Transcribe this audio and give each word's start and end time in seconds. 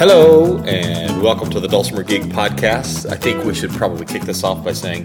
Hello, 0.00 0.56
and 0.60 1.20
welcome 1.20 1.50
to 1.50 1.60
the 1.60 1.68
Dulcimer 1.68 2.02
Geek 2.02 2.22
Podcast. 2.22 3.12
I 3.12 3.16
think 3.16 3.44
we 3.44 3.54
should 3.54 3.70
probably 3.72 4.06
kick 4.06 4.22
this 4.22 4.42
off 4.42 4.64
by 4.64 4.72
saying 4.72 5.04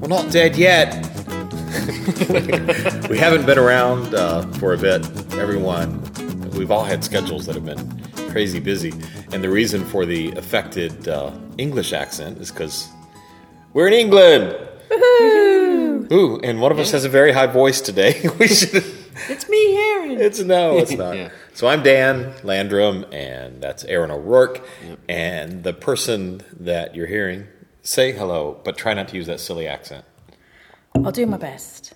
we're 0.00 0.08
not 0.08 0.32
dead 0.32 0.56
yet. 0.56 0.94
we 3.10 3.18
haven't 3.18 3.44
been 3.44 3.58
around 3.58 4.14
uh, 4.14 4.50
for 4.52 4.72
a 4.72 4.78
bit. 4.78 5.04
Everyone, 5.34 6.00
we've 6.52 6.70
all 6.70 6.84
had 6.84 7.04
schedules 7.04 7.44
that 7.44 7.54
have 7.54 7.66
been 7.66 8.02
crazy 8.30 8.60
busy, 8.60 8.94
and 9.32 9.44
the 9.44 9.50
reason 9.50 9.84
for 9.84 10.06
the 10.06 10.32
affected 10.38 11.06
uh, 11.06 11.30
English 11.58 11.92
accent 11.92 12.38
is 12.38 12.50
because 12.50 12.88
we're 13.74 13.88
in 13.88 13.92
England. 13.92 14.56
Ooh, 16.10 16.40
and 16.42 16.62
one 16.62 16.72
of 16.72 16.78
us 16.78 16.92
has 16.92 17.04
a 17.04 17.10
very 17.10 17.32
high 17.32 17.46
voice 17.46 17.82
today. 17.82 18.26
we 18.38 18.48
should. 18.48 18.82
It's. 19.28 19.47
It's 20.28 20.40
no, 20.40 20.78
it's 20.78 20.90
not. 20.90 21.16
Yeah. 21.16 21.30
So 21.54 21.68
I'm 21.68 21.84
Dan 21.84 22.34
Landrum, 22.42 23.06
and 23.12 23.62
that's 23.62 23.84
Aaron 23.84 24.10
O'Rourke. 24.10 24.66
And 25.08 25.62
the 25.62 25.72
person 25.72 26.42
that 26.58 26.96
you're 26.96 27.06
hearing, 27.06 27.46
say 27.82 28.10
hello, 28.10 28.60
but 28.64 28.76
try 28.76 28.94
not 28.94 29.06
to 29.08 29.16
use 29.16 29.28
that 29.28 29.38
silly 29.38 29.68
accent. 29.68 30.04
I'll 30.96 31.12
do 31.12 31.24
my 31.24 31.36
best. 31.36 31.94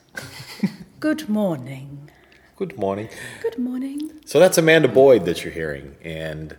Good 1.00 1.28
morning. 1.28 2.10
Good 2.54 2.78
morning. 2.78 3.08
Good 3.42 3.58
morning. 3.58 4.12
So 4.24 4.38
that's 4.38 4.56
Amanda 4.56 4.86
Boyd 4.86 5.24
that 5.24 5.42
you're 5.42 5.52
hearing, 5.52 5.96
and 6.04 6.56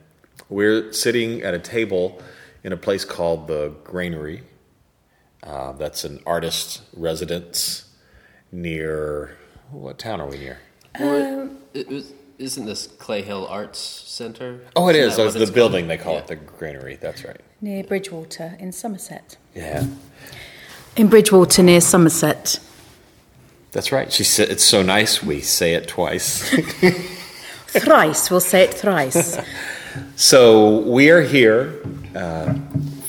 we're 0.49 0.91
sitting 0.91 1.43
at 1.43 1.53
a 1.53 1.59
table 1.59 2.21
in 2.65 2.73
a 2.73 2.77
place 2.77 3.05
called 3.05 3.47
the 3.47 3.73
Granary. 3.85 4.43
Uh, 5.41 5.71
that's 5.71 6.03
an 6.03 6.19
artist's 6.25 6.81
residence 6.93 7.89
near 8.51 9.37
what 9.71 9.97
town 9.97 10.19
are 10.19 10.27
we 10.27 10.39
near? 10.39 10.59
Or- 10.99 11.49
it 11.73 11.89
was- 11.89 12.13
isn't 12.39 12.65
this 12.65 12.87
Clay 12.99 13.21
Hill 13.21 13.47
Arts 13.49 13.79
Center? 13.79 14.59
Oh, 14.75 14.89
it 14.89 14.95
Isn't 14.95 15.09
that 15.17 15.21
Oh, 15.21 15.25
it's 15.25 15.35
the 15.35 15.41
it's 15.43 15.51
building 15.51 15.85
called? 15.87 15.89
they 15.99 16.03
call 16.03 16.13
Yeah. 16.15 16.19
it 16.19 16.27
the 16.27 16.35
Granary. 16.35 16.97
That's 16.99 17.23
right. 17.23 17.39
Near 17.61 17.83
Bridgwater 17.83 18.55
in 18.59 18.71
Somerset. 18.71 19.37
Yeah, 19.55 19.85
In 20.97 21.07
Bridgwater 21.07 21.63
near 21.63 21.79
Somerset. 21.81 22.59
that's 23.71 23.91
right. 23.91 24.11
She 24.11 24.23
said 24.23 24.49
it's 24.49 24.63
so 24.63 24.81
nice. 24.83 25.23
We 25.23 25.41
say 25.41 25.73
it 25.73 25.87
twice. 25.87 26.49
Thrice, 27.67 28.29
we'll 28.29 28.39
say 28.39 28.63
it 28.63 28.73
thrice. 28.73 29.37
So 30.15 30.79
we 30.79 31.11
are 31.11 31.21
here 31.21 31.79
uh, 32.15 32.55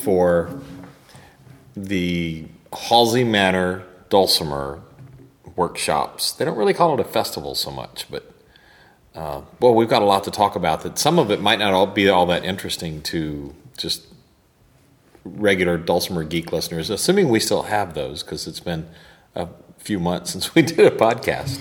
for 0.03 0.51
the 1.75 2.45
Halsway 2.75 3.25
Manor 3.25 3.85
Dulcimer 4.11 4.81
workshops. 5.57 6.33
They 6.33 6.45
don't 6.45 6.57
really 6.57 6.75
call 6.75 6.95
it 6.95 7.01
a 7.01 7.05
festival 7.05 7.55
so 7.55 7.71
much, 7.71 8.07
but 8.11 8.33
uh, 9.15 9.43
well, 9.61 9.75
we've 9.75 9.89
got 9.89 10.03
a 10.03 10.05
lot 10.05 10.25
to 10.25 10.31
talk 10.31 10.57
about. 10.57 10.83
That 10.83 10.99
some 10.99 11.19
of 11.19 11.31
it 11.31 11.41
might 11.41 11.59
not 11.59 11.73
all 11.73 11.87
be 11.87 12.09
all 12.09 12.27
that 12.27 12.45
interesting 12.45 13.01
to 13.03 13.55
just 13.77 14.07
regular 15.25 15.79
Dulcimer 15.79 16.25
geek 16.25 16.53
listeners, 16.53 16.91
assuming 16.91 17.29
we 17.29 17.41
still 17.41 17.65
have 17.65 17.95
those 17.95 18.23
because 18.23 18.47
it's 18.47 18.61
been 18.61 18.89
a 19.35 19.49
few 19.79 19.99
months 19.99 20.31
since 20.33 20.55
we 20.55 20.63
did 20.63 20.81
a 20.81 20.91
podcast. 20.91 21.61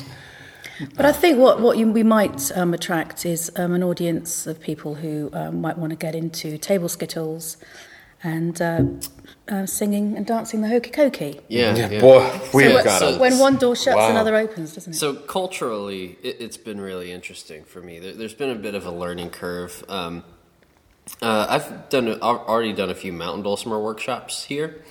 But 0.95 1.05
I 1.05 1.11
think 1.11 1.37
what, 1.37 1.61
what 1.61 1.77
you, 1.77 1.91
we 1.91 2.03
might 2.03 2.51
um, 2.57 2.73
attract 2.73 3.25
is 3.25 3.51
um, 3.55 3.73
an 3.73 3.83
audience 3.83 4.47
of 4.47 4.59
people 4.59 4.95
who 4.95 5.29
um, 5.31 5.61
might 5.61 5.77
want 5.77 5.91
to 5.91 5.95
get 5.95 6.15
into 6.15 6.57
table 6.57 6.89
skittles 6.89 7.57
and 8.23 8.61
uh, 8.61 8.83
uh, 9.49 9.65
singing 9.65 10.15
and 10.15 10.25
dancing 10.25 10.61
the 10.61 10.67
hokey 10.69 10.89
cokey. 10.91 11.41
Yeah, 11.49 11.75
Yeah, 11.75 11.89
yeah. 11.89 11.99
boy, 12.01 12.31
we've 12.53 12.71
So 12.71 12.83
got 12.83 12.99
so- 12.99 13.19
When 13.19 13.37
one 13.39 13.57
door 13.57 13.75
shuts, 13.75 13.97
Wow. 13.97 14.09
another 14.11 14.35
opens, 14.35 14.73
doesn't 14.75 14.93
it? 14.93 14.95
So 14.95 15.13
culturally, 15.15 16.17
it, 16.23 16.37
it's 16.39 16.57
been 16.57 16.79
really 16.79 17.11
interesting 17.11 17.63
for 17.65 17.81
me. 17.81 17.99
There, 17.99 18.13
there's 18.13 18.33
been 18.33 18.49
a 18.51 18.55
bit 18.55 18.75
of 18.75 18.85
a 18.85 18.91
learning 18.91 19.31
curve. 19.31 19.83
Um, 19.89 20.23
uh, 21.21 21.47
I've 21.49 21.89
done 21.89 22.07
I've 22.07 22.21
already 22.21 22.71
done 22.73 22.89
a 22.89 22.95
few 22.95 23.11
mountain 23.11 23.43
dulcimer 23.43 23.77
workshops 23.81 24.45
here, 24.45 24.81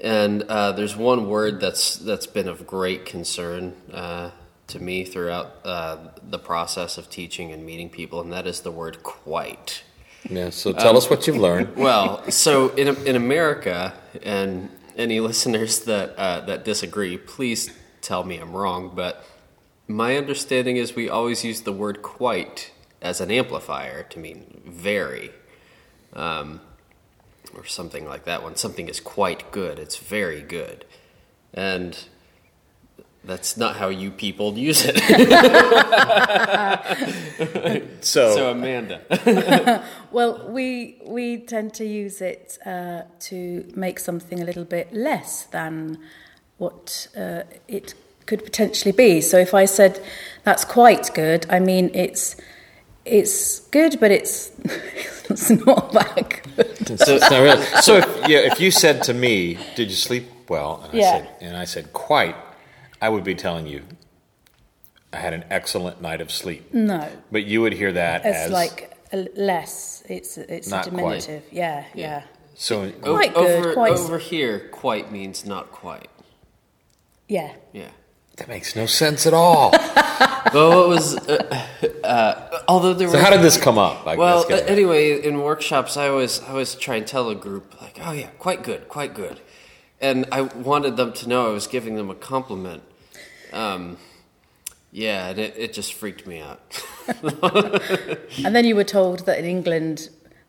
and 0.00 0.44
uh, 0.44 0.70
there's 0.72 0.94
one 0.96 1.28
word 1.28 1.60
that's 1.60 1.96
that's 1.96 2.28
been 2.28 2.46
of 2.46 2.68
great 2.68 3.04
concern 3.04 3.74
uh, 3.92 4.30
to 4.68 4.78
me 4.78 5.04
throughout 5.04 5.56
uh, 5.64 5.96
the 6.22 6.38
process 6.38 6.98
of 6.98 7.10
teaching 7.10 7.50
and 7.50 7.66
meeting 7.66 7.90
people, 7.90 8.20
and 8.20 8.32
that 8.32 8.46
is 8.46 8.60
the 8.60 8.70
word 8.70 9.02
"quite." 9.02 9.82
Yeah, 10.30 10.50
so 10.50 10.72
tell 10.72 10.96
us 10.96 11.08
what 11.10 11.26
you've 11.26 11.36
learned. 11.36 11.76
Well, 11.76 12.28
so 12.30 12.68
in 12.70 12.88
in 13.06 13.16
America, 13.16 13.94
and 14.22 14.70
any 14.96 15.20
listeners 15.30 15.80
that 15.80 16.16
uh, 16.16 16.40
that 16.46 16.64
disagree, 16.64 17.16
please 17.16 17.70
tell 18.00 18.24
me 18.24 18.38
I'm 18.38 18.52
wrong. 18.56 18.92
But 18.94 19.24
my 19.88 20.16
understanding 20.16 20.76
is 20.76 20.94
we 20.96 21.08
always 21.08 21.44
use 21.44 21.62
the 21.62 21.72
word 21.72 22.02
"quite" 22.02 22.72
as 23.00 23.20
an 23.20 23.30
amplifier 23.30 24.02
to 24.04 24.18
mean 24.18 24.62
very, 24.66 25.30
um, 26.12 26.60
or 27.54 27.64
something 27.64 28.06
like 28.06 28.24
that. 28.24 28.42
When 28.42 28.56
something 28.56 28.88
is 28.88 29.00
quite 29.00 29.52
good, 29.52 29.78
it's 29.78 29.96
very 29.96 30.42
good, 30.42 30.84
and 31.54 31.96
that's 33.26 33.56
not 33.56 33.76
how 33.76 33.88
you 33.88 34.10
people 34.10 34.56
use 34.58 34.84
it. 34.88 34.96
So, 38.00 38.34
so 38.36 38.50
Amanda, 38.52 39.00
Well, 40.12 40.48
we 40.48 40.98
we 41.04 41.38
tend 41.38 41.74
to 41.74 41.84
use 41.84 42.20
it 42.20 42.56
uh, 42.64 43.02
to 43.28 43.64
make 43.74 43.98
something 43.98 44.40
a 44.40 44.44
little 44.44 44.64
bit 44.64 44.92
less 44.92 45.44
than 45.46 45.98
what 46.58 47.08
uh, 47.16 47.42
it 47.68 47.94
could 48.26 48.44
potentially 48.44 48.92
be. 48.92 49.20
So 49.20 49.38
if 49.38 49.54
I 49.54 49.64
said 49.66 50.00
that's 50.44 50.64
quite 50.64 51.10
good, 51.14 51.46
I 51.50 51.58
mean 51.58 51.90
it's 51.94 52.36
it's 53.04 53.60
good, 53.70 53.98
but 54.00 54.10
it's 54.12 54.50
it's 55.30 55.50
not 55.50 55.92
that 55.92 56.40
good. 56.56 56.98
so, 56.98 57.14
it's 57.16 57.30
not 57.30 57.40
really- 57.42 57.64
so 57.82 57.96
if, 57.96 58.28
yeah, 58.28 58.38
if 58.52 58.60
you 58.60 58.70
said 58.70 59.02
to 59.04 59.14
me, 59.14 59.58
"Did 59.74 59.90
you 59.90 59.96
sleep 59.96 60.26
well?" 60.48 60.80
and 60.84 60.92
I 60.94 60.96
Yeah. 60.96 61.12
said, 61.18 61.28
and 61.40 61.56
I 61.56 61.64
said, 61.66 61.92
"Quite," 61.92 62.36
I 63.06 63.08
would 63.08 63.22
be 63.22 63.36
telling 63.36 63.68
you, 63.68 63.84
I 65.12 65.18
had 65.18 65.32
an 65.32 65.44
excellent 65.48 66.02
night 66.02 66.20
of 66.20 66.32
sleep. 66.32 66.74
No, 66.74 67.08
But 67.30 67.44
you 67.44 67.60
would 67.62 67.72
hear 67.72 67.92
that 67.92 68.26
it's 68.26 68.36
as 68.36 68.50
like 68.50 68.92
a, 69.12 69.28
less. 69.36 70.02
It's 70.08 70.36
it's 70.36 70.66
Not 70.68 70.88
a 70.88 70.90
quite. 70.90 71.20
diminutive. 71.20 71.44
Yeah, 71.52 71.84
yeah. 71.94 72.22
so. 72.56 72.90
O- 73.04 73.14
Quite 73.14 73.32
good, 73.32 73.58
over 73.60 73.74
quite- 73.74 73.92
over 73.92 74.18
here, 74.18 74.68
quite 74.72 75.12
means 75.12 75.46
not 75.46 75.70
quite. 75.70 76.08
Yeah. 77.28 77.52
Yeah. 77.72 77.90
That 78.38 78.48
makes 78.48 78.74
no 78.74 78.86
sense 78.86 79.24
at 79.24 79.34
all. 79.34 79.72
Well, 80.54 80.84
it 80.84 80.88
was. 80.88 81.16
Uh, 81.16 81.66
uh, 82.04 82.58
although 82.68 82.94
there 82.94 83.08
so 83.08 83.14
were. 83.16 83.20
how 83.22 83.30
did 83.30 83.42
this 83.42 83.56
come 83.58 83.78
up? 83.78 84.06
Like, 84.06 84.16
well, 84.16 84.46
let's 84.48 84.62
uh, 84.62 84.64
anyway, 84.72 85.20
in 85.20 85.42
workshops, 85.42 85.96
I 85.96 86.08
always 86.08 86.40
I 86.40 86.48
always 86.50 86.76
try 86.76 86.94
and 86.96 87.06
tell 87.06 87.28
a 87.30 87.34
group 87.34 87.78
like, 87.82 87.98
"Oh 88.00 88.12
yeah, 88.12 88.28
quite 88.38 88.62
good, 88.62 88.88
quite 88.88 89.12
good," 89.12 89.40
and 90.00 90.24
I 90.30 90.42
wanted 90.42 90.96
them 90.96 91.12
to 91.14 91.28
know 91.28 91.48
I 91.50 91.52
was 91.52 91.66
giving 91.66 91.96
them 91.96 92.10
a 92.10 92.14
compliment. 92.14 92.84
Um, 93.52 93.96
yeah, 94.92 95.30
it, 95.30 95.54
it 95.56 95.72
just 95.72 95.94
freaked 95.94 96.26
me 96.26 96.40
out. 96.40 96.60
And 98.44 98.54
then 98.54 98.64
you 98.64 98.74
were 98.76 98.84
told 98.84 99.26
that 99.26 99.38
in 99.38 99.44
England 99.44 100.08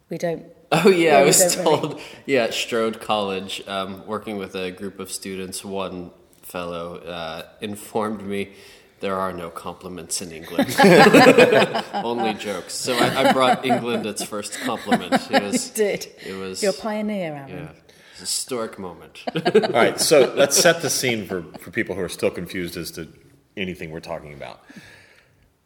we 0.09 0.17
don't. 0.17 0.45
Oh 0.71 0.89
yeah, 0.89 1.13
Yeah, 1.13 1.17
I 1.19 1.23
was 1.23 1.55
don't 1.55 1.65
really- 1.65 1.79
told. 1.79 2.01
Yeah, 2.25 2.43
at 2.43 2.53
Strode 2.53 2.99
College, 2.99 3.63
um, 3.67 4.05
working 4.05 4.37
with 4.37 4.53
a 4.55 4.69
group 4.71 4.99
of 4.99 5.09
students, 5.11 5.63
one 5.63 6.11
fellow 6.41 6.97
uh, 6.97 7.43
informed 7.61 8.21
me 8.25 8.49
there 8.99 9.15
are 9.15 9.31
no 9.31 9.49
compliments 9.49 10.21
in 10.21 10.31
England, 10.31 10.75
only 11.93 12.33
jokes. 12.33 12.73
So 12.73 12.97
I, 12.97 13.29
I 13.29 13.31
brought 13.33 13.63
England 13.65 14.05
its 14.07 14.23
first 14.23 14.59
compliment. 14.61 15.13
It 15.31 15.43
was, 15.43 15.69
Did 15.69 16.07
It 16.25 16.33
was 16.35 16.61
you're 16.63 16.71
a 16.71 16.75
pioneer, 16.75 17.33
Aaron? 17.35 17.49
yeah, 17.49 17.71
historic 18.19 18.77
moment. 18.79 19.23
All 19.35 19.71
right, 19.71 19.99
so 19.99 20.33
let's 20.35 20.57
set 20.57 20.81
the 20.81 20.89
scene 20.89 21.25
for, 21.27 21.43
for 21.59 21.71
people 21.71 21.95
who 21.95 22.01
are 22.01 22.09
still 22.09 22.31
confused 22.31 22.77
as 22.77 22.91
to 22.91 23.07
anything 23.55 23.91
we're 23.91 23.99
talking 23.99 24.33
about. 24.33 24.63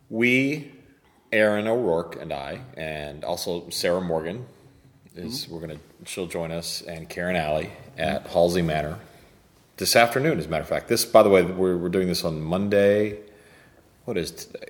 We, 0.10 0.72
Aaron 1.32 1.68
O'Rourke 1.68 2.22
and 2.22 2.34
I, 2.34 2.62
and 2.76 3.24
also 3.24 3.70
Sarah 3.70 4.02
Morgan, 4.02 4.46
is 5.16 5.46
mm-hmm. 5.46 5.54
we're 5.54 5.62
gonna 5.62 5.80
she'll 6.06 6.28
join 6.28 6.52
us, 6.52 6.82
and 6.82 7.08
Karen 7.10 7.36
Alley 7.36 7.70
at 7.98 8.28
Halsway 8.28 8.62
Manor 8.62 9.00
this 9.78 9.96
afternoon. 9.96 10.40
As 10.40 10.46
a 10.46 10.50
matter 10.50 10.64
of 10.64 10.70
fact, 10.70 10.88
this 10.88 11.06
by 11.06 11.24
the 11.24 11.30
way, 11.30 11.44
we're 11.44 11.78
we're 11.78 11.90
doing 11.90 12.08
this 12.08 12.24
on 12.24 12.42
Monday. 12.42 13.20
What 14.06 14.18
is 14.18 14.32
today? 14.32 14.70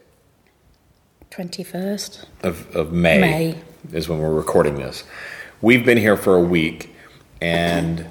Twenty 1.30 1.64
first. 1.64 2.28
of, 2.44 2.76
of 2.76 2.92
May, 2.92 3.22
May. 3.22 3.62
is 3.94 4.10
when 4.10 4.20
we're 4.20 4.34
recording 4.34 4.76
this. 4.76 5.04
We've 5.62 5.86
been 5.86 5.98
here 5.98 6.18
for 6.18 6.36
a 6.36 6.42
week, 6.42 6.91
and 7.42 8.06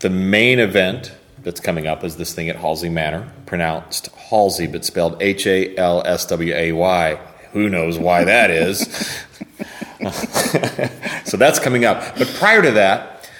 the 0.00 0.10
main 0.10 0.58
event 0.58 1.12
that's 1.42 1.60
coming 1.60 1.86
up 1.86 2.04
is 2.04 2.16
this 2.16 2.34
thing 2.34 2.48
at 2.48 2.56
Halsway 2.56 2.88
Manor, 2.88 3.32
pronounced 3.46 4.08
Halsey, 4.08 4.66
but 4.66 4.84
spelled 4.84 5.22
H 5.22 5.46
A 5.46 5.76
L 5.76 6.02
S 6.04 6.26
W 6.26 6.52
A 6.54 6.72
Y. 6.72 7.20
Who 7.52 7.68
knows 7.68 7.98
why 7.98 8.24
that 8.24 8.50
is? 8.50 8.80
so 11.24 11.36
that's 11.36 11.58
coming 11.58 11.84
up. 11.84 12.16
But 12.16 12.28
prior 12.38 12.62
to 12.62 12.70
that, 12.72 13.30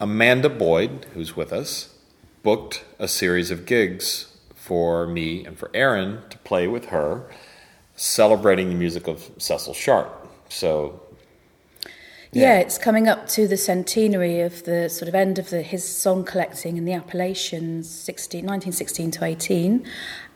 Amanda 0.00 0.48
Boyd, 0.48 1.06
who's 1.14 1.36
with 1.36 1.52
us, 1.52 1.94
booked 2.42 2.84
a 2.98 3.08
series 3.08 3.50
of 3.50 3.66
gigs 3.66 4.36
for 4.54 5.06
me 5.06 5.44
and 5.44 5.58
for 5.58 5.70
Aaron 5.74 6.22
to 6.30 6.38
play 6.38 6.66
with 6.66 6.86
her, 6.86 7.24
celebrating 7.96 8.68
the 8.68 8.74
music 8.74 9.06
of 9.06 9.30
Cecil 9.38 9.74
Sharp. 9.74 10.28
So 10.48 11.02
Yeah, 12.34 12.58
it's 12.60 12.78
coming 12.78 13.08
up 13.08 13.28
to 13.28 13.46
the 13.46 13.58
centenary 13.58 14.40
of 14.40 14.64
the 14.64 14.88
sort 14.88 15.06
of 15.06 15.14
end 15.14 15.38
of 15.38 15.50
the, 15.50 15.60
his 15.60 15.86
song 15.86 16.24
collecting 16.24 16.78
in 16.78 16.86
the 16.86 16.94
Appalachians, 16.94 17.90
16, 17.90 18.38
1916 18.38 19.10
to 19.10 19.24
18. 19.24 19.84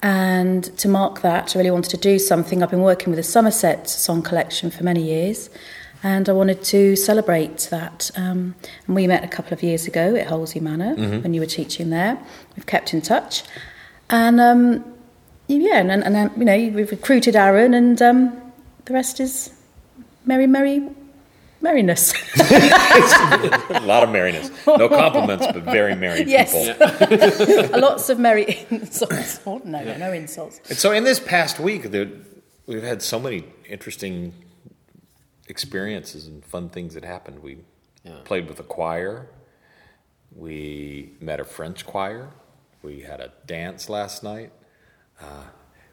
And 0.03 0.65
to 0.77 0.89
mark 0.89 1.23
that, 1.23 1.57
I 1.57 1.59
really 1.59 1.71
wanted 1.71 1.91
to 1.93 1.97
do 1.97 2.19
something. 2.19 2.63
I've 2.63 2.71
been 2.71 2.83
working 2.83 3.09
with 3.09 3.17
the 3.17 3.23
Somerset 3.23 3.89
song 3.89 4.21
collection 4.23 4.71
for 4.71 4.85
many 4.85 5.03
years, 5.03 5.49
and 6.03 6.29
I 6.29 6.33
wanted 6.33 6.63
to 6.65 6.97
celebrate 6.97 7.69
that. 7.71 8.11
Um, 8.15 8.55
and 8.87 8.95
we 8.95 9.07
met 9.07 9.25
a 9.25 9.29
couple 9.29 9.55
of 9.55 9.63
years 9.63 9.87
ago 9.87 10.17
at 10.17 10.27
Halsway 10.27 10.61
Manor 10.61 10.97
when 11.23 11.33
you 11.33 11.41
were 11.41 11.47
teaching 11.47 11.89
there. 11.89 12.19
We've 12.57 12.67
kept 12.67 12.93
in 12.93 13.01
touch. 13.01 13.43
And 14.11 14.39
um, 14.39 14.85
yeah, 15.49 15.79
and, 15.79 15.91
and, 15.91 16.15
and 16.15 16.31
you 16.37 16.45
know, 16.45 16.77
we've 16.77 16.91
recruited 16.91 17.37
Aaron, 17.37 17.73
and 17.73 18.03
um, 18.03 18.53
the 18.85 18.93
rest 18.93 19.19
is 19.19 19.51
merry, 20.27 20.47
merry 20.47 20.87
merriness. 21.61 22.13
a 22.41 23.81
lot 23.85 24.03
of 24.03 24.11
merriness. 24.11 24.51
No 24.67 24.89
compliments, 24.89 25.47
but 25.47 25.63
very 25.63 25.95
merry 25.95 26.25
people. 26.25 26.33
Yes. 26.33 26.53
people. 27.67 27.81
Lots 27.81 28.09
of 28.09 28.19
merry 28.19 28.67
insults. 28.71 29.41
Oh, 29.47 29.61
no, 29.65 29.83
no, 29.85 29.97
no 29.97 30.13
insults. 30.13 30.61
And 30.69 30.79
so 30.79 30.93
in 30.93 31.05
this 31.05 31.21
past 31.21 31.59
week, 31.61 31.91
there, 31.91 32.09
we've 32.67 32.83
had 32.83 33.03
so 33.03 33.19
many 33.19 33.45
interesting 33.69 34.33
experiences 35.49 36.27
and 36.27 36.45
fun 36.45 36.69
things 36.69 36.95
that 36.95 37.05
happened. 37.05 37.41
We 37.43 37.59
Yeah. 38.05 38.21
played 38.25 38.49
with 38.49 38.61
a 38.61 38.65
choir. 38.65 39.29
We 40.35 41.13
met 41.21 41.41
a 41.41 41.45
French 41.45 41.87
choir. 41.87 42.29
We 42.83 43.01
had 43.01 43.21
a 43.21 43.33
dance 43.47 43.89
last 43.89 44.23
night. 44.23 44.53
Uh, 45.21 45.45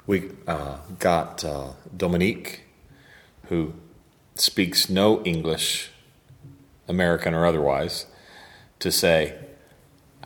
we 0.06 0.32
uh, 0.48 0.78
got 1.00 1.44
uh, 1.46 1.72
Dominique, 1.96 2.62
who 3.50 3.74
speaks 4.36 4.90
no 4.90 5.24
English, 5.24 5.92
American 6.88 7.34
or 7.34 7.46
otherwise, 7.46 8.06
to 8.80 8.92
say, 8.92 9.36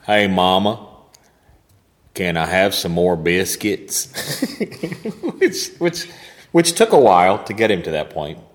"Hey, 0.04 0.26
Mama, 0.26 0.86
can 2.14 2.36
I 2.36 2.46
have 2.46 2.74
some 2.74 2.92
more 2.92 3.16
biscuits?" 3.16 4.08
which, 5.38 5.68
which, 5.78 6.08
which 6.52 6.72
took 6.72 6.92
a 6.92 6.98
while 6.98 7.42
to 7.44 7.52
get 7.52 7.70
him 7.70 7.82
to 7.82 7.90
that 7.90 8.10
point. 8.10 8.38
point, 8.38 8.48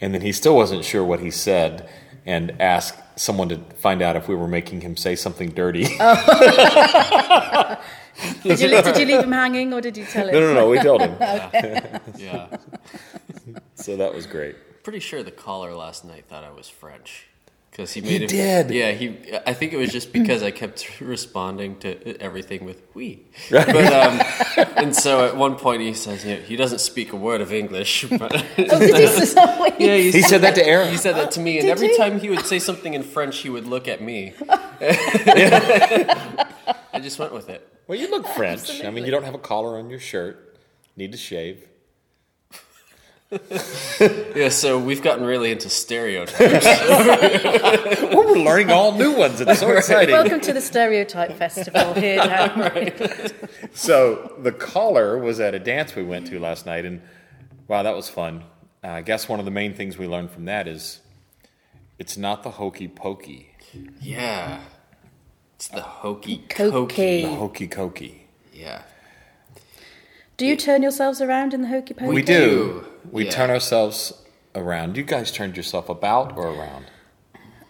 and 0.00 0.14
then 0.14 0.22
he 0.22 0.32
still 0.32 0.56
wasn't 0.56 0.84
sure 0.84 1.04
what 1.04 1.20
he 1.20 1.30
said, 1.30 1.88
and 2.24 2.60
asked 2.60 2.98
someone 3.18 3.48
to 3.48 3.58
find 3.78 4.02
out 4.02 4.16
if 4.16 4.28
we 4.28 4.34
were 4.34 4.48
making 4.48 4.82
him 4.82 4.96
say 4.96 5.16
something 5.16 5.50
dirty. 5.50 5.86
Oh. 6.00 7.76
Did 8.42 8.60
you, 8.60 8.68
did 8.70 8.96
you 8.96 9.04
leave 9.04 9.24
him 9.24 9.32
hanging 9.32 9.74
or 9.74 9.82
did 9.82 9.94
you 9.94 10.06
tell 10.06 10.26
him? 10.26 10.32
no, 10.32 10.40
no, 10.40 10.54
no, 10.54 10.68
we 10.70 10.78
told 10.78 11.02
him. 11.02 11.16
Yeah. 12.16 12.56
So 13.74 13.94
that 13.98 14.14
was 14.14 14.26
great. 14.26 14.56
Pretty 14.86 15.00
sure 15.00 15.24
the 15.24 15.32
caller 15.32 15.74
last 15.74 16.04
night 16.04 16.26
thought 16.28 16.44
I 16.44 16.52
was 16.52 16.68
French. 16.68 17.26
Because 17.72 17.92
he 17.92 18.00
made 18.00 18.22
it. 18.22 18.28
did. 18.28 18.70
Yeah, 18.70 18.92
he. 18.92 19.18
I 19.44 19.52
think 19.52 19.72
it 19.72 19.78
was 19.78 19.90
just 19.90 20.12
because 20.12 20.44
I 20.44 20.52
kept 20.52 21.00
responding 21.00 21.80
to 21.80 22.16
everything 22.22 22.64
with 22.64 22.80
"we," 22.94 23.24
but 23.50 23.68
um, 23.92 24.22
and 24.76 24.94
so 24.94 25.26
at 25.26 25.36
one 25.36 25.56
point 25.56 25.82
he 25.82 25.92
says 25.92 26.24
you 26.24 26.36
know, 26.36 26.40
he 26.40 26.54
doesn't 26.54 26.78
speak 26.78 27.12
a 27.12 27.16
word 27.16 27.40
of 27.40 27.52
English, 27.52 28.04
but 28.10 28.32
Oh, 28.32 28.78
did 28.78 28.94
he 28.94 29.84
yeah, 29.86 29.96
He 29.96 30.22
said 30.22 30.42
that 30.42 30.54
to 30.54 30.64
Aaron. 30.64 30.88
He 30.92 30.98
said 30.98 31.16
that 31.16 31.32
to 31.32 31.40
me, 31.40 31.58
and 31.58 31.62
Did 31.66 31.72
every 31.72 31.88
he? 31.88 31.96
time 31.96 32.20
he 32.20 32.30
would 32.30 32.46
say 32.46 32.60
something 32.60 32.94
in 32.94 33.02
French, 33.02 33.38
he 33.38 33.50
would 33.50 33.66
look 33.66 33.88
at 33.88 34.00
me. 34.00 34.34
I 36.92 37.00
just 37.02 37.18
went 37.18 37.32
with 37.32 37.48
it. 37.48 37.68
Well, 37.88 37.98
you 37.98 38.08
look 38.08 38.28
French. 38.28 38.84
I 38.84 38.90
mean, 38.90 39.04
you 39.04 39.10
don't 39.10 39.24
have 39.24 39.34
a 39.34 39.38
collar 39.38 39.80
on 39.80 39.90
your 39.90 39.98
shirt. 39.98 40.56
Need 40.96 41.10
to 41.10 41.18
shave. 41.18 41.66
Yeah, 44.36 44.50
so 44.50 44.78
we've 44.78 45.02
gotten 45.02 45.24
really 45.24 45.50
into 45.50 45.68
stereotypes. 45.70 46.64
Well, 48.16 48.24
we're 48.26 48.38
learning 48.44 48.70
all 48.70 48.92
new 48.92 49.16
ones. 49.16 49.40
It's 49.40 49.58
so 49.60 49.70
exciting. 49.76 50.12
Welcome 50.12 50.40
to 50.42 50.52
the 50.52 50.60
Stereotype 50.60 51.32
Festival 51.32 51.94
here 51.94 52.18
down. 52.18 52.70
So 53.74 54.34
the 54.38 54.52
caller 54.52 55.18
was 55.18 55.40
at 55.40 55.54
a 55.54 55.58
dance 55.58 55.94
we 55.96 56.02
went 56.04 56.26
to 56.28 56.38
last 56.38 56.66
night, 56.66 56.84
and 56.84 57.00
wow, 57.66 57.82
that 57.82 57.96
was 57.96 58.08
fun. 58.08 58.44
Uh, 58.84 58.88
I 58.88 59.02
guess 59.02 59.28
one 59.28 59.38
of 59.38 59.44
the 59.44 59.50
main 59.50 59.74
things 59.74 59.98
we 59.98 60.06
learned 60.06 60.30
from 60.30 60.44
that 60.44 60.68
is 60.68 61.00
it's 61.98 62.16
not 62.16 62.42
the 62.42 62.52
hokey 62.52 62.88
pokey, 62.88 63.54
yeah, 64.00 64.60
it's 65.56 65.68
the 65.68 65.80
hokey 65.80 66.44
Cokey. 66.48 66.70
cokey. 66.88 67.22
the 67.22 67.34
hokey 67.34 67.68
cokey. 67.68 68.14
Yeah, 68.52 68.82
Do 70.36 70.46
you 70.46 70.56
turn 70.56 70.82
yourselves 70.82 71.20
around 71.20 71.52
in 71.54 71.62
the 71.62 71.68
hokey 71.68 71.94
pokey? 71.94 72.12
We 72.14 72.22
do. 72.22 72.86
We 73.12 73.24
Yeah. 73.24 73.30
turn 73.30 73.50
ourselves 73.50 74.12
around. 74.54 74.96
You 74.96 75.02
guys 75.04 75.30
turned 75.30 75.56
yourself 75.56 75.88
about 75.88 76.36
or 76.36 76.48
around? 76.48 76.84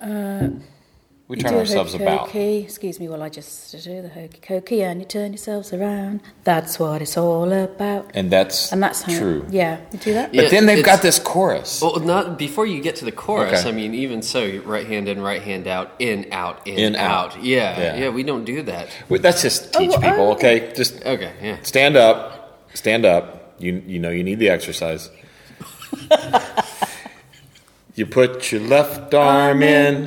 Uh, 0.01 0.49
we 1.29 1.37
turn 1.37 1.55
ourselves 1.55 1.95
about. 1.95 2.33
Excuse 2.33 3.01
me 3.01 3.09
while 3.09 3.23
I 3.23 3.29
just 3.29 3.73
do 3.83 4.01
the 4.03 4.09
hokey 4.09 4.39
cokey 4.41 4.83
and 4.83 5.01
you 5.01 5.07
turn 5.07 5.33
yourselves 5.33 5.73
around. 5.73 6.21
That's 6.45 6.79
what 6.79 7.03
it's 7.03 7.17
all 7.17 7.53
about. 7.53 8.13
And 8.15 8.31
that's, 8.31 8.71
And 8.71 8.81
that's 8.81 9.03
how, 9.03 9.19
true. 9.19 9.45
Yeah, 9.51 9.79
you 9.93 9.99
do 9.99 10.15
that? 10.15 10.33
But 10.33 10.51
then 10.51 10.67
they've 10.67 10.85
got 10.85 11.03
this 11.03 11.19
chorus. 11.19 11.81
Well, 11.83 11.99
not 11.99 12.39
before 12.39 12.67
you 12.67 12.81
get 12.81 12.95
to 12.97 13.05
the 13.05 13.11
chorus. 13.11 13.61
Okay. 13.61 13.69
I 13.69 13.73
mean, 13.73 13.93
even 13.95 14.23
so, 14.23 14.61
right 14.65 14.87
hand 14.87 15.09
in, 15.09 15.21
right 15.21 15.43
hand 15.43 15.67
out, 15.67 15.91
in, 15.99 16.29
out, 16.31 16.65
in, 16.67 16.79
In, 16.79 16.97
out. 16.97 17.37
out. 17.37 17.43
Yeah, 17.45 17.81
Yeah. 17.81 17.97
yeah, 17.97 18.09
We 18.11 18.23
don't 18.23 18.45
do 18.45 18.63
that. 18.63 18.89
That's 19.11 19.43
just 19.43 19.75
oh, 19.75 19.79
teach 19.81 19.91
Oh, 19.95 20.01
people, 20.01 20.29
oh. 20.29 20.33
okay? 20.35 20.73
Just 20.77 21.05
Okay, 21.05 21.33
yeah. 21.43 21.57
stand 21.63 21.97
up, 21.97 22.69
stand 22.75 23.05
up. 23.05 23.57
You 23.59 23.83
you 23.87 23.99
know 23.99 24.11
you 24.11 24.23
need 24.23 24.39
the 24.39 24.51
exercise. 24.51 25.09
You 27.95 28.07
put 28.07 28.53
your 28.53 28.61
left 28.63 29.15
arm 29.15 29.63
in, 29.63 30.05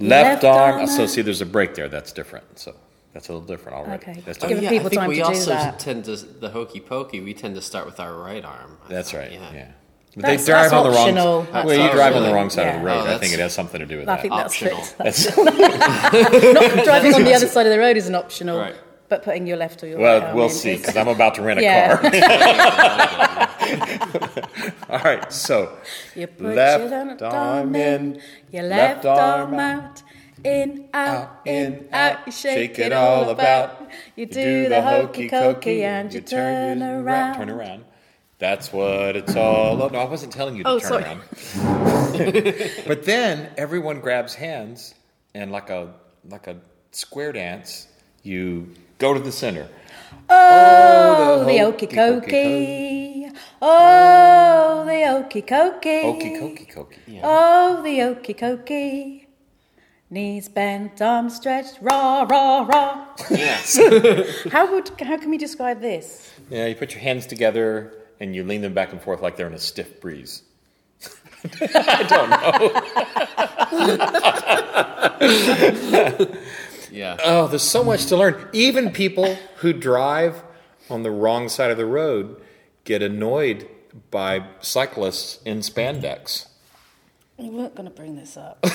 left, 0.00 0.42
Left 0.42 0.44
arm. 0.44 0.74
arm 0.80 0.86
So 0.86 1.06
see, 1.06 1.22
there's 1.22 1.40
a 1.40 1.46
break 1.46 1.74
there. 1.74 1.88
That's 1.88 2.12
different. 2.12 2.58
So 2.58 2.74
that's 3.12 3.28
a 3.28 3.32
little 3.32 3.46
different 3.46 3.78
already. 3.78 4.02
Okay. 4.02 4.22
That's, 4.24 4.38
different. 4.38 4.64
it 4.64 4.68
people 4.70 4.86
I 4.86 4.90
think 4.90 5.06
we 5.08 5.22
also 5.22 5.50
that. 5.50 5.78
tend 5.78 6.04
to 6.06 6.16
the 6.16 6.50
hokey 6.50 6.80
pokey. 6.80 7.20
We 7.20 7.34
tend 7.34 7.54
to 7.56 7.62
start 7.62 7.86
with 7.86 7.98
our 8.00 8.14
right 8.14 8.44
arm. 8.44 8.78
I 8.86 8.88
that's 8.88 9.10
thought, 9.12 9.18
right. 9.18 9.32
Yeah. 9.32 9.72
But 10.16 10.22
That's- 10.22 10.46
they 10.46 10.52
drive 10.52 10.70
that's 10.70 10.72
on 10.74 10.84
the 10.84 10.90
wrong. 10.90 11.08
optional. 11.44 11.64
Well, 11.64 11.86
you 11.86 11.90
drive 11.92 12.14
on 12.14 12.22
the 12.22 12.32
wrong 12.32 12.48
side 12.48 12.68
of 12.76 12.80
the 12.80 12.86
road. 12.86 13.04
Oh, 13.08 13.14
I 13.14 13.18
think 13.18 13.32
it 13.32 13.40
has 13.40 13.52
something 13.52 13.80
to 13.80 13.86
do 13.86 13.98
with 13.98 14.08
I 14.08 14.14
that. 14.14 14.22
think 14.22 14.32
that's 14.32 14.62
Optional. 14.62 14.84
it. 15.00 16.54
Not 16.76 16.84
driving 16.84 17.14
on 17.14 17.24
the 17.24 17.34
other 17.34 17.48
side 17.54 17.66
of 17.66 17.72
the 17.72 17.80
road 17.80 17.96
is 17.96 18.06
an 18.06 18.14
optional, 18.14 18.58
Right. 18.60 18.76
but 19.08 19.24
putting 19.24 19.44
your 19.48 19.56
left 19.56 19.82
or 19.82 19.88
your 19.88 19.98
right 19.98 20.04
well, 20.04 20.22
arm 20.22 20.36
we'll 20.36 20.48
see 20.50 20.76
because 20.76 20.96
I'm 20.96 21.08
about 21.08 21.34
to 21.34 21.42
rent 21.42 21.58
a 21.58 21.62
Yeah. 21.64 21.96
car. 21.96 23.50
All 24.90 24.98
right. 24.98 25.32
So 25.32 25.76
You 26.14 26.26
put 26.26 26.54
left 26.56 26.80
your 26.80 26.90
left 26.90 27.22
arm 27.22 27.74
in, 27.74 28.20
your 28.50 28.64
left 28.64 29.04
left, 29.04 29.20
arm 29.20 29.54
out, 29.54 30.02
in, 30.42 30.88
out, 30.92 31.40
in, 31.44 31.88
out. 31.92 32.18
You 32.26 32.32
shake, 32.32 32.78
it 32.78 32.92
all 32.92 33.30
about. 33.30 33.90
You 34.16 34.26
do 34.26 34.68
the 34.68 34.82
hokey 34.82 35.28
cokey 35.28 35.80
and 35.82 36.12
you 36.12 36.20
turn 36.20 36.82
around. 36.82 37.36
Turn 37.36 37.50
around. 37.50 37.84
That's 38.38 38.72
what 38.72 39.16
it's 39.16 39.36
all 39.36 39.76
about. 39.76 39.92
No, 39.92 40.00
I 40.00 40.04
wasn't 40.04 40.32
telling 40.32 40.56
you 40.56 40.64
to 40.64 40.68
Oh, 40.68 40.78
turn 40.78 40.88
sorry. 40.88 41.04
around. 41.04 41.22
but 42.86 43.04
then 43.04 43.50
everyone 43.56 44.00
grabs 44.00 44.34
hands 44.34 44.94
and 45.34 45.50
like 45.52 45.70
a 45.70 45.94
like 46.28 46.46
a 46.46 46.56
square 46.90 47.32
dance, 47.32 47.88
you 48.22 48.68
go 48.98 49.14
to 49.14 49.20
the 49.20 49.32
center. 49.32 49.68
Oh, 50.28 51.44
the 51.46 51.60
oh, 51.60 51.72
hokey 51.72 51.86
okey 51.86 51.96
cokey 51.96 52.26
cokey. 52.26 53.36
Oh, 53.60 54.84
the 54.86 55.04
okey 55.16 55.42
cokey. 55.42 56.04
Okey 56.04 56.30
cokey 56.40 56.66
cokey. 56.74 57.20
Oh, 57.22 57.82
the 57.82 58.02
okey 58.02 58.34
cokey. 58.34 59.26
Knees 60.10 60.48
bent, 60.48 61.00
arms 61.02 61.36
stretched, 61.36 61.78
rah, 61.80 62.22
rah, 62.22 62.62
rah. 62.62 63.06
Yes. 63.30 63.78
How 64.52 64.70
would 64.72 64.90
how 65.00 65.16
can 65.16 65.30
we 65.30 65.38
describe 65.38 65.80
this? 65.80 66.30
Yeah, 66.50 66.66
you 66.66 66.74
put 66.74 66.92
your 66.92 67.00
hands 67.00 67.26
together 67.26 67.92
and 68.20 68.34
you 68.34 68.44
lean 68.44 68.60
them 68.60 68.74
back 68.74 68.92
and 68.92 69.00
forth 69.02 69.22
like 69.22 69.36
they're 69.36 69.46
in 69.46 69.54
a 69.54 69.58
stiff 69.58 70.00
breeze. 70.00 70.42
yeah. 76.94 77.16
Oh, 77.24 77.48
there's 77.48 77.62
so 77.62 77.84
much 77.84 78.06
to 78.06 78.16
learn. 78.16 78.48
Even 78.52 78.90
people 78.90 79.36
who 79.56 79.72
drive 79.72 80.42
on 80.88 81.02
the 81.02 81.10
wrong 81.10 81.48
side 81.48 81.70
of 81.70 81.76
the 81.76 81.86
road 81.86 82.40
get 82.84 83.02
annoyed 83.02 83.68
by 84.10 84.46
cyclists 84.60 85.40
in 85.44 85.58
spandex. 85.58 86.48
We 87.36 87.50
weren't 87.50 87.74
going 87.74 87.88
to 87.88 87.94
bring 87.94 88.16
this 88.16 88.36
up. 88.36 88.64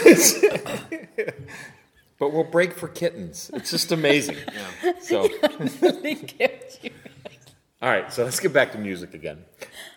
But 2.20 2.34
we'll 2.34 2.44
break 2.44 2.74
for 2.74 2.90
kittens. 2.90 3.50
It's 3.54 3.72
just 3.72 3.94
amazing. 3.94 4.36
So, 5.02 5.22
all 7.82 7.90
right, 7.90 8.12
so 8.12 8.26
let's 8.26 8.42
get 8.42 8.52
back 8.52 8.74
to 8.74 8.78
music 8.78 9.14
again. 9.14 9.46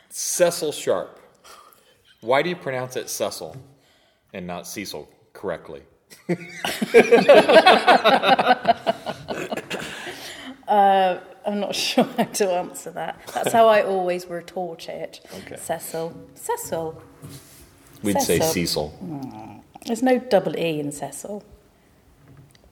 Cecil 0.08 0.70
Sharp. 0.70 1.18
Why 2.20 2.42
do 2.42 2.48
you 2.48 2.54
pronounce 2.54 2.94
it 2.94 3.10
Cecil 3.10 3.56
and 4.32 4.46
not 4.46 4.68
Cecil 4.68 5.08
correctly? 5.32 5.82
I'm 11.52 11.60
not 11.60 11.74
sure 11.74 12.04
how 12.04 12.24
to 12.24 12.52
answer 12.52 12.90
that. 12.92 13.20
That's 13.34 13.52
how 13.52 13.68
I 13.68 13.82
always 13.82 14.26
retort 14.26 14.88
it. 14.88 15.20
Okay. 15.38 15.56
Cecil. 15.56 16.16
Cecil. 16.34 17.02
We'd 18.02 18.20
say 18.20 18.40
Cecil. 18.40 18.90
Cecil. 18.90 19.64
There's 19.86 20.02
no 20.02 20.18
double 20.18 20.56
E 20.56 20.80
in 20.80 20.92
Cecil. 20.92 21.44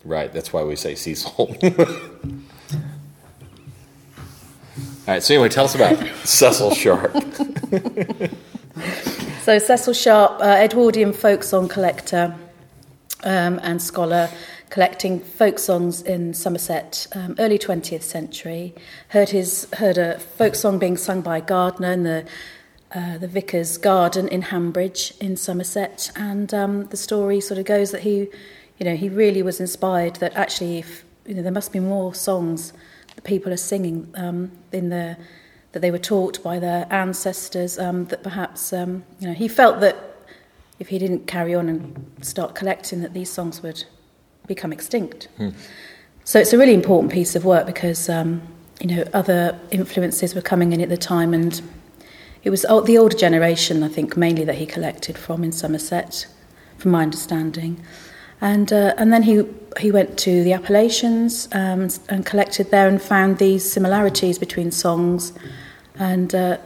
Right, 0.05 0.33
that's 0.33 0.53
why 0.53 0.63
we 0.63 0.77
say 0.77 0.95
Cecil. 0.95 1.33
All 5.07 5.15
right, 5.15 5.23
so 5.23 5.35
anyway, 5.35 5.49
tell 5.49 5.65
us 5.65 5.75
about 5.75 5.99
Cecil 6.25 6.75
Sharp. 6.75 7.13
So 9.43 9.59
Cecil 9.59 9.95
Sharp, 9.95 10.41
uh, 10.41 10.45
Edwardian 10.45 11.13
folk 11.13 11.43
song 11.43 11.69
collector 11.69 12.35
um, 13.25 13.61
and 13.63 13.81
scholar, 13.81 14.29
collecting 14.71 15.21
folk 15.21 15.59
songs 15.59 16.03
in 16.03 16.35
Somerset, 16.35 17.07
um, 17.15 17.35
early 17.39 17.59
20th 17.59 18.03
century. 18.03 18.75
Heard 19.09 19.31
his 19.31 19.69
heard 19.75 19.99
a 19.99 20.19
folk 20.19 20.55
song 20.55 20.79
being 20.79 20.97
sung 20.97 21.21
by 21.21 21.41
Gardner 21.41 21.93
in 21.93 22.03
the 22.05 22.27
uh, 22.93 23.19
the 23.19 23.29
Vicar's 23.29 23.79
Garden 23.79 24.27
in 24.29 24.43
Hambridge 24.43 25.15
in 25.21 25.37
Somerset, 25.37 26.11
and 26.17 26.53
um, 26.53 26.87
the 26.87 26.97
story 26.97 27.41
sort 27.41 27.59
of 27.59 27.65
goes 27.65 27.93
that 27.93 28.03
he, 28.03 28.29
you 28.79 28.85
know, 28.85 28.97
he 28.97 29.09
really 29.09 29.43
was 29.43 29.61
inspired 29.61 30.17
that 30.17 30.35
actually, 30.35 30.79
if, 30.79 31.05
you 31.25 31.35
know, 31.35 31.43
there 31.43 31.53
must 31.53 31.73
be 31.73 31.79
more 31.79 32.13
songs 32.15 32.73
that 33.15 33.23
people 33.23 33.53
are 33.53 33.57
singing 33.57 34.13
um, 34.17 34.51
in 34.73 34.89
the 34.89 35.17
that 35.73 35.83
they 35.83 35.93
were 35.93 35.99
taught 35.99 36.43
by 36.43 36.59
their 36.59 36.85
ancestors. 36.91 37.79
Um, 37.79 38.07
that 38.07 38.25
perhaps, 38.25 38.73
um, 38.73 39.05
you 39.21 39.29
know, 39.29 39.35
he 39.35 39.47
felt 39.47 39.79
that 39.81 40.10
if 40.81 40.89
he 40.89 40.99
didn't 40.99 41.27
carry 41.27 41.55
on 41.55 41.69
and 41.69 42.13
start 42.23 42.57
collecting, 42.57 43.03
that 43.03 43.15
these 43.15 43.31
songs 43.31 43.63
would 43.63 43.85
become 44.47 44.73
extinct. 44.73 45.29
So 46.25 46.41
it's 46.41 46.53
a 46.53 46.59
really 46.59 46.75
important 46.75 47.13
piece 47.13 47.37
of 47.37 47.45
work 47.45 47.67
because 47.67 48.09
um, 48.09 48.43
you 48.81 48.89
know 48.89 49.05
other 49.13 49.59
influences 49.71 50.35
were 50.35 50.43
coming 50.43 50.73
in 50.73 50.81
at 50.81 50.89
the 50.89 50.97
time, 50.97 51.35
and 51.35 51.61
it 52.43 52.51
was 52.51 52.63
the 52.63 52.99
older 52.99 53.17
generation, 53.17 53.83
I 53.83 53.89
think, 53.89 54.17
mainly 54.17 54.45
that 54.45 54.57
he 54.57 54.67
collected 54.67 55.19
from 55.19 55.45
in 55.45 55.53
Somerset, 55.53 56.27
from 56.79 56.91
my 56.91 57.03
understanding. 57.03 57.81
And 58.41 58.73
uh, 58.73 58.95
and 58.97 59.13
then 59.13 59.23
he 59.25 59.45
he 59.79 59.93
went 59.93 60.19
to 60.21 60.43
the 60.43 60.55
Appalachians 60.55 61.49
um, 61.53 61.89
and 62.09 62.25
collected 62.25 62.71
there 62.71 62.89
and 62.89 63.01
found 63.01 63.39
these 63.39 63.71
similarities 63.71 64.39
between 64.39 64.71
songs, 64.71 65.35
and 65.99 66.35
uh, 66.35 66.57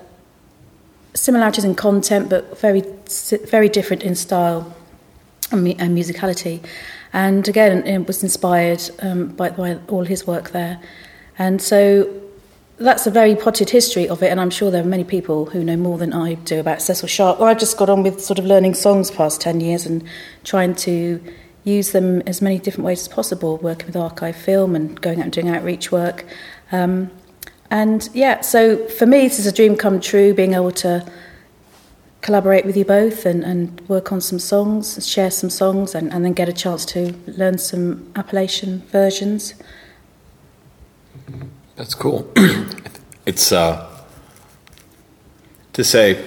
similarities 1.15 1.65
in 1.65 1.75
content, 1.75 2.29
but 2.29 2.59
very 2.61 2.83
very 3.47 3.69
different 3.69 4.03
in 4.03 4.15
style 4.15 4.75
and, 5.51 5.69
and 5.81 5.97
musicality. 5.97 6.65
And 7.13 7.47
again, 7.47 7.87
it 7.87 8.07
was 8.07 8.23
inspired 8.23 8.83
um, 9.01 9.29
by, 9.29 9.51
by 9.51 9.79
all 9.89 10.05
his 10.05 10.27
work 10.27 10.51
there. 10.51 10.81
And 11.39 11.63
so 11.63 12.23
that's 12.79 13.07
a 13.07 13.11
very 13.11 13.37
potted 13.37 13.71
history 13.71 14.09
of 14.09 14.23
it, 14.23 14.31
and 14.31 14.41
I'm 14.41 14.51
sure 14.51 14.71
there 14.71 14.83
are 14.83 14.87
many 14.87 15.05
people 15.05 15.47
who 15.47 15.63
know 15.63 15.77
more 15.77 15.97
than 15.97 16.13
I 16.13 16.35
do 16.35 16.59
about 16.59 16.83
Cecil 16.83 17.09
Sharp. 17.09 17.39
Well, 17.39 17.49
I've 17.49 17.59
just 17.59 17.77
got 17.77 17.89
on 17.89 18.03
with 18.03 18.21
sort 18.21 18.39
of 18.39 18.45
learning 18.45 18.75
songs 18.75 19.11
past 19.13 19.41
10 19.41 19.61
years 19.61 19.87
and 19.87 20.03
trying 20.43 20.75
to 20.77 21.23
use 21.63 21.93
them 21.93 22.21
as 22.27 22.43
many 22.43 22.59
different 22.59 22.85
ways 22.85 23.03
as 23.03 23.09
possible, 23.09 23.59
working 23.59 23.87
with 23.87 23.97
archive 23.97 24.37
film 24.37 24.75
and 24.75 25.01
going 25.01 25.21
out 25.21 25.25
and 25.25 25.33
doing 25.33 25.49
outreach 25.49 25.93
work. 25.93 26.25
Um, 26.73 27.11
and 27.75 28.09
yeah, 28.15 28.41
so 28.41 28.87
for 28.87 29.05
me, 29.05 29.27
this 29.27 29.41
is 29.41 29.49
a 29.49 29.53
dream 29.53 29.77
come 29.77 29.99
true, 29.99 30.33
being 30.33 30.55
able 30.55 30.71
to 30.71 31.05
collaborate 32.21 32.65
with 32.65 32.77
you 32.77 32.85
both 32.85 33.27
and, 33.27 33.43
and 33.43 33.81
work 33.89 34.13
on 34.13 34.21
some 34.21 34.39
songs, 34.39 35.05
share 35.05 35.29
some 35.29 35.51
songs, 35.51 35.93
and, 35.93 36.13
and 36.13 36.25
then 36.25 36.35
get 36.35 36.49
a 36.49 36.53
chance 36.53 36.87
to 36.87 37.13
learn 37.27 37.59
some 37.59 38.13
Appalachian 38.15 38.83
versions. 38.93 39.55
That's 41.75 41.97
cool. 41.97 42.33
it's 43.27 43.51
uh, 43.51 43.91
to 45.73 45.83
say. 45.83 46.25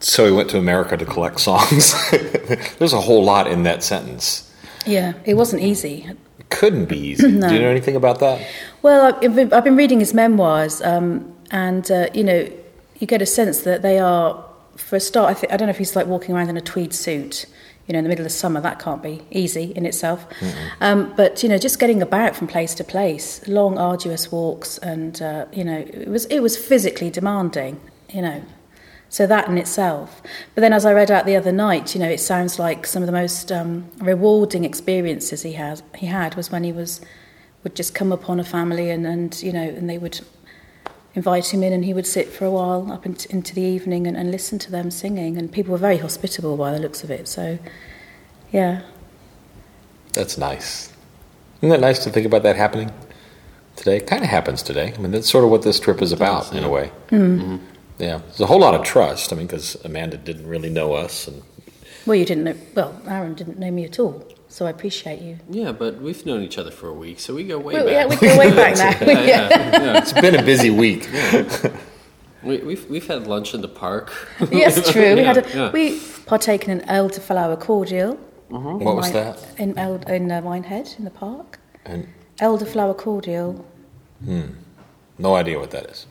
So 0.00 0.26
he 0.26 0.32
went 0.32 0.50
to 0.50 0.58
America 0.58 0.98
to 0.98 1.06
collect 1.06 1.40
songs. 1.48 1.94
There's 2.10 2.92
a 2.92 3.00
whole 3.00 3.24
lot 3.24 3.46
in 3.46 3.62
that 3.62 3.82
sentence. 3.82 4.54
Yeah, 4.84 5.14
it 5.24 5.38
wasn't 5.38 5.62
easy. 5.62 6.06
Couldn't 6.54 6.86
be 6.86 6.98
easy. 6.98 7.28
No. 7.30 7.48
Do 7.50 7.54
you 7.54 7.60
know 7.60 7.68
anything 7.68 7.96
about 7.96 8.20
that? 8.20 8.46
Well, 8.82 9.14
I've 9.20 9.34
been, 9.34 9.52
I've 9.52 9.64
been 9.64 9.76
reading 9.76 10.00
his 10.00 10.14
memoirs, 10.14 10.80
um, 10.82 11.34
and 11.50 11.90
uh, 11.90 12.08
you 12.14 12.24
know, 12.24 12.48
you 12.98 13.06
get 13.06 13.20
a 13.22 13.26
sense 13.26 13.62
that 13.62 13.82
they 13.82 13.98
are, 13.98 14.44
for 14.76 14.96
a 14.96 15.00
start, 15.00 15.30
I, 15.30 15.34
think, 15.34 15.52
I 15.52 15.56
don't 15.56 15.66
know 15.66 15.70
if 15.70 15.78
he's 15.78 15.96
like 15.96 16.06
walking 16.06 16.34
around 16.34 16.48
in 16.48 16.56
a 16.56 16.60
tweed 16.60 16.94
suit, 16.94 17.46
you 17.86 17.92
know, 17.92 17.98
in 17.98 18.04
the 18.04 18.08
middle 18.08 18.24
of 18.24 18.32
summer. 18.32 18.60
That 18.60 18.78
can't 18.78 19.02
be 19.02 19.22
easy 19.30 19.72
in 19.74 19.84
itself. 19.86 20.26
Um, 20.80 21.12
but 21.16 21.42
you 21.42 21.48
know, 21.48 21.58
just 21.58 21.78
getting 21.78 22.02
about 22.02 22.36
from 22.36 22.46
place 22.46 22.74
to 22.76 22.84
place, 22.84 23.46
long, 23.48 23.78
arduous 23.78 24.30
walks, 24.30 24.78
and 24.78 25.20
uh, 25.20 25.46
you 25.52 25.64
know, 25.64 25.78
it 25.78 26.08
was 26.08 26.24
it 26.26 26.40
was 26.40 26.56
physically 26.56 27.10
demanding. 27.10 27.80
You 28.10 28.22
know, 28.22 28.42
so 29.14 29.28
that 29.28 29.46
in 29.46 29.56
itself. 29.58 30.20
But 30.56 30.62
then, 30.62 30.72
as 30.72 30.84
I 30.84 30.92
read 30.92 31.08
out 31.08 31.24
the 31.24 31.36
other 31.36 31.52
night, 31.52 31.94
you 31.94 32.00
know, 32.00 32.08
it 32.08 32.18
sounds 32.18 32.58
like 32.58 32.84
some 32.84 33.00
of 33.00 33.06
the 33.06 33.12
most 33.12 33.52
um, 33.52 33.88
rewarding 33.98 34.64
experiences 34.64 35.42
he 35.42 35.52
has 35.52 35.84
he 35.94 36.06
had 36.06 36.34
was 36.34 36.50
when 36.50 36.64
he 36.64 36.72
was 36.72 37.00
would 37.62 37.76
just 37.76 37.94
come 37.94 38.10
upon 38.10 38.40
a 38.40 38.44
family 38.44 38.90
and, 38.90 39.06
and 39.06 39.40
you 39.40 39.52
know 39.52 39.62
and 39.62 39.88
they 39.88 39.98
would 39.98 40.20
invite 41.14 41.54
him 41.54 41.62
in 41.62 41.72
and 41.72 41.84
he 41.84 41.94
would 41.94 42.08
sit 42.08 42.28
for 42.28 42.44
a 42.44 42.50
while 42.50 42.90
up 42.90 43.06
into, 43.06 43.30
into 43.30 43.54
the 43.54 43.62
evening 43.62 44.08
and, 44.08 44.16
and 44.16 44.32
listen 44.32 44.58
to 44.58 44.70
them 44.72 44.90
singing 44.90 45.38
and 45.38 45.52
people 45.52 45.70
were 45.70 45.78
very 45.78 45.98
hospitable 45.98 46.56
by 46.56 46.72
the 46.72 46.80
looks 46.80 47.04
of 47.04 47.10
it 47.12 47.28
so 47.28 47.56
yeah 48.50 48.82
That's 50.12 50.36
nice. 50.38 50.92
Isn't 51.58 51.68
that 51.68 51.80
nice 51.80 52.02
to 52.04 52.10
think 52.10 52.26
about 52.26 52.42
that 52.42 52.56
happening 52.56 52.92
today? 53.76 53.98
It 53.98 54.08
kind 54.08 54.24
of 54.24 54.30
happens 54.30 54.60
today. 54.62 54.92
I 54.92 54.98
mean, 54.98 55.12
that's 55.12 55.30
sort 55.30 55.44
of 55.44 55.50
what 55.50 55.62
this 55.62 55.78
trip 55.80 56.02
is 56.02 56.12
about, 56.12 56.52
in 56.52 56.64
a 56.64 56.68
way. 56.68 56.90
Mm-hmm. 57.10 57.58
Yeah, 57.98 58.18
there's 58.26 58.40
a 58.40 58.46
whole 58.46 58.58
lot 58.60 58.74
of 58.74 58.82
trust. 58.84 59.32
I 59.32 59.36
mean, 59.36 59.46
because 59.46 59.76
Amanda 59.84 60.16
didn't 60.16 60.46
really 60.48 60.70
know 60.70 60.94
us, 60.94 61.28
and 61.28 61.42
well 62.06 62.16
you 62.16 62.24
didn't 62.24 62.44
know 62.44 62.54
well 62.74 63.00
Aaron 63.06 63.34
didn't 63.34 63.58
know 63.58 63.70
me 63.70 63.84
at 63.84 63.98
all 63.98 64.26
so 64.48 64.66
I 64.66 64.70
appreciate 64.70 65.20
you 65.22 65.38
Yeah, 65.48 65.72
but 65.72 66.00
we've 66.02 66.24
known 66.26 66.42
each 66.42 66.58
other 66.58 66.70
for 66.70 66.88
a 66.88 66.92
week, 66.92 67.18
so 67.18 67.34
we 67.34 67.44
go 67.44 67.58
way 67.58 67.74
well, 67.74 67.84
back. 67.86 67.92
yeah 67.94 68.06
we 68.06 68.16
go 68.16 68.38
way 68.38 68.50
back 68.54 68.76
now 68.76 69.06
yeah, 69.06 69.24
yeah, 69.24 69.48
yeah. 69.84 69.98
it's 69.98 70.12
been 70.12 70.34
a 70.34 70.42
busy 70.42 70.70
week. 70.70 71.08
We, 72.42 72.58
we've 72.58 72.84
we've 72.90 73.06
had 73.06 73.26
lunch 73.26 73.54
in 73.54 73.62
the 73.62 73.68
park. 73.68 74.12
yes 74.52 74.90
true 74.90 75.14
we 75.14 75.20
Yeah, 75.22 75.32
had 75.32 75.38
a, 75.46 75.48
yeah. 75.56 75.70
we 75.72 75.98
partaken 76.26 76.70
in 76.78 76.80
elderflower 76.88 77.58
cordial 77.58 78.16
What 78.48 78.96
was 78.96 79.04
Wine- 79.06 79.12
that? 79.14 79.46
in, 79.58 79.78
Eld, 79.78 80.08
in 80.10 80.30
uh, 80.30 80.42
Minehead 80.42 80.94
in 80.98 81.04
the 81.04 81.10
park 81.10 81.58
And 81.86 82.06
elderflower 82.38 82.96
cordial 82.96 83.64
Hmm. 84.22 84.48
no 85.18 85.34
idea 85.36 85.58
what 85.58 85.70
that 85.70 85.86
is. 85.86 86.06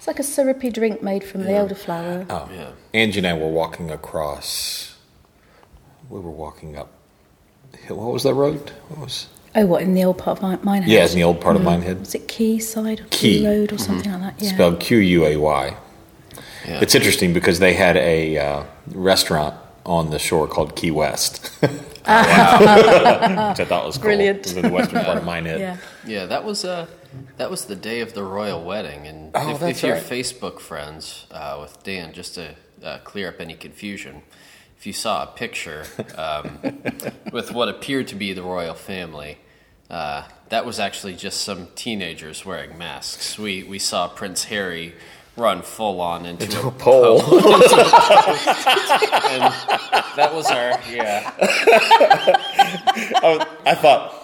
It's 0.00 0.06
like 0.06 0.18
a 0.18 0.22
syrupy 0.22 0.70
drink 0.70 1.02
made 1.02 1.22
from 1.22 1.42
the 1.44 1.50
elderflower. 1.50 2.24
Oh, 2.30 2.48
Yeah. 2.50 2.70
Angie 2.94 3.18
and 3.18 3.26
I 3.26 3.34
were 3.34 3.48
walking 3.50 3.90
across. 3.90 4.94
We 6.08 6.18
were 6.20 6.30
walking 6.30 6.74
up. 6.74 6.90
What 7.88 8.14
was 8.14 8.22
that 8.22 8.32
road? 8.32 8.70
What 8.88 9.00
was? 9.00 9.26
Oh, 9.54 9.66
what 9.66 9.82
in 9.82 9.92
the 9.92 10.02
old 10.04 10.16
part 10.16 10.38
of 10.38 10.42
Mi- 10.42 10.56
Minehead? 10.64 10.88
Yeah, 10.88 11.04
it's 11.04 11.12
in 11.12 11.18
the 11.18 11.24
old 11.24 11.42
part 11.42 11.54
of 11.54 11.60
Minehead. 11.62 11.98
Was 12.00 12.14
it 12.14 12.28
Quayside 12.34 13.00
or 13.00 13.04
Quay. 13.10 13.40
Quay 13.40 13.46
Road 13.46 13.74
or 13.74 13.76
something 13.78 14.10
like 14.10 14.38
that? 14.38 14.42
Yeah. 14.42 14.54
Spelled 14.54 14.80
Q 14.80 14.96
U 14.96 15.26
A 15.26 15.36
Y. 15.36 15.76
Yeah. 16.66 16.80
It's 16.80 16.94
interesting 16.94 17.34
because 17.34 17.58
they 17.58 17.74
had 17.74 17.98
a 17.98 18.38
uh, 18.38 18.64
restaurant 18.92 19.54
on 19.84 20.08
the 20.12 20.18
shore 20.18 20.48
called 20.48 20.76
Key 20.76 20.92
West. 20.92 21.50
Which 21.60 21.68
I 22.08 23.54
thought 23.68 23.84
was 23.84 23.96
cool. 23.98 24.04
Brilliant. 24.04 24.38
It 24.38 24.46
was 24.46 24.56
in 24.56 24.62
the 24.62 24.70
western 24.70 25.04
part 25.04 25.18
of 25.18 25.24
Minehead. 25.24 25.60
yeah. 25.60 25.76
Yeah, 26.06 26.24
that 26.24 26.42
was 26.42 26.64
uh, 26.64 26.86
that 27.36 27.50
was 27.50 27.64
the 27.66 27.76
day 27.76 28.00
of 28.00 28.14
the 28.14 28.22
royal 28.22 28.62
wedding, 28.64 29.06
and 29.06 29.30
Oh, 29.34 29.54
if, 29.54 29.62
if 29.62 29.82
you're 29.82 29.94
right. 29.94 30.02
Facebook 30.02 30.60
friends 30.60 31.26
uh, 31.30 31.58
with 31.60 31.82
Dan, 31.82 32.12
just 32.12 32.34
to 32.36 32.54
uh, 32.84 32.98
clear 32.98 33.28
up 33.28 33.40
any 33.40 33.54
confusion, 33.54 34.22
if 34.78 34.86
you 34.86 34.92
saw 34.92 35.22
a 35.24 35.26
picture 35.26 35.84
um, 36.16 36.58
with 37.32 37.52
what 37.52 37.68
appeared 37.68 38.08
to 38.08 38.14
be 38.14 38.32
the 38.32 38.42
royal 38.42 38.74
family, 38.74 39.38
uh, 39.90 40.24
that 40.50 40.64
was 40.64 40.78
actually 40.80 41.14
just 41.16 41.40
some 41.42 41.68
teenagers 41.74 42.44
wearing 42.46 42.78
masks. 42.78 43.38
We 43.38 43.62
we 43.64 43.78
saw 43.78 44.08
Prince 44.08 44.44
Harry 44.44 44.94
run 45.36 45.62
full 45.62 46.00
on 46.00 46.26
into, 46.26 46.66
a 46.66 46.70
pole. 46.70 47.20
and 47.22 47.42
that 50.16 50.30
was 50.32 50.46
our 50.50 50.78
yeah. 50.90 51.32
Oh, 53.22 53.58
I 53.66 53.74
thought 53.74 54.14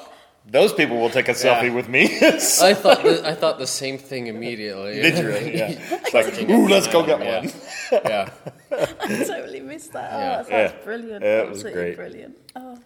those 0.48 0.72
people 0.72 0.98
will 0.98 1.10
take 1.10 1.28
a 1.28 1.32
selfie 1.32 1.64
Yeah. 1.64 1.74
with 1.74 1.88
me. 1.88 2.04
I 2.22 2.72
thought 2.74 3.02
the, 3.02 3.22
I 3.26 3.34
thought 3.34 3.58
the 3.58 3.66
same 3.66 3.98
thing 3.98 4.28
immediately. 4.28 4.94
Did 5.02 5.18
you? 5.18 5.30
Yeah. 5.50 5.70
It's 6.06 6.14
like, 6.14 6.48
ooh, 6.50 6.68
let's 6.68 6.86
go 6.86 7.04
get 7.04 7.20
Yeah. 7.20 7.40
one. 7.40 7.52
Yeah. 8.04 8.30
I 8.72 9.24
totally 9.24 9.60
missed 9.60 9.92
that. 9.92 10.10
Oh, 10.12 10.18
Yeah. 10.18 10.36
that 10.36 10.46
sounds 10.48 10.72
Yeah. 10.78 10.84
brilliant. 10.84 11.24
Yeah, 11.24 11.40
it 11.42 11.48
was 11.48 11.58
Absolutely 11.64 11.82
great. 11.82 11.96
brilliant. 11.96 12.36
Oh. 12.56 12.78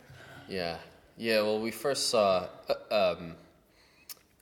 Yeah, 0.48 0.76
yeah. 1.16 1.42
Well, 1.42 1.60
we 1.60 1.70
first 1.70 2.08
saw 2.08 2.48
uh, 2.90 3.14
um, 3.18 3.34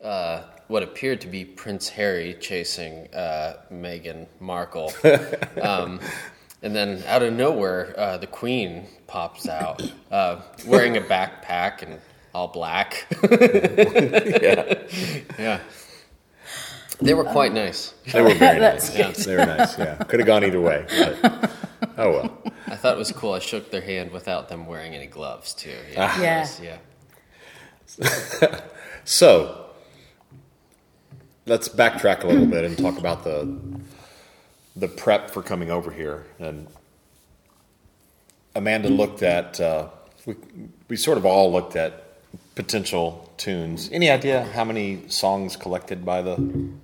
uh, 0.02 0.42
what 0.68 0.82
appeared 0.82 1.20
to 1.22 1.26
be 1.28 1.44
Prince 1.44 1.88
Harry 1.90 2.34
chasing 2.40 3.12
uh, 3.14 3.54
Meghan 3.72 4.26
Markle, 4.40 4.92
um, 5.60 6.00
and 6.62 6.74
then 6.74 7.02
out 7.06 7.22
of 7.22 7.32
nowhere, 7.32 7.94
uh, 7.98 8.16
the 8.16 8.26
Queen 8.26 8.86
pops 9.06 9.48
out 9.48 9.82
uh, 10.10 10.40
wearing 10.66 10.96
a 10.96 11.00
backpack 11.00 11.82
and 11.82 12.00
all 12.38 12.48
black. 12.48 13.06
yeah. 13.30 14.82
yeah, 15.38 15.60
they 17.00 17.14
were 17.14 17.24
quite 17.24 17.52
nice. 17.52 17.94
They 18.12 18.22
were 18.22 18.34
very 18.34 18.58
That's 18.66 18.96
nice. 18.96 19.24
They 19.24 19.36
were 19.36 19.46
nice, 19.46 19.76
yeah. 19.78 19.96
Could 19.96 20.20
have 20.20 20.26
gone 20.26 20.44
either 20.44 20.60
way. 20.60 20.86
But 20.88 21.50
Oh 21.98 22.10
well. 22.12 22.38
I 22.68 22.76
thought 22.76 22.94
it 22.94 22.98
was 22.98 23.10
cool. 23.12 23.32
I 23.32 23.40
shook 23.40 23.70
their 23.72 23.80
hand 23.80 24.12
without 24.12 24.48
them 24.48 24.66
wearing 24.66 24.94
any 24.94 25.06
gloves 25.06 25.52
too. 25.52 25.74
Yeah, 25.92 26.16
it 26.16 26.22
Yeah. 26.22 26.40
was- 26.40 26.60
yeah. 26.60 26.78
So 29.04 29.70
let's 31.46 31.68
backtrack 31.68 32.24
a 32.24 32.26
little 32.26 32.46
bit 32.46 32.64
and 32.64 32.76
talk 32.76 32.98
about 32.98 33.24
the 33.24 33.58
the 34.76 34.86
prep 34.86 35.30
for 35.30 35.42
coming 35.42 35.70
over 35.70 35.90
here. 35.90 36.26
And 36.38 36.68
Amanda 38.54 38.90
looked 38.90 39.22
at 39.22 39.58
uh, 39.60 39.88
we 40.26 40.34
we 40.88 40.96
sort 40.96 41.16
of 41.16 41.24
all 41.24 41.50
looked 41.50 41.74
at 41.74 42.07
potential 42.62 43.32
tunes. 43.36 43.88
Any 43.92 44.10
idea 44.10 44.42
how 44.52 44.64
many 44.64 44.86
songs 45.08 45.54
collected 45.56 46.04
by 46.04 46.22
the 46.22 46.34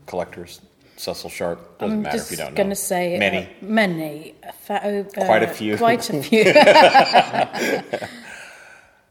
collectors? 0.06 0.60
Cecil 0.96 1.28
Sharp 1.30 1.78
doesn't 1.80 1.96
I'm 1.96 2.02
matter 2.02 2.18
if 2.18 2.30
you 2.30 2.36
don't 2.36 2.52
know. 2.52 2.56
going 2.56 2.68
to 2.70 2.76
say 2.76 3.16
uh, 3.16 3.18
many. 3.18 3.48
many, 3.60 4.34
fa- 4.66 4.80
oh, 4.84 5.00
uh, 5.20 5.26
Quite 5.26 5.42
a 5.42 5.48
few. 5.48 5.76
quite 5.76 6.08
a 6.10 6.22
few. 7.98 8.08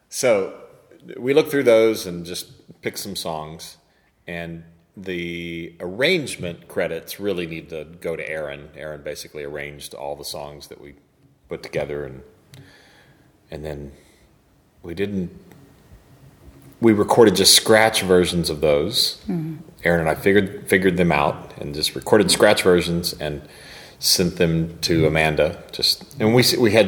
So 0.10 0.53
we 1.17 1.34
looked 1.34 1.50
through 1.51 1.63
those 1.63 2.05
and 2.05 2.24
just 2.25 2.46
picked 2.82 3.00
some 3.00 3.15
songs, 3.15 3.77
and 4.27 4.63
the 4.96 5.75
arrangement 5.79 6.67
credits 6.67 7.20
really 7.20 7.48
need 7.48 7.70
to 7.70 7.86
go 8.00 8.15
to 8.15 8.24
Aaron. 8.29 8.70
Aaron 8.75 9.01
basically 9.01 9.43
arranged 9.43 9.93
all 9.96 10.15
the 10.15 10.24
songs 10.24 10.67
that 10.67 10.79
we 10.79 10.93
put 11.50 11.63
together, 11.63 12.05
and 12.05 12.22
and 13.51 13.65
then 13.65 13.91
we 14.84 14.93
didn't. 14.93 15.32
We 16.84 16.92
recorded 16.94 17.36
just 17.36 17.56
scratch 17.56 18.02
versions 18.04 18.50
of 18.50 18.60
those. 18.62 19.18
Aaron 19.86 20.00
and 20.02 20.10
I 20.10 20.16
figured 20.16 20.68
figured 20.68 20.98
them 20.98 21.12
out 21.12 21.38
and 21.60 21.74
just 21.74 21.96
recorded 21.96 22.30
scratch 22.30 22.62
versions 22.63 23.13
and 23.20 23.42
sent 24.00 24.36
them 24.36 24.78
to 24.82 25.08
Amanda. 25.08 25.48
Just 25.72 26.04
and 26.20 26.36
we 26.36 26.44
we 26.60 26.72
had 26.72 26.88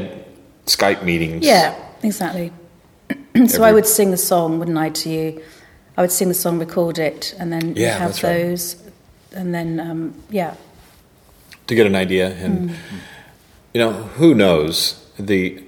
Skype 0.65 1.01
meetings. 1.03 1.45
yeah, 1.45 1.73
exactly. 2.03 2.51
so 3.47 3.63
I 3.63 3.71
would 3.71 3.85
sing 3.85 4.11
the 4.11 4.17
song, 4.31 4.59
wouldn't 4.59 4.77
I, 4.77 4.89
to 5.01 5.09
you? 5.09 5.41
I 5.97 6.01
would 6.01 6.11
sing 6.11 6.27
the 6.27 6.33
song, 6.33 6.59
record 6.59 6.97
it, 6.99 7.33
and 7.39 7.51
then 7.53 7.75
Yeah, 7.75 7.97
have 7.99 8.09
that's 8.09 8.23
right. 8.23 8.33
those. 8.49 8.75
And 9.31 9.53
then, 9.53 9.79
um, 9.79 10.13
yeah, 10.29 10.55
to 11.67 11.75
get 11.75 11.85
an 11.87 11.95
idea 11.95 12.27
and 12.43 12.69
Mm-hmm. 12.69 12.95
you 13.73 13.79
know 13.81 13.91
who 14.19 14.33
knows 14.33 14.75
the 15.19 15.63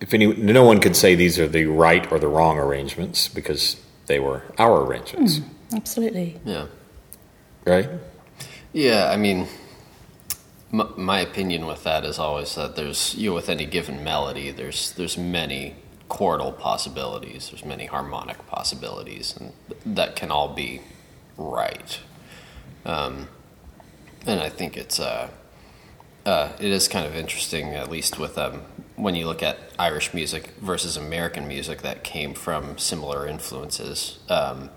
if 0.00 0.14
any 0.14 0.26
no 0.26 0.64
one 0.64 0.80
could 0.80 0.96
say 0.96 1.14
these 1.14 1.38
are 1.38 1.48
the 1.48 1.64
right 1.66 2.10
or 2.12 2.18
the 2.18 2.28
wrong 2.28 2.58
arrangements 2.58 3.28
because 3.28 3.76
they 4.06 4.18
were 4.18 4.42
our 4.58 4.84
arrangements 4.84 5.40
absolutely. 5.74 6.38
Yeah. 6.44 6.66
right 7.66 7.88
Yeah, 8.72 9.10
I 9.10 9.16
mean, 9.16 9.48
m- 10.72 10.92
my 10.96 11.20
opinion 11.20 11.66
with 11.66 11.82
that 11.84 12.04
is 12.04 12.18
always 12.18 12.54
that 12.54 12.76
there's 12.76 13.14
you 13.14 13.30
know, 13.30 13.34
with 13.34 13.48
any 13.48 13.66
given 13.66 14.04
melody, 14.04 14.50
there's 14.50 14.92
there's 14.92 15.18
many 15.18 15.74
chordal 16.08 16.56
possibilities, 16.58 17.50
there's 17.50 17.64
many 17.64 17.86
harmonic 17.86 18.46
possibilities, 18.46 19.34
and 19.36 19.52
th- 19.68 19.80
that 19.84 20.16
can 20.16 20.30
all 20.30 20.48
be 20.54 20.80
right. 21.36 22.00
Um, 22.84 23.28
and 24.26 24.40
I 24.40 24.48
think 24.48 24.76
it's 24.76 24.98
uh, 25.00 25.28
uh, 26.24 26.52
it 26.58 26.70
is 26.70 26.88
kind 26.88 27.06
of 27.06 27.14
interesting, 27.14 27.74
at 27.74 27.90
least 27.90 28.18
with 28.18 28.38
um, 28.38 28.62
when 28.98 29.14
you 29.14 29.26
look 29.26 29.42
at 29.42 29.58
Irish 29.78 30.12
music 30.12 30.48
versus 30.60 30.96
American 30.96 31.46
music 31.46 31.82
that 31.82 32.04
came 32.04 32.34
from 32.34 32.78
similar 32.78 33.26
influences. 33.26 34.18
Um, 34.28 34.70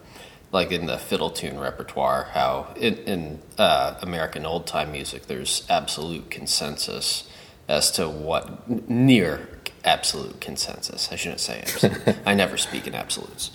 like 0.52 0.72
in 0.72 0.86
the 0.86 0.98
fiddle 0.98 1.30
tune 1.30 1.60
repertoire, 1.60 2.30
how 2.34 2.74
in, 2.76 2.96
in 2.98 3.40
uh, 3.58 3.96
American 4.02 4.46
old 4.46 4.68
time 4.68 4.92
music, 4.92 5.28
there's 5.28 5.66
absolute 5.70 6.30
consensus 6.30 7.30
as 7.68 7.90
to 7.92 8.10
what 8.10 8.64
n- 8.70 8.84
near 8.88 9.48
absolute 9.86 10.42
consensus. 10.42 11.10
I 11.12 11.16
shouldn't 11.16 11.40
say 11.40 11.62
absolute. 11.62 12.18
I 12.26 12.34
never 12.34 12.58
speak 12.58 12.86
in 12.86 12.96
absolutes. 12.96 13.52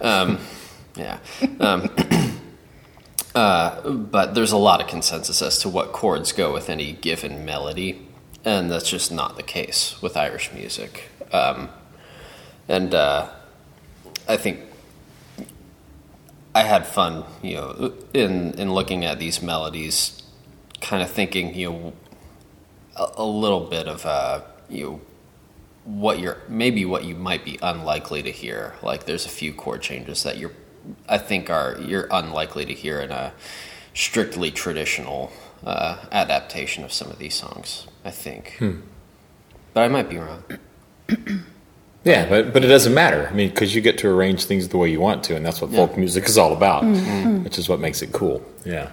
Um, 0.00 0.38
yeah. 0.96 1.18
Um, 1.60 1.90
uh, 3.34 3.90
but 3.90 4.34
there's 4.34 4.52
a 4.52 4.56
lot 4.56 4.80
of 4.80 4.86
consensus 4.88 5.42
as 5.42 5.58
to 5.58 5.68
what 5.68 5.92
chords 5.92 6.32
go 6.32 6.52
with 6.52 6.70
any 6.70 6.92
given 6.92 7.44
melody, 7.44 8.07
and 8.48 8.70
that's 8.70 8.88
just 8.88 9.12
not 9.12 9.36
the 9.36 9.42
case 9.42 10.00
with 10.00 10.16
Irish 10.16 10.52
music. 10.54 11.10
Um, 11.32 11.68
and 12.66 12.94
uh, 12.94 13.28
I 14.26 14.38
think 14.38 14.60
I 16.54 16.62
had 16.62 16.86
fun, 16.86 17.24
you 17.42 17.56
know, 17.56 17.92
in 18.14 18.54
in 18.54 18.72
looking 18.72 19.04
at 19.04 19.18
these 19.18 19.42
melodies, 19.42 20.22
kind 20.80 21.02
of 21.02 21.10
thinking, 21.10 21.54
you 21.54 21.70
know, 21.70 21.92
a, 22.96 23.06
a 23.18 23.26
little 23.26 23.60
bit 23.60 23.86
of 23.86 24.06
uh, 24.06 24.40
you 24.70 24.84
know, 24.84 25.00
what 25.84 26.18
you're 26.18 26.38
maybe 26.48 26.86
what 26.86 27.04
you 27.04 27.14
might 27.14 27.44
be 27.44 27.58
unlikely 27.62 28.22
to 28.22 28.30
hear. 28.30 28.74
Like 28.82 29.04
there's 29.04 29.26
a 29.26 29.30
few 29.30 29.52
chord 29.52 29.82
changes 29.82 30.22
that 30.22 30.38
you're, 30.38 30.52
I 31.06 31.18
think, 31.18 31.50
are 31.50 31.76
you're 31.80 32.08
unlikely 32.10 32.64
to 32.64 32.72
hear 32.72 33.00
in 33.00 33.10
a 33.10 33.34
strictly 33.92 34.50
traditional 34.50 35.32
uh, 35.64 35.98
adaptation 36.12 36.82
of 36.82 36.94
some 36.94 37.10
of 37.10 37.18
these 37.18 37.34
songs. 37.34 37.86
I 38.08 38.10
think, 38.10 38.56
but 39.74 39.84
I 39.84 39.88
might 39.88 40.08
be 40.08 40.18
wrong. 40.18 40.42
yeah 42.04 42.28
but 42.28 42.52
but 42.52 42.64
it 42.64 42.68
doesn't 42.68 42.94
matter. 42.94 43.28
I 43.30 43.34
mean 43.34 43.50
because 43.50 43.74
you 43.74 43.80
get 43.80 43.98
to 43.98 44.08
arrange 44.08 44.44
things 44.44 44.68
the 44.68 44.78
way 44.78 44.90
you 44.90 45.00
want 45.00 45.22
to 45.24 45.36
and 45.36 45.44
that's 45.44 45.60
what 45.60 45.70
folk 45.70 45.96
music 45.96 46.24
is 46.24 46.36
all 46.36 46.52
about 46.52 46.82
which 47.44 47.58
is 47.58 47.68
what 47.68 47.80
makes 47.80 48.02
it 48.02 48.12
cool. 48.12 48.42
Yeah. 48.64 48.90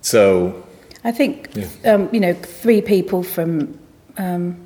So 0.00 0.64
I 1.04 1.12
think, 1.12 1.56
um, 1.84 2.08
you 2.12 2.20
know, 2.20 2.34
three 2.34 2.82
people 2.82 3.22
from 3.22 3.78
um, 4.18 4.60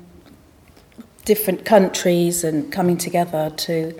different 1.23 1.65
countries 1.65 2.43
and 2.43 2.71
coming 2.71 2.97
together 2.97 3.51
to, 3.51 3.97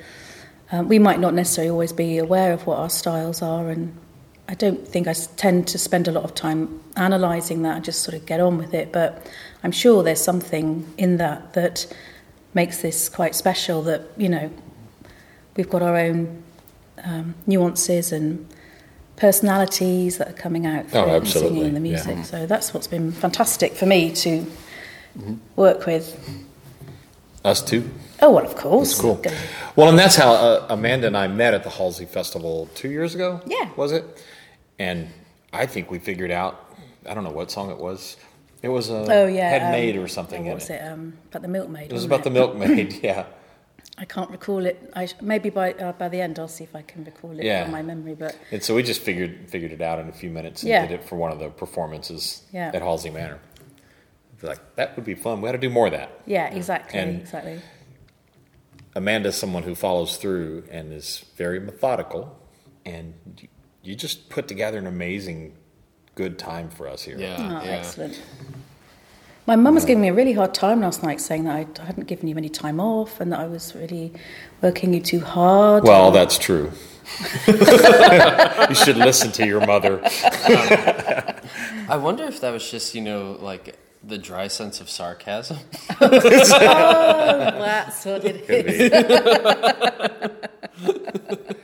um, 0.71 0.89
we 0.89 0.99
might 0.99 1.19
not 1.19 1.33
necessarily 1.33 1.71
always 1.71 1.93
be 1.93 2.17
aware 2.17 2.51
of 2.51 2.67
what 2.67 2.77
our 2.77 2.89
styles 2.89 3.41
are. 3.41 3.69
And 3.69 3.95
I 4.49 4.53
don't 4.53 4.85
think 4.85 5.07
I 5.07 5.13
tend 5.37 5.67
to 5.69 5.77
spend 5.77 6.09
a 6.09 6.11
lot 6.11 6.25
of 6.25 6.35
time 6.35 6.81
analysing 6.97 7.61
that 7.61 7.77
and 7.77 7.85
just 7.85 8.01
sort 8.03 8.15
of 8.15 8.25
get 8.25 8.41
on 8.41 8.57
with 8.57 8.73
it. 8.73 8.91
But 8.91 9.25
I'm 9.65 9.71
sure 9.71 10.03
there's 10.03 10.21
something 10.21 10.85
in 10.95 11.17
that 11.17 11.53
that 11.53 11.87
makes 12.53 12.83
this 12.83 13.09
quite 13.09 13.33
special 13.33 13.81
that, 13.81 14.01
you 14.15 14.29
know, 14.29 14.51
we've 15.57 15.69
got 15.69 15.81
our 15.81 15.97
own 15.97 16.43
um, 17.03 17.33
nuances 17.47 18.11
and 18.11 18.47
personalities 19.15 20.19
that 20.19 20.29
are 20.29 20.33
coming 20.33 20.67
out 20.67 20.85
through 20.87 20.99
Oh, 20.99 21.23
singing 21.23 21.65
in 21.65 21.73
the 21.73 21.79
yeah. 21.89 21.95
music. 22.05 22.25
So 22.25 22.45
that's 22.45 22.75
what's 22.75 22.85
been 22.85 23.11
fantastic 23.11 23.73
for 23.73 23.87
me 23.87 24.11
to 24.13 24.45
work 25.55 25.87
with. 25.87 26.15
us 27.43 27.63
too 27.63 27.89
Oh, 28.21 28.31
well, 28.31 28.45
of 28.45 28.55
course. 28.55 28.89
That's 28.91 29.01
cool. 29.01 29.19
Well, 29.75 29.89
and 29.89 29.97
that's 29.97 30.15
how 30.15 30.31
uh, 30.33 30.67
Amanda 30.69 31.07
and 31.07 31.17
I 31.17 31.27
met 31.27 31.55
at 31.55 31.63
the 31.63 31.69
Halsway 31.71 32.05
Festival 32.05 32.69
two 32.75 32.89
years 32.89 33.15
ago. 33.15 33.41
Yeah. 33.47 33.69
Was 33.75 33.91
it? 33.91 34.05
And 34.77 35.09
I 35.51 35.65
think 35.65 35.89
we 35.89 35.97
figured 35.97 36.31
out, 36.31 36.71
I 37.09 37.15
don't 37.15 37.23
know 37.23 37.31
what 37.31 37.49
song 37.49 37.71
it 37.71 37.77
was. 37.77 38.15
It 38.65 38.69
was 38.69 38.89
a 38.89 39.05
Oh, 39.13 39.27
yeah. 39.27 39.49
Head 39.49 39.61
um, 39.63 39.71
Maid 39.71 39.95
or 39.95 40.07
something. 40.07 40.45
What 40.45 40.55
was 40.55 40.69
it. 40.71 40.81
it? 40.81 40.91
Um, 40.91 41.13
about 41.29 41.43
the 41.43 41.47
milkmaid. 41.47 41.91
It 41.91 41.93
was 41.93 42.03
about 42.03 42.23
the 42.23 42.31
milkmaid, 42.31 42.93
yeah. 43.03 43.25
I 43.97 44.05
can't 44.05 44.31
recall 44.31 44.65
it. 44.65 44.89
I 44.93 45.05
sh- 45.05 45.13
maybe 45.21 45.51
by 45.51 45.73
uh, 45.73 45.91
by 45.93 46.09
the 46.09 46.19
end 46.19 46.39
I'll 46.39 46.47
see 46.47 46.63
if 46.63 46.75
I 46.75 46.81
can 46.81 47.05
recall 47.05 47.39
it 47.39 47.45
Yeah. 47.45 47.63
from 47.63 47.71
my 47.73 47.83
memory. 47.83 48.15
But 48.15 48.35
And 48.51 48.63
so 48.63 48.73
we 48.75 48.81
just 48.81 49.01
figured 49.01 49.33
figured 49.51 49.71
it 49.71 49.81
out 49.81 49.99
in 49.99 50.09
a 50.09 50.11
few 50.11 50.31
minutes 50.31 50.63
and 50.63 50.69
Yeah. 50.69 50.85
did 50.87 50.99
it 50.99 51.03
for 51.07 51.15
one 51.15 51.31
of 51.31 51.37
the 51.39 51.49
performances 51.49 52.43
Yeah. 52.51 52.71
at 52.73 52.81
Halsway 52.81 53.11
Manor. 53.11 53.39
Like, 54.41 54.75
that 54.75 54.95
would 54.95 55.05
be 55.05 55.15
fun. 55.15 55.41
We 55.41 55.47
ought 55.49 55.53
to 55.53 55.57
do 55.59 55.69
more 55.69 55.85
of 55.85 55.93
that. 55.93 56.09
yeah, 56.25 56.47
exactly, 56.53 56.99
And- 56.99 57.21
exactly. 57.21 57.61
Amanda's 58.95 59.35
someone 59.35 59.63
who 59.63 59.75
follows 59.75 60.17
through 60.17 60.63
and 60.71 60.91
is 60.93 61.25
very 61.35 61.59
methodical, 61.59 62.37
and 62.85 63.13
you 63.83 63.93
just 63.95 64.29
put 64.29 64.47
together 64.47 64.77
an 64.77 64.87
amazing, 64.87 65.53
good 66.15 66.39
time 66.39 66.69
for 66.69 66.87
us 66.87 67.03
here. 67.03 67.17
Yeah, 67.17 67.35
Oh, 67.39 67.63
yeah. 67.65 67.71
excellent. 67.71 68.19
My 69.47 69.55
mum 69.55 69.75
was 69.75 69.85
giving 69.85 70.01
me 70.01 70.07
a 70.07 70.13
really 70.13 70.33
hard 70.33 70.55
time 70.55 70.81
last 70.81 71.03
night, 71.03 71.21
saying 71.21 71.43
that 71.43 71.79
I 71.79 71.85
hadn't 71.85 72.05
given 72.07 72.27
you 72.27 72.35
any 72.35 72.49
time 72.49 72.79
off 72.79 73.21
and 73.21 73.31
that 73.31 73.39
I 73.39 73.45
was 73.45 73.75
really 73.75 74.11
working 74.61 74.91
you 74.93 74.99
too 75.01 75.19
hard. 75.19 75.83
Well, 75.83 76.09
that's 76.11 76.39
true. 76.39 76.71
you 77.47 77.53
should 78.75 78.97
listen 78.97 79.31
to 79.33 79.45
your 79.45 79.63
mother. 79.67 80.03
Um, 80.03 80.09
I 81.87 81.97
wonder 82.01 82.23
if 82.23 82.41
that 82.41 82.49
was 82.51 82.67
just 82.71 82.95
you 82.95 83.01
know 83.01 83.37
like 83.39 83.77
the 84.03 84.17
dry 84.17 84.47
sense 84.47 84.81
of 84.81 84.89
sarcasm. 84.89 85.57
Oh, 86.01 86.09
that's 87.59 88.05
what 88.05 88.23
it 88.25 88.49
is. 88.49 88.91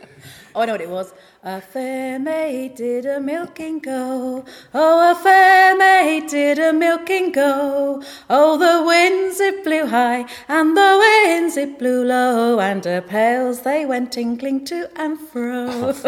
oh, 0.56 0.62
I 0.62 0.66
know 0.66 0.74
what 0.74 0.82
it 0.82 0.90
was. 0.90 1.14
A 1.44 1.60
fair 1.62 2.20
maid 2.20 2.76
did 2.76 3.06
a 3.06 3.20
milking 3.20 3.80
go. 3.80 4.46
Oh, 4.74 5.12
a 5.12 5.16
fair 5.16 5.76
maid 5.76 6.28
did 6.28 6.60
a 6.60 6.72
milking 6.72 7.32
go. 7.32 8.04
Oh, 8.30 8.58
the 8.58 8.84
winds 8.86 9.40
it 9.40 9.64
blew 9.64 9.88
high 9.88 10.26
and 10.48 10.78
the 10.78 10.98
winds 11.00 11.58
it 11.58 11.80
blew 11.80 12.04
low, 12.04 12.60
and 12.60 12.84
her 12.86 13.02
pails 13.02 13.62
they 13.62 13.86
went 13.86 14.12
tinkling 14.12 14.66
to 14.66 14.90
and 14.96 15.20
fro. 15.20 15.94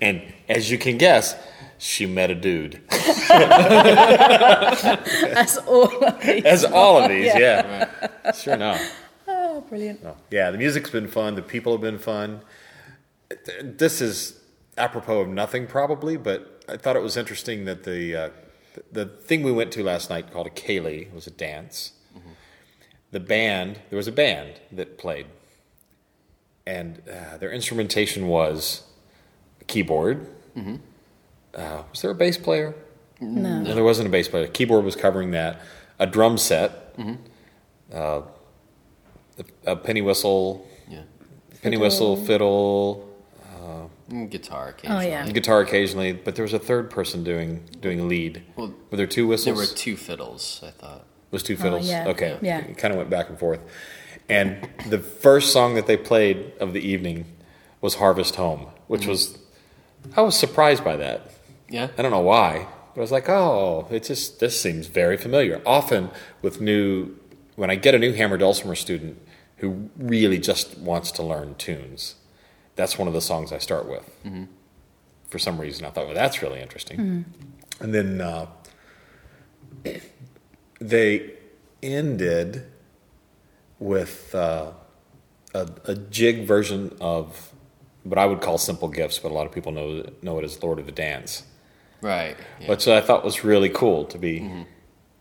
And 0.00 0.22
as 0.48 0.70
you 0.70 0.78
can 0.78 0.96
guess, 0.96 1.36
she 1.78 2.06
met 2.06 2.30
a 2.30 2.34
dude. 2.34 2.80
That's 2.88 3.28
all. 5.58 6.04
of 6.04 6.20
these. 6.22 6.44
As 6.44 6.64
all 6.64 7.02
of 7.02 7.08
these, 7.10 7.26
yeah. 7.34 8.32
Sure 8.32 8.54
enough. 8.54 8.80
Oh, 9.28 9.60
brilliant. 9.68 10.02
No. 10.02 10.16
Yeah, 10.30 10.50
the 10.50 10.56
music's 10.58 10.88
been 10.90 11.08
fun. 11.08 11.34
The 11.34 11.42
people 11.42 11.72
have 11.72 11.82
been 11.82 11.98
fun. 11.98 12.40
This 13.62 14.00
is 14.00 14.40
apropos 14.76 15.20
of 15.20 15.28
nothing, 15.28 15.66
probably, 15.66 16.16
but 16.16 16.64
I 16.68 16.76
thought 16.76 16.96
it 16.96 17.02
was 17.02 17.16
interesting 17.16 17.64
that 17.64 17.84
the 17.84 18.16
uh, 18.16 18.30
the 18.92 19.06
thing 19.06 19.42
we 19.42 19.52
went 19.52 19.72
to 19.72 19.82
last 19.82 20.10
night 20.10 20.32
called 20.32 20.46
a 20.46 20.50
ceilidh 20.50 21.12
was 21.12 21.26
a 21.26 21.30
dance. 21.30 21.92
The 23.12 23.20
band, 23.20 23.78
there 23.90 23.96
was 23.96 24.08
a 24.08 24.12
band 24.12 24.54
that 24.72 24.98
played, 24.98 25.26
and 26.66 27.00
uh, 27.08 27.36
their 27.36 27.52
instrumentation 27.52 28.26
was 28.26 28.82
a 29.60 29.64
keyboard. 29.64 30.26
Uh, 30.56 31.82
was 31.90 32.02
there 32.02 32.10
a 32.10 32.14
bass 32.14 32.36
player? 32.36 32.74
No. 33.20 33.60
No, 33.62 33.74
there 33.74 33.84
wasn't 33.84 34.08
a 34.08 34.10
bass 34.10 34.26
player. 34.26 34.46
The 34.46 34.52
keyboard 34.52 34.84
was 34.84 34.96
covering 34.96 35.30
that. 35.30 35.60
A 36.00 36.06
drum 36.08 36.36
set. 36.38 36.96
Uh, 37.94 38.22
a, 39.38 39.44
a 39.64 39.76
penny 39.76 40.02
whistle. 40.02 40.66
Yeah. 40.88 41.02
Penny 41.62 41.76
whistle, 41.76 42.16
fiddle, 42.16 43.08
Mm, 44.10 44.30
Guitar 44.30 44.66
Oh, 44.66 44.70
occasionally. 44.70 45.08
yeah. 45.08 45.26
guitar 45.30 45.60
occasionally, 45.60 46.12
but 46.12 46.34
there 46.36 46.42
was 46.42 46.52
a 46.52 46.58
third 46.58 46.90
person 46.90 47.24
doing 47.24 47.64
doing 47.80 48.00
a 48.00 48.04
lead. 48.04 48.42
Well, 48.56 48.74
were 48.90 48.96
there 48.98 49.06
two 49.06 49.26
whistles? 49.26 49.44
There 49.56 49.66
were 49.66 49.74
two 49.74 49.96
fiddles, 49.96 50.60
I 50.66 50.70
thought. 50.70 50.98
it 51.30 51.32
was 51.32 51.42
two 51.42 51.56
fiddles. 51.56 51.88
yeah. 51.88 52.08
Okay, 52.08 52.38
Yeah. 52.42 52.58
It 52.60 52.76
kind 52.76 52.92
of 52.92 52.98
went 52.98 53.08
back 53.10 53.28
and 53.30 53.38
forth. 53.38 53.60
And 54.28 54.68
the 54.88 54.98
first 54.98 55.52
song 55.52 55.74
that 55.74 55.86
they 55.86 55.96
played 55.96 56.52
of 56.60 56.72
the 56.74 56.80
evening 56.80 57.24
was 57.80 57.94
"Harvest 57.96 58.36
Home," 58.36 58.66
which 58.88 59.06
was 59.06 59.38
I 60.16 60.20
was 60.20 60.36
surprised 60.38 60.84
by 60.84 60.96
that. 60.96 61.30
Yeah. 61.70 61.88
I 61.96 62.02
don't 62.02 62.10
know 62.10 62.20
why, 62.20 62.66
but 62.94 63.00
I 63.00 63.02
was 63.02 63.10
like, 63.12 63.28
oh, 63.30 63.86
it 63.90 64.04
just 64.04 64.38
this 64.40 64.60
seems 64.60 64.86
very 64.86 65.16
familiar. 65.16 65.62
Often 65.64 66.10
with 66.42 66.60
new, 66.60 67.16
when 67.56 67.70
I 67.70 67.76
get 67.76 67.94
a 67.94 67.98
new 67.98 68.12
hammer 68.12 68.36
dulcimer 68.36 68.74
student 68.74 69.16
who 69.58 69.88
really 69.96 70.38
just 70.38 70.76
wants 70.78 71.10
to 71.12 71.22
learn 71.22 71.54
tunes, 71.54 72.16
that's 72.76 72.98
one 72.98 73.08
of 73.08 73.14
the 73.14 73.20
songs 73.20 73.52
I 73.52 73.58
start 73.58 73.88
with. 73.88 74.08
For 75.28 75.38
some 75.38 75.60
reason, 75.60 75.84
I 75.84 75.90
thought, 75.90 76.06
well, 76.06 76.14
that's 76.14 76.42
really 76.42 76.60
interesting. 76.60 77.24
And 77.80 77.92
then 77.94 78.20
uh, 78.20 78.46
they 80.80 81.30
ended 81.82 82.64
with 83.78 84.34
uh, 84.34 84.72
a, 85.54 85.68
a 85.84 85.94
jig 85.94 86.46
version 86.46 86.96
of 87.00 87.52
what 88.04 88.18
I 88.18 88.26
would 88.26 88.40
call 88.40 88.58
Simple 88.58 88.88
Gifts, 88.88 89.18
but 89.18 89.30
a 89.30 89.34
lot 89.34 89.46
of 89.46 89.52
people 89.52 89.72
know 89.72 90.04
know 90.22 90.38
it 90.38 90.44
as 90.44 90.62
Lord 90.62 90.78
of 90.78 90.86
the 90.86 90.92
Dance 90.92 91.44
Right. 92.00 92.36
Yeah. 92.60 92.68
which 92.68 92.86
I 92.86 93.00
thought 93.00 93.24
was 93.24 93.44
really 93.44 93.70
cool 93.70 94.04
to 94.06 94.18
be. 94.18 94.66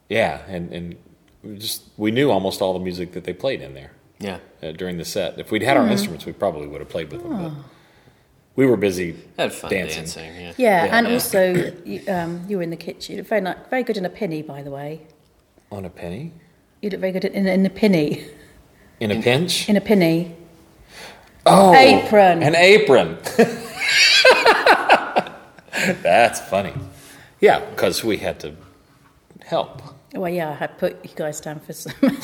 Yeah, 0.10 0.42
and 0.48 0.72
and 0.74 0.96
we 1.44 1.58
just 1.58 1.84
we 1.98 2.12
knew 2.12 2.30
almost 2.30 2.62
all 2.62 2.74
the 2.74 2.80
music 2.80 3.14
that 3.14 3.24
they 3.24 3.34
played 3.34 3.62
in 3.62 3.74
there 3.74 3.92
yeah. 4.20 4.40
uh, 4.62 4.72
during 4.72 4.98
the 4.98 5.06
set. 5.06 5.40
If 5.40 5.52
we'd 5.52 5.64
had 5.64 5.78
our 5.78 5.88
instruments, 5.88 6.26
we 6.26 6.34
probably 6.34 6.68
would 6.68 6.80
have 6.82 6.90
played 6.90 7.12
with 7.12 7.22
them. 7.24 7.38
But 7.44 7.52
we 8.56 8.66
were 8.66 8.78
busy 8.78 9.16
Had 9.38 9.52
fun 9.54 9.72
dancing. 9.72 10.04
dancing. 10.04 10.36
yeah. 10.36 10.54
Yeah, 10.58 10.86
Yeah. 10.86 10.98
and 10.98 11.08
Yeah. 11.08 11.14
also 11.14 11.74
you, 11.86 12.02
um, 12.08 12.46
you 12.48 12.58
were 12.58 12.64
in 12.64 12.70
the 12.70 12.76
kitchen. 12.78 13.22
Very 13.24 13.42
ni- 13.42 13.54
very 13.70 13.84
good 13.84 13.98
in 13.98 14.06
a 14.06 14.10
penny, 14.10 14.42
by 14.42 14.62
the 14.62 14.72
way. 14.72 15.02
on 15.72 15.86
a 15.86 15.90
penny 15.90 16.32
You 16.82 16.90
look 16.92 17.00
very 17.00 17.12
good 17.14 17.26
in, 17.26 17.48
in 17.48 17.66
a 17.66 17.70
penny. 17.70 18.24
in 19.00 19.10
a 19.12 19.20
pinch. 19.22 19.68
In 19.70 19.76
a 19.76 19.82
penny. 19.82 20.36
Oh, 21.46 21.74
Apron. 21.74 22.44
an 22.44 22.56
apron. 22.56 23.18
That's 26.02 26.40
funny. 26.42 26.74
Yeah, 27.42 27.60
because 27.72 28.04
we 28.04 28.18
had 28.18 28.40
to 28.42 28.56
help. 29.44 29.82
Well, 30.14 30.32
yeah, 30.32 30.50
I 30.52 30.54
had 30.54 30.78
put 30.78 31.04
you 31.04 31.12
guys 31.16 31.42
down 31.42 31.60
for 31.60 31.74
some 31.74 31.94
additional 32.02 32.24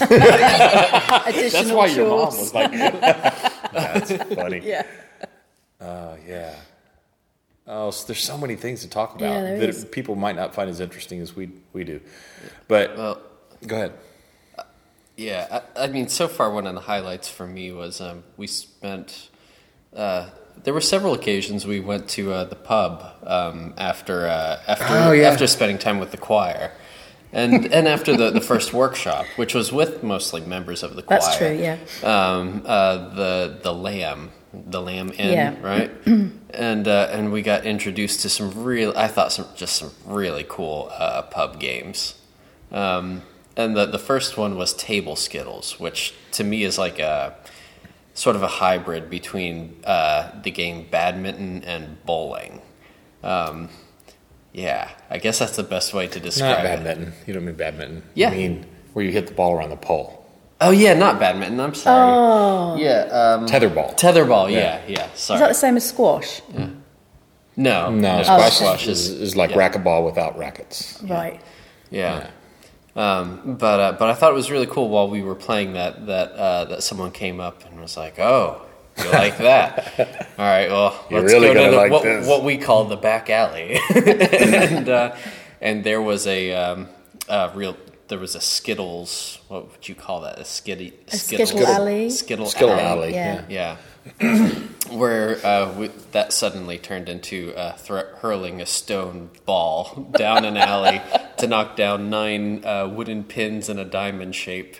That's 1.26 1.72
why 1.72 1.88
your 1.88 2.08
mom 2.10 2.20
was 2.38 2.54
like, 2.54 2.72
"That's 3.74 4.12
funny." 4.36 4.62
Yeah. 4.64 4.84
Oh 5.82 6.18
yeah. 6.28 6.56
Oh, 7.68 7.92
so 7.92 8.08
there's 8.08 8.24
so 8.24 8.38
many 8.38 8.56
things 8.56 8.82
to 8.82 8.90
talk 8.90 9.16
about 9.16 9.30
Yeah, 9.32 9.42
that 9.58 9.70
is. 9.70 9.86
people 9.86 10.16
might 10.16 10.36
not 10.36 10.54
find 10.56 10.70
as 10.70 10.80
interesting 10.80 11.20
as 11.22 11.36
we 11.36 11.50
we 11.74 11.84
do. 11.84 12.00
But 12.68 12.98
Well, 12.98 13.22
go 13.66 13.76
ahead. 13.76 13.94
Yeah, 15.18 15.62
I, 15.76 15.84
I 15.84 15.88
mean, 15.88 16.08
so 16.08 16.28
far 16.28 16.50
one 16.52 16.66
of 16.66 16.76
the 16.76 16.82
highlights 16.82 17.28
for 17.28 17.46
me 17.46 17.72
was 17.72 18.00
um, 18.02 18.24
we 18.38 18.48
spent. 18.48 19.30
Uh, 19.96 20.30
there 20.64 20.74
were 20.74 20.82
several 20.82 21.14
occasions 21.14 21.66
we 21.66 21.80
went 21.80 22.08
to 22.10 22.32
uh, 22.34 22.44
the 22.46 22.56
pub 22.56 23.04
um, 23.24 23.74
after 23.78 24.28
uh, 24.28 24.60
after 24.68 24.86
Oh, 24.90 25.12
yeah. 25.12 25.30
after 25.30 25.46
spending 25.48 25.78
time 25.78 26.00
with 26.00 26.12
the 26.12 26.18
choir, 26.18 26.72
and 27.32 27.66
and 27.74 27.88
after 27.88 28.16
the, 28.16 28.32
the 28.32 28.42
first 28.42 28.74
workshop, 28.74 29.26
which 29.36 29.54
was 29.54 29.72
with 29.72 30.04
mostly 30.04 30.42
members 30.42 30.84
of 30.84 30.96
the 30.96 31.02
choir. 31.04 31.20
That's 31.20 31.38
true, 31.38 31.52
yeah. 31.54 31.78
Um, 32.04 32.64
uh, 32.66 33.10
the 33.16 33.60
the 33.62 33.74
lamb, 33.74 34.32
the 34.54 34.82
lamb 34.82 35.12
inn, 35.18 35.34
Yeah. 35.34 35.56
right? 35.62 35.92
and 36.50 36.88
uh, 36.88 37.10
and 37.12 37.32
we 37.32 37.42
got 37.42 37.66
introduced 37.66 38.22
to 38.22 38.30
some 38.30 38.64
real. 38.64 38.94
I 38.96 39.08
thought 39.08 39.32
some 39.32 39.46
just 39.56 39.76
some 39.76 39.92
really 40.06 40.46
cool 40.48 40.90
uh, 40.92 41.24
pub 41.24 41.60
games. 41.60 42.16
Um, 42.72 43.24
and 43.58 43.76
the 43.76 43.86
the 43.86 44.00
first 44.00 44.38
one 44.38 44.56
was 44.58 44.74
table 44.74 45.16
skittles, 45.16 45.80
which 45.80 46.14
to 46.32 46.44
me 46.44 46.64
is 46.64 46.78
like 46.78 47.00
a 47.00 47.36
sort 48.14 48.36
of 48.36 48.44
a 48.44 48.48
hybrid 48.48 49.10
between 49.10 49.80
uh, 49.86 50.32
the 50.44 50.52
game 50.52 50.86
badminton 50.90 51.64
and 51.64 52.04
bowling. 52.06 52.62
Um, 53.24 53.70
yeah, 54.54 54.90
I 55.10 55.18
guess 55.18 55.40
that's 55.40 55.56
the 55.56 55.64
best 55.64 55.94
way 55.94 56.08
to 56.08 56.20
describe 56.20 56.58
Not 56.58 56.66
it. 56.66 56.84
badminton. 56.84 57.14
You 57.26 57.34
don't 57.34 57.46
mean 57.46 57.56
badminton. 57.56 58.04
Yeah. 58.16 58.32
You 58.32 58.38
mean 58.38 58.66
where 58.94 59.06
you 59.06 59.12
hit 59.12 59.28
the 59.28 59.34
ball 59.34 59.54
around 59.54 59.70
the 59.70 59.78
pole. 59.78 60.26
Oh 60.62 60.72
yeah, 60.72 60.94
not 60.94 61.20
badminton. 61.20 61.60
I'm 61.60 61.74
sorry. 61.74 62.12
Oh, 62.12 62.76
yeah, 62.78 63.04
um, 63.06 63.46
Tetherball. 63.46 63.98
tetherball. 63.98 64.52
Yeah, 64.52 64.82
yeah. 64.88 65.12
Is 65.14 65.20
sorry. 65.20 65.38
Is 65.38 65.42
that 65.42 65.48
the 65.48 65.54
same 65.54 65.78
as 65.78 65.88
squash? 65.88 66.42
no, 67.56 67.90
no, 67.92 68.24
squash, 68.24 68.58
squash, 68.58 68.88
is, 68.88 69.10
is 69.10 69.36
like 69.36 69.52
yeah. 69.52 69.58
racquetball 69.58 70.06
without 70.06 70.38
rackets. 70.38 71.02
Right. 71.04 71.42
Yeah. 71.92 72.30
Um, 72.96 73.56
but 73.58 73.80
uh, 73.80 73.92
but 73.94 74.10
I 74.10 74.14
thought 74.14 74.32
it 74.32 74.36
was 74.36 74.52
really 74.52 74.66
cool 74.66 74.90
while 74.90 75.10
we 75.10 75.22
were 75.22 75.36
playing 75.36 75.74
that 75.74 76.08
that 76.08 76.32
uh, 76.34 76.66
that 76.66 76.84
someone 76.84 77.12
came 77.12 77.40
up 77.40 77.64
and 77.66 77.80
was 77.80 77.96
like, 77.96 78.20
"Oh, 78.20 78.62
you 79.04 79.12
like 79.12 79.38
that? 79.40 80.28
All 80.38 80.46
right, 80.46 80.70
well, 80.70 81.06
You're 81.10 81.22
let's 81.22 81.34
really 81.34 81.54
go 81.54 81.66
to 81.66 81.72
the, 81.72 81.78
like 81.78 81.92
what, 81.92 82.04
this." 82.04 82.28
what 82.28 82.44
we 82.44 82.58
call 82.58 82.86
the 82.86 82.98
back 82.98 83.30
alley." 83.30 83.80
and 83.96 84.90
uh, 84.90 85.16
and 85.62 85.84
there 85.84 86.02
was 86.02 86.28
a 86.28 86.54
um, 86.54 86.88
uh, 87.28 87.52
real 87.54 87.76
there 88.10 88.20
was 88.20 88.36
a 88.36 88.42
Skittles. 88.42 89.40
What 89.48 89.72
would 89.72 89.88
you 89.88 89.96
call 89.96 90.22
that? 90.22 90.40
A 90.40 90.44
skitty 90.44 90.94
A 91.08 91.16
Skittle 91.18 91.66
alley? 91.66 92.10
Skittle, 92.10 92.48
Skittle 92.48 92.72
alley. 92.72 92.80
alley. 92.80 93.14
yeah. 93.14 93.46
Yeah. 93.48 93.78
Yeah. 94.20 94.56
Where 94.90 95.46
uh, 95.46 95.72
we, 95.78 95.88
that 96.12 96.34
suddenly 96.34 96.80
turned 96.80 97.10
into 97.10 97.54
uh, 97.56 97.74
thro- 97.74 98.16
hurling 98.18 98.60
a 98.62 98.66
stone 98.66 99.30
ball 99.46 100.10
down 100.18 100.46
an 100.46 100.58
alley 100.58 101.02
to 101.38 101.48
knock 101.48 101.76
down 101.76 102.10
nine 102.10 102.66
uh, 102.66 102.88
wooden 102.88 103.24
pins 103.24 103.70
in 103.70 103.78
a 103.78 103.86
diamond 103.86 104.36
shape, 104.36 104.76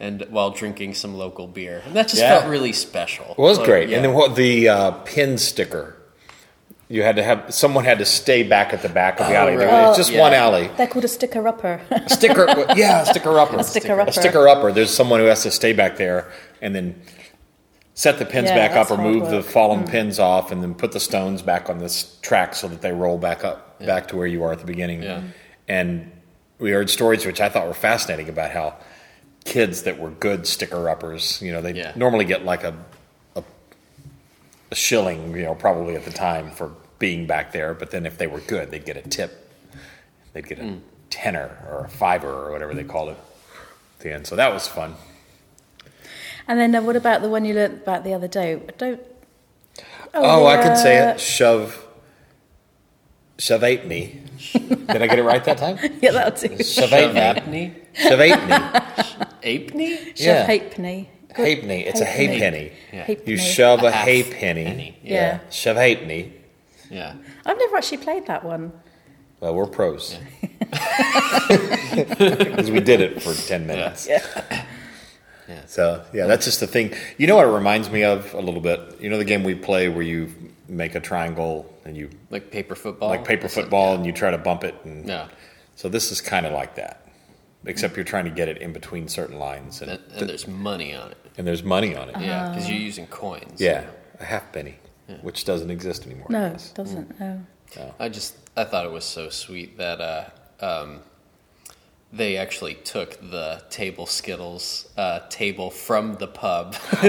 and 0.00 0.24
while 0.30 0.50
drinking 0.50 0.94
some 0.94 1.14
local 1.16 1.46
beer, 1.46 1.82
and 1.86 1.94
that 1.94 2.08
just 2.08 2.22
Yeah. 2.22 2.38
felt 2.38 2.50
really 2.50 2.72
special. 2.72 3.26
It 3.32 3.38
was 3.38 3.58
Like, 3.58 3.66
great. 3.66 3.88
yeah. 3.88 3.96
And 3.96 4.04
then 4.04 4.14
what 4.14 4.36
the 4.36 4.68
uh, 4.68 4.90
pin 5.04 5.38
sticker. 5.38 5.94
You 6.90 7.02
had 7.02 7.16
to 7.16 7.22
have 7.22 7.52
someone 7.52 7.84
had 7.84 7.98
to 7.98 8.06
stay 8.06 8.42
back 8.44 8.72
at 8.72 8.80
the 8.80 8.88
back 8.88 9.20
of 9.20 9.26
the 9.28 9.34
alley. 9.36 9.56
There- 9.58 9.68
right. 9.68 9.88
It's 9.88 9.98
just 9.98 10.10
Yeah. 10.10 10.20
one 10.22 10.32
alley. 10.32 10.70
They're 10.78 10.86
called 10.86 11.04
a 11.04 11.08
sticker 11.08 11.46
upper. 11.46 11.82
sticker 12.06 12.46
yeah 12.76 13.04
sticker 13.04 13.38
upper 13.38 13.58
A 13.58 13.62
sticker 13.64 14.00
upper. 14.00 14.08
a 14.08 14.12
sticker 14.14 14.48
upper 14.48 14.72
there's 14.72 14.88
someone 14.94 15.20
who 15.20 15.26
has 15.26 15.42
to 15.42 15.50
stay 15.50 15.74
back 15.74 15.98
there 15.98 16.28
and 16.62 16.74
then 16.74 16.94
set 17.92 18.18
the 18.18 18.24
pins 18.24 18.48
Yeah, 18.48 18.54
back 18.56 18.70
up 18.76 18.90
or 18.90 18.96
hard 18.96 19.06
move 19.06 19.28
the 19.28 19.36
work. 19.38 19.44
Mm. 19.44 19.48
fallen 19.50 19.84
pins 19.86 20.18
off 20.18 20.50
and 20.50 20.62
then 20.62 20.74
put 20.74 20.92
the 20.92 21.00
stones 21.00 21.42
back 21.42 21.68
on 21.68 21.78
this 21.78 22.16
track 22.22 22.54
so 22.54 22.68
that 22.68 22.80
they 22.80 22.92
roll 22.92 23.18
back 23.18 23.44
up 23.44 23.78
back 23.84 24.08
to 24.08 24.16
where 24.16 24.26
you 24.26 24.42
are 24.44 24.52
at 24.52 24.60
the 24.60 24.64
beginning 24.64 25.02
Yeah. 25.02 25.20
and 25.68 26.10
we 26.58 26.70
heard 26.70 26.88
stories 26.88 27.26
which 27.26 27.40
i 27.42 27.50
thought 27.50 27.66
were 27.66 27.74
fascinating 27.74 28.28
about 28.30 28.50
how 28.50 28.74
kids 29.48 29.82
that 29.84 29.98
were 29.98 30.10
good 30.10 30.46
sticker 30.46 30.88
uppers 30.88 31.40
you 31.40 31.50
know 31.52 31.60
they 31.62 31.72
Yeah. 31.72 31.92
normally 31.96 32.24
get 32.26 32.44
like 32.44 32.64
a, 32.64 32.74
a 33.36 33.42
a 34.70 34.74
shilling 34.74 35.34
you 35.36 35.42
know 35.44 35.54
probably 35.54 35.94
at 35.96 36.04
the 36.04 36.10
time 36.12 36.50
for 36.50 36.70
being 36.98 37.26
back 37.26 37.52
there 37.52 37.72
but 37.74 37.90
then 37.90 38.04
if 38.06 38.18
they 38.18 38.26
were 38.26 38.40
good 38.40 38.70
they'd 38.70 38.84
get 38.84 38.96
a 38.96 39.02
tip 39.08 39.50
they'd 40.32 40.46
get 40.46 40.58
a 40.58 40.62
Mm. 40.62 40.80
tenner 41.10 41.48
or 41.70 41.84
a 41.86 41.88
fiver 41.88 42.28
or 42.30 42.52
whatever 42.52 42.74
they 42.74 42.84
called 42.84 43.08
it 43.08 43.18
at 43.96 44.00
the 44.04 44.12
end. 44.12 44.26
So 44.26 44.36
that 44.36 44.52
was 44.52 44.68
fun. 44.68 44.94
and 46.46 46.60
then 46.60 46.74
uh, 46.74 46.82
what 46.82 46.96
about 46.96 47.22
the 47.22 47.28
one 47.30 47.44
you 47.46 47.54
learned 47.54 47.78
about 47.82 48.04
the 48.04 48.12
other 48.12 48.28
day? 48.28 48.60
Don't. 48.76 49.00
Oh, 50.14 50.46
I 50.46 50.56
can 50.62 50.76
say 50.76 50.98
it. 50.98 51.18
Shove. 51.20 51.84
Shove 53.38 53.62
ate 53.64 53.86
me. 53.86 54.20
Did 54.52 54.90
I 55.02 55.06
get 55.06 55.18
it 55.18 55.22
right 55.22 55.44
that 55.44 55.58
time? 55.58 55.78
Yeah, 56.02 56.12
that'll 56.12 56.48
do. 56.56 56.62
Shove 56.64 56.92
ate 56.92 57.14
me. 57.14 57.20
Apney? 57.20 57.72
Shove 57.94 58.20
ate 58.20 58.38
me. 58.48 58.54
Apney? 59.42 59.98
Yeah. 60.16 60.46
Shove 60.46 60.46
halfpenny. 60.48 61.08
It's 61.86 62.00
a 62.00 62.04
Halfpenny. 62.04 62.38
halfpenny. 62.38 62.72
Yeah. 62.92 63.14
You 63.26 63.36
shove 63.36 63.82
a 63.84 63.90
half 63.92 64.08
halfpenny. 64.08 64.64
penny. 64.64 64.98
Yeah. 65.04 65.38
Shove 65.50 65.76
halfpenny. 65.76 66.32
Yeah. 66.90 67.14
I've 67.46 67.58
never 67.58 67.76
actually 67.76 67.98
played 67.98 68.26
that 68.26 68.44
one. 68.44 68.72
Well, 69.40 69.54
we're 69.54 69.66
pros. 69.66 70.16
Because 70.60 70.80
we 72.72 72.80
did 72.80 73.00
it 73.00 73.22
for 73.22 73.34
10 73.34 73.66
minutes. 73.68 74.08
Yeah. 74.08 74.64
So, 75.66 76.04
yeah, 76.12 76.26
that's 76.26 76.44
just 76.44 76.58
the 76.60 76.66
thing. 76.66 76.92
You 77.18 77.26
know 77.28 77.36
what 77.36 77.46
it 77.46 77.50
reminds 77.52 77.88
me 77.90 78.02
of 78.04 78.34
a 78.34 78.40
little 78.40 78.60
bit? 78.60 78.80
You 79.00 79.08
know 79.10 79.16
the 79.18 79.24
game 79.24 79.44
we 79.44 79.54
play 79.54 79.88
where 79.88 80.02
you 80.02 80.32
make 80.68 80.94
a 80.94 81.00
triangle 81.00 81.72
and 81.84 81.96
you, 81.96 82.10
Like 82.30 82.50
paper 82.50 82.74
football. 82.74 83.08
like 83.08 83.24
paper 83.24 83.42
That's 83.42 83.56
it, 83.56 83.62
football, 83.62 83.94
and 83.94 84.04
you 84.06 84.12
try 84.12 84.30
to 84.30 84.38
bump 84.38 84.64
it. 84.64 84.74
And, 84.84 85.06
Yeah. 85.06 85.28
So 85.76 85.88
this 85.88 86.10
is 86.10 86.20
kind 86.20 86.44
of 86.44 86.52
like 86.52 86.74
that, 86.74 87.06
except 87.64 87.94
you're 87.96 88.04
trying 88.04 88.24
to 88.24 88.30
get 88.30 88.48
it 88.48 88.58
in 88.58 88.72
between 88.72 89.06
certain 89.08 89.38
lines, 89.38 89.80
and, 89.80 89.92
And, 89.92 90.00
and 90.16 90.28
there's 90.28 90.48
money 90.48 90.94
on 90.94 91.12
it. 91.12 91.18
and 91.36 91.46
there's 91.46 91.62
money 91.62 91.94
on 91.94 92.08
it. 92.10 92.16
Yeah, 92.20 92.48
because 92.48 92.68
you're 92.68 92.78
using 92.78 93.06
coins. 93.06 93.60
Yeah, 93.60 93.84
a 94.20 94.24
half 94.24 94.52
penny, 94.52 94.76
which 95.22 95.44
doesn't 95.44 95.70
exist 95.70 96.04
anymore. 96.06 96.26
I 96.30 96.32
No, 96.32 96.46
it 96.46 96.72
doesn't. 96.74 97.20
No. 97.20 97.44
I 98.00 98.08
just 98.08 98.34
I 98.56 98.64
thought 98.64 98.86
it 98.86 98.92
was 98.92 99.04
so 99.04 99.28
sweet 99.28 99.78
that 99.78 100.00
uh, 100.00 100.24
um, 100.64 101.00
they 102.12 102.36
actually 102.36 102.74
took 102.74 103.18
the 103.30 103.62
table 103.70 104.06
Skittles 104.06 104.88
uh, 104.96 105.20
table 105.28 105.70
from 105.70 106.14
the 106.14 106.26
pub 106.26 106.74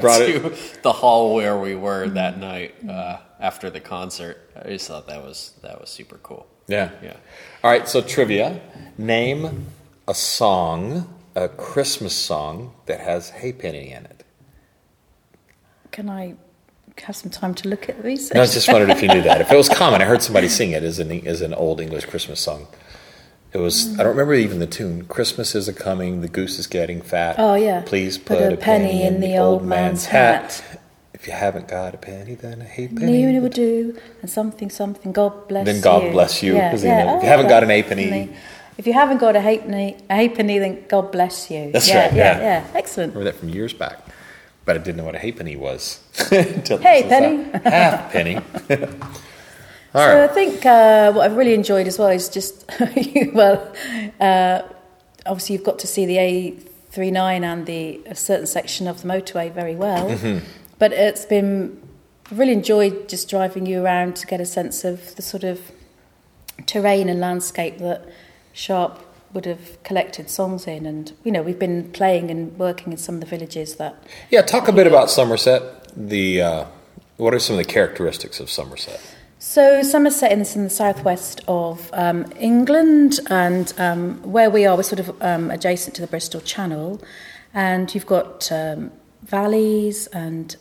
Brought 0.00 0.18
to 0.18 0.54
the 0.82 0.92
hall 0.92 1.34
where 1.34 1.58
we 1.58 1.74
were 1.74 2.08
that 2.08 2.38
night 2.38 2.74
uh, 2.88 3.18
after 3.40 3.70
the 3.70 3.80
concert. 3.80 4.50
I 4.56 4.68
just 4.68 4.88
thought 4.88 5.06
that 5.06 5.22
was 5.22 5.54
that 5.62 5.80
was 5.80 5.90
super 5.90 6.18
cool. 6.22 6.46
Yeah. 6.66 6.90
Yeah. 7.02 7.16
All 7.62 7.70
right, 7.70 7.88
so 7.88 8.00
trivia. 8.00 8.60
Name 8.98 9.66
a 10.06 10.14
song, 10.14 11.12
a 11.34 11.48
Christmas 11.48 12.14
song 12.14 12.74
that 12.86 13.00
has 13.00 13.30
Hey 13.30 13.52
Penny 13.52 13.90
in 13.90 14.04
it. 14.04 14.24
Can 15.90 16.08
I 16.10 16.34
have 17.00 17.16
some 17.16 17.30
time 17.30 17.54
to 17.54 17.68
look 17.68 17.88
at 17.88 18.02
these? 18.02 18.32
No, 18.32 18.40
I 18.40 18.42
was 18.42 18.54
just 18.54 18.70
wondered 18.70 18.90
if 18.90 19.02
you 19.02 19.08
knew 19.08 19.22
that. 19.22 19.40
If 19.40 19.50
it 19.50 19.56
was 19.56 19.68
common, 19.82 20.02
I 20.02 20.04
heard 20.04 20.22
somebody 20.22 20.48
sing 20.48 20.72
it 20.72 20.82
as 20.82 20.98
an, 20.98 21.26
as 21.26 21.40
an 21.40 21.54
old 21.54 21.80
English 21.80 22.06
Christmas 22.06 22.40
song. 22.40 22.66
It 23.54 23.58
was, 23.58 23.94
I 23.94 23.98
don't 24.02 24.08
remember 24.08 24.34
even 24.34 24.58
the 24.58 24.66
tune. 24.66 25.04
Christmas 25.06 25.54
is 25.54 25.68
a 25.68 25.72
coming, 25.72 26.20
the 26.22 26.28
goose 26.28 26.58
is 26.58 26.66
getting 26.66 27.00
fat. 27.00 27.36
Oh, 27.38 27.54
yeah. 27.54 27.82
Please 27.86 28.18
put, 28.18 28.42
a, 28.42 28.56
penny, 28.56 29.04
in 29.04 29.20
the 29.20 29.38
old 29.38 29.64
man's 29.64 30.06
hat. 30.06 30.62
If 31.12 31.28
you 31.28 31.32
haven't 31.34 31.68
got 31.68 31.94
a 31.94 31.98
penny, 31.98 32.34
then 32.34 32.60
a 32.60 32.64
hey 32.64 32.88
penny. 32.88 33.22
Penny 33.22 33.38
would 33.38 33.52
do, 33.52 33.96
and 34.20 34.28
something, 34.28 34.68
something. 34.70 35.12
God 35.12 35.46
bless 35.46 35.64
Then 35.66 35.76
you. 35.76 35.82
God 35.82 36.10
bless 36.12 36.42
you, 36.42 36.56
Yeah, 36.56 36.70
'cause, 36.72 36.82
you 36.82 36.90
yeah. 36.90 37.04
know, 37.04 37.16
if 37.18 37.22
you 37.22 37.28
Oh, 37.28 37.30
haven't 37.30 37.48
got 37.48 37.62
an 37.62 37.70
halfpenny- 37.70 38.08
penny. 38.10 38.36
If 38.76 38.88
you 38.88 38.92
haven't 38.92 39.18
got 39.18 39.36
a 39.36 39.40
halfpenny, 39.40 39.96
a 40.10 40.14
halfpenny, 40.16 40.58
then 40.58 40.84
God 40.88 41.12
bless 41.12 41.48
you. 41.48 41.70
That's 41.70 41.88
yeah, 41.88 42.06
right, 42.06 42.12
Yeah, 42.12 42.36
yeah. 42.38 42.42
yeah. 42.42 42.64
Excellent. 42.74 43.12
remember 43.14 43.30
that 43.30 43.38
from 43.38 43.50
years 43.50 43.72
back. 43.72 44.00
But 44.64 44.74
I 44.74 44.78
didn't 44.80 44.96
know 44.96 45.04
what 45.04 45.14
a 45.14 45.18
halfpenny 45.20 45.54
was. 45.54 46.00
until 46.32 46.78
Hey, 46.78 47.04
penny. 47.08 47.48
a 47.54 47.70
Half 47.70 48.10
penny. 48.12 48.40
All 49.94 50.00
So 50.00 50.20
right. 50.20 50.28
I 50.30 50.32
think 50.32 50.66
uh, 50.66 51.12
what 51.12 51.24
I've 51.24 51.36
really 51.36 51.54
enjoyed 51.54 51.86
as 51.86 51.98
well 51.98 52.08
is 52.08 52.28
just 52.28 52.64
well, 53.32 53.72
uh, 54.20 54.62
obviously 55.26 55.54
you've 55.54 55.64
got 55.64 55.78
to 55.80 55.86
see 55.86 56.04
the 56.06 56.16
A39 56.92 57.42
and 57.42 57.66
the 57.66 58.00
a 58.06 58.14
certain 58.14 58.46
section 58.46 58.86
of 58.88 59.02
the 59.02 59.08
motorway 59.08 59.52
very 59.52 59.76
well, 59.76 60.08
Mm-hmm. 60.10 60.44
but 60.78 60.92
it's 60.92 61.24
been 61.24 61.80
really 62.32 62.52
enjoyed 62.52 63.08
just 63.08 63.28
driving 63.30 63.66
you 63.66 63.84
around 63.84 64.16
to 64.16 64.26
get 64.26 64.40
a 64.40 64.46
sense 64.46 64.84
of 64.84 65.14
the 65.16 65.22
sort 65.22 65.44
of 65.44 65.60
terrain 66.66 67.08
and 67.08 67.20
landscape 67.20 67.78
that 67.78 68.04
Sharp 68.52 69.00
would 69.32 69.44
have 69.46 69.82
collected 69.82 70.30
songs 70.30 70.66
in, 70.66 70.86
and 70.86 71.12
you 71.24 71.32
know 71.32 71.42
we've 71.42 71.58
been 71.58 71.90
playing 71.92 72.30
and 72.30 72.56
working 72.58 72.92
in 72.92 72.98
some 72.98 73.16
of 73.16 73.20
the 73.20 73.26
villages 73.26 73.76
that 73.76 74.02
Yeah, 74.30 74.42
talk 74.42 74.68
a 74.68 74.72
bit 74.72 74.86
about 74.86 75.10
Somerset. 75.10 75.62
The 75.96 76.40
uh, 76.42 76.64
what 77.16 77.34
are 77.34 77.38
some 77.40 77.58
of 77.58 77.64
the 77.66 77.72
characteristics 77.72 78.40
of 78.40 78.48
Somerset? 78.50 79.00
So 79.46 79.82
Somerset 79.82 80.32
is 80.32 80.56
in 80.56 80.64
the 80.64 80.70
southwest 80.70 81.42
of 81.46 81.90
um, 81.92 82.32
England, 82.40 83.20
and 83.28 83.72
um, 83.76 84.14
where 84.22 84.48
we 84.48 84.64
are, 84.64 84.74
we're 84.74 84.82
sort 84.82 85.00
of 85.00 85.22
um, 85.22 85.50
adjacent 85.50 85.94
to 85.96 86.00
the 86.00 86.08
Bristol 86.08 86.40
Channel, 86.40 86.98
and 87.52 87.94
you've 87.94 88.06
got 88.06 88.50
um, 88.50 88.90
valleys, 89.22 90.06
and 90.08 90.56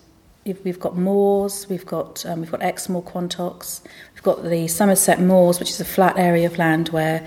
we've 0.46 0.82
got 0.82 0.98
moors, 0.98 1.66
we've 1.70 1.86
got 1.86 2.26
um, 2.26 2.42
we've 2.42 2.52
got 2.52 2.62
Exmoor, 2.62 3.02
Quantocks, 3.02 3.82
we've 4.14 4.22
got 4.22 4.44
the 4.44 4.68
Somerset 4.68 5.22
Moors, 5.22 5.62
which 5.62 5.70
is 5.70 5.80
a 5.80 5.86
flat 5.86 6.18
area 6.20 6.46
of 6.46 6.58
land 6.58 6.90
where 6.90 7.26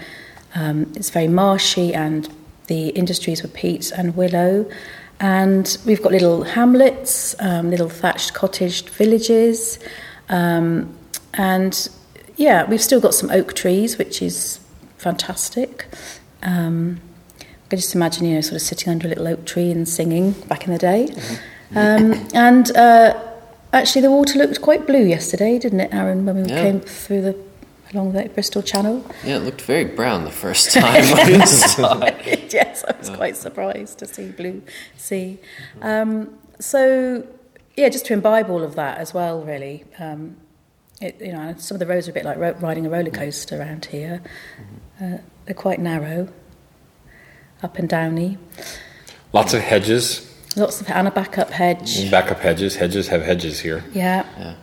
um, 0.54 0.92
it's 0.94 1.08
very 1.08 1.26
marshy, 1.26 1.94
and 1.94 2.28
the 2.66 2.88
industries 2.90 3.42
were 3.42 3.48
peat 3.48 3.90
and 3.92 4.14
willow. 4.14 4.70
And 5.20 5.78
we've 5.86 6.02
got 6.02 6.12
little 6.12 6.44
hamlets, 6.44 7.34
little 7.40 7.88
thatched 7.88 8.34
cottage 8.34 8.84
villages, 8.90 9.78
um, 10.28 10.94
and 11.36 11.88
yeah, 12.36 12.64
we've 12.68 12.82
still 12.82 13.00
got 13.00 13.14
some 13.14 13.30
oak 13.30 13.54
trees, 13.54 13.98
which 13.98 14.20
is 14.22 14.60
fantastic. 14.98 15.86
Um, 16.42 17.00
I 17.40 17.68
can 17.70 17.78
just 17.78 17.94
imagine, 17.94 18.26
you 18.26 18.34
know, 18.34 18.40
sort 18.40 18.56
of 18.56 18.62
sitting 18.62 18.90
under 18.92 19.06
a 19.06 19.10
little 19.10 19.26
oak 19.26 19.44
tree 19.44 19.70
and 19.70 19.88
singing 19.88 20.32
back 20.48 20.66
in 20.66 20.72
the 20.72 20.78
day. 20.78 21.08
Um, 21.74 22.28
and 22.32 22.74
uh, 22.76 23.20
actually, 23.72 24.02
the 24.02 24.10
water 24.10 24.38
looked 24.38 24.60
quite 24.62 24.86
blue 24.86 25.02
yesterday, 25.04 25.58
didn't 25.58 25.80
it, 25.80 25.92
Aaron, 25.92 26.24
when 26.26 26.42
we 26.42 26.48
Yeah. 26.48 26.62
came 26.62 26.80
through 26.80 27.22
the 27.22 27.36
along 27.92 28.12
the 28.12 28.28
Bristol 28.28 28.62
Channel? 28.62 29.04
Yeah, 29.24 29.36
it 29.36 29.40
looked 29.40 29.62
very 29.62 29.84
brown 29.84 30.24
the 30.24 30.30
first 30.30 30.72
time 30.72 30.84
I 30.84 31.44
saw 31.44 31.98
it. 32.02 32.52
yes, 32.52 32.84
I 32.86 32.96
was 32.98 33.10
quite 33.16 33.36
surprised 33.36 33.98
to 34.00 34.06
see 34.06 34.30
blue 34.30 34.62
sea. 34.96 35.38
Um, 35.82 36.36
so, 36.60 37.26
yeah, 37.76 37.88
just 37.88 38.06
to 38.06 38.12
imbibe 38.12 38.50
all 38.50 38.62
of 38.62 38.74
that 38.76 38.98
as 38.98 39.14
well, 39.14 39.42
really. 39.42 39.84
Um, 39.98 40.36
it, 41.00 41.20
you 41.20 41.32
know, 41.32 41.54
some 41.58 41.74
of 41.74 41.78
the 41.80 41.86
roads 41.86 42.08
are 42.08 42.10
a 42.10 42.14
bit 42.14 42.24
like 42.24 42.38
ro- 42.38 42.56
riding 42.60 42.86
a 42.86 42.90
roller 42.90 43.10
coaster 43.10 43.58
around 43.60 43.86
here. 43.86 44.22
Uh, 45.00 45.18
they're 45.44 45.54
quite 45.54 45.78
narrow, 45.78 46.28
up 47.62 47.78
and 47.78 47.88
downy. 47.88 48.38
Lots 49.32 49.52
of 49.54 49.60
hedges, 49.60 50.32
Lots 50.56 50.80
of 50.80 50.88
and 50.90 51.06
a 51.06 51.10
backup 51.10 51.50
hedge. 51.50 52.10
backup 52.10 52.40
hedges. 52.40 52.76
Hedges 52.76 53.08
have 53.08 53.22
hedges 53.22 53.60
here. 53.60 53.84
Yeah, 53.92 54.24
Yeah. 54.38 54.54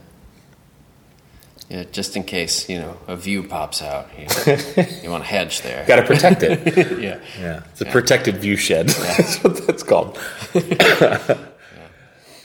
Yeah, 1.70 1.84
just 1.92 2.16
in 2.16 2.24
case, 2.24 2.70
you 2.70 2.78
know, 2.78 2.98
a 3.08 3.16
view 3.16 3.42
pops 3.42 3.82
out. 3.82 4.08
You, 4.18 4.28
you 5.02 5.10
want 5.10 5.24
to 5.24 5.30
hedge 5.30 5.62
there. 5.62 5.84
Got 5.88 5.96
to 5.96 6.04
protect 6.04 6.44
it. 6.44 7.00
yeah. 7.02 7.20
Yeah, 7.40 7.64
it's 7.72 7.82
a 7.82 7.86
protected 7.86 8.38
view 8.38 8.58
shed. 8.58 8.90
that's 8.90 9.42
what 9.44 9.66
that's 9.66 9.82
called. 9.82 10.20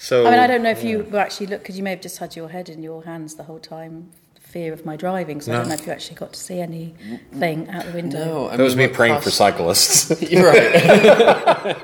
So 0.09 0.27
I 0.27 0.31
mean, 0.31 0.41
I 0.41 0.47
don't 0.47 0.63
know 0.63 0.71
if 0.71 0.83
you 0.83 1.01
were 1.01 1.19
actually 1.19 1.49
look 1.49 1.61
because 1.61 1.77
you 1.77 1.83
may 1.83 1.91
have 1.91 2.01
just 2.01 2.17
had 2.17 2.35
your 2.35 2.49
head 2.49 2.71
in 2.71 2.83
your 2.83 3.05
hands 3.05 3.35
the 3.35 3.43
whole 3.43 3.59
time, 3.59 4.11
fear 4.41 4.73
of 4.73 4.87
my 4.87 4.97
driving. 4.97 5.43
So 5.43 5.53
I 5.53 5.57
don't 5.57 5.69
know 5.69 5.75
if 5.75 5.87
you 5.87 5.93
actually 5.93 6.17
got 6.17 6.33
to 6.33 6.41
see 6.41 6.61
anything 6.61 7.69
out 7.69 7.85
the 7.85 7.93
window. 7.93 8.25
No, 8.25 8.49
I 8.49 8.57
that 8.57 8.63
was 8.63 8.75
me 8.75 8.87
what 8.87 8.95
praying 8.95 9.21
for 9.21 9.31
cyclists. 9.31 10.23
You're 10.33 10.47
right. 10.47 10.73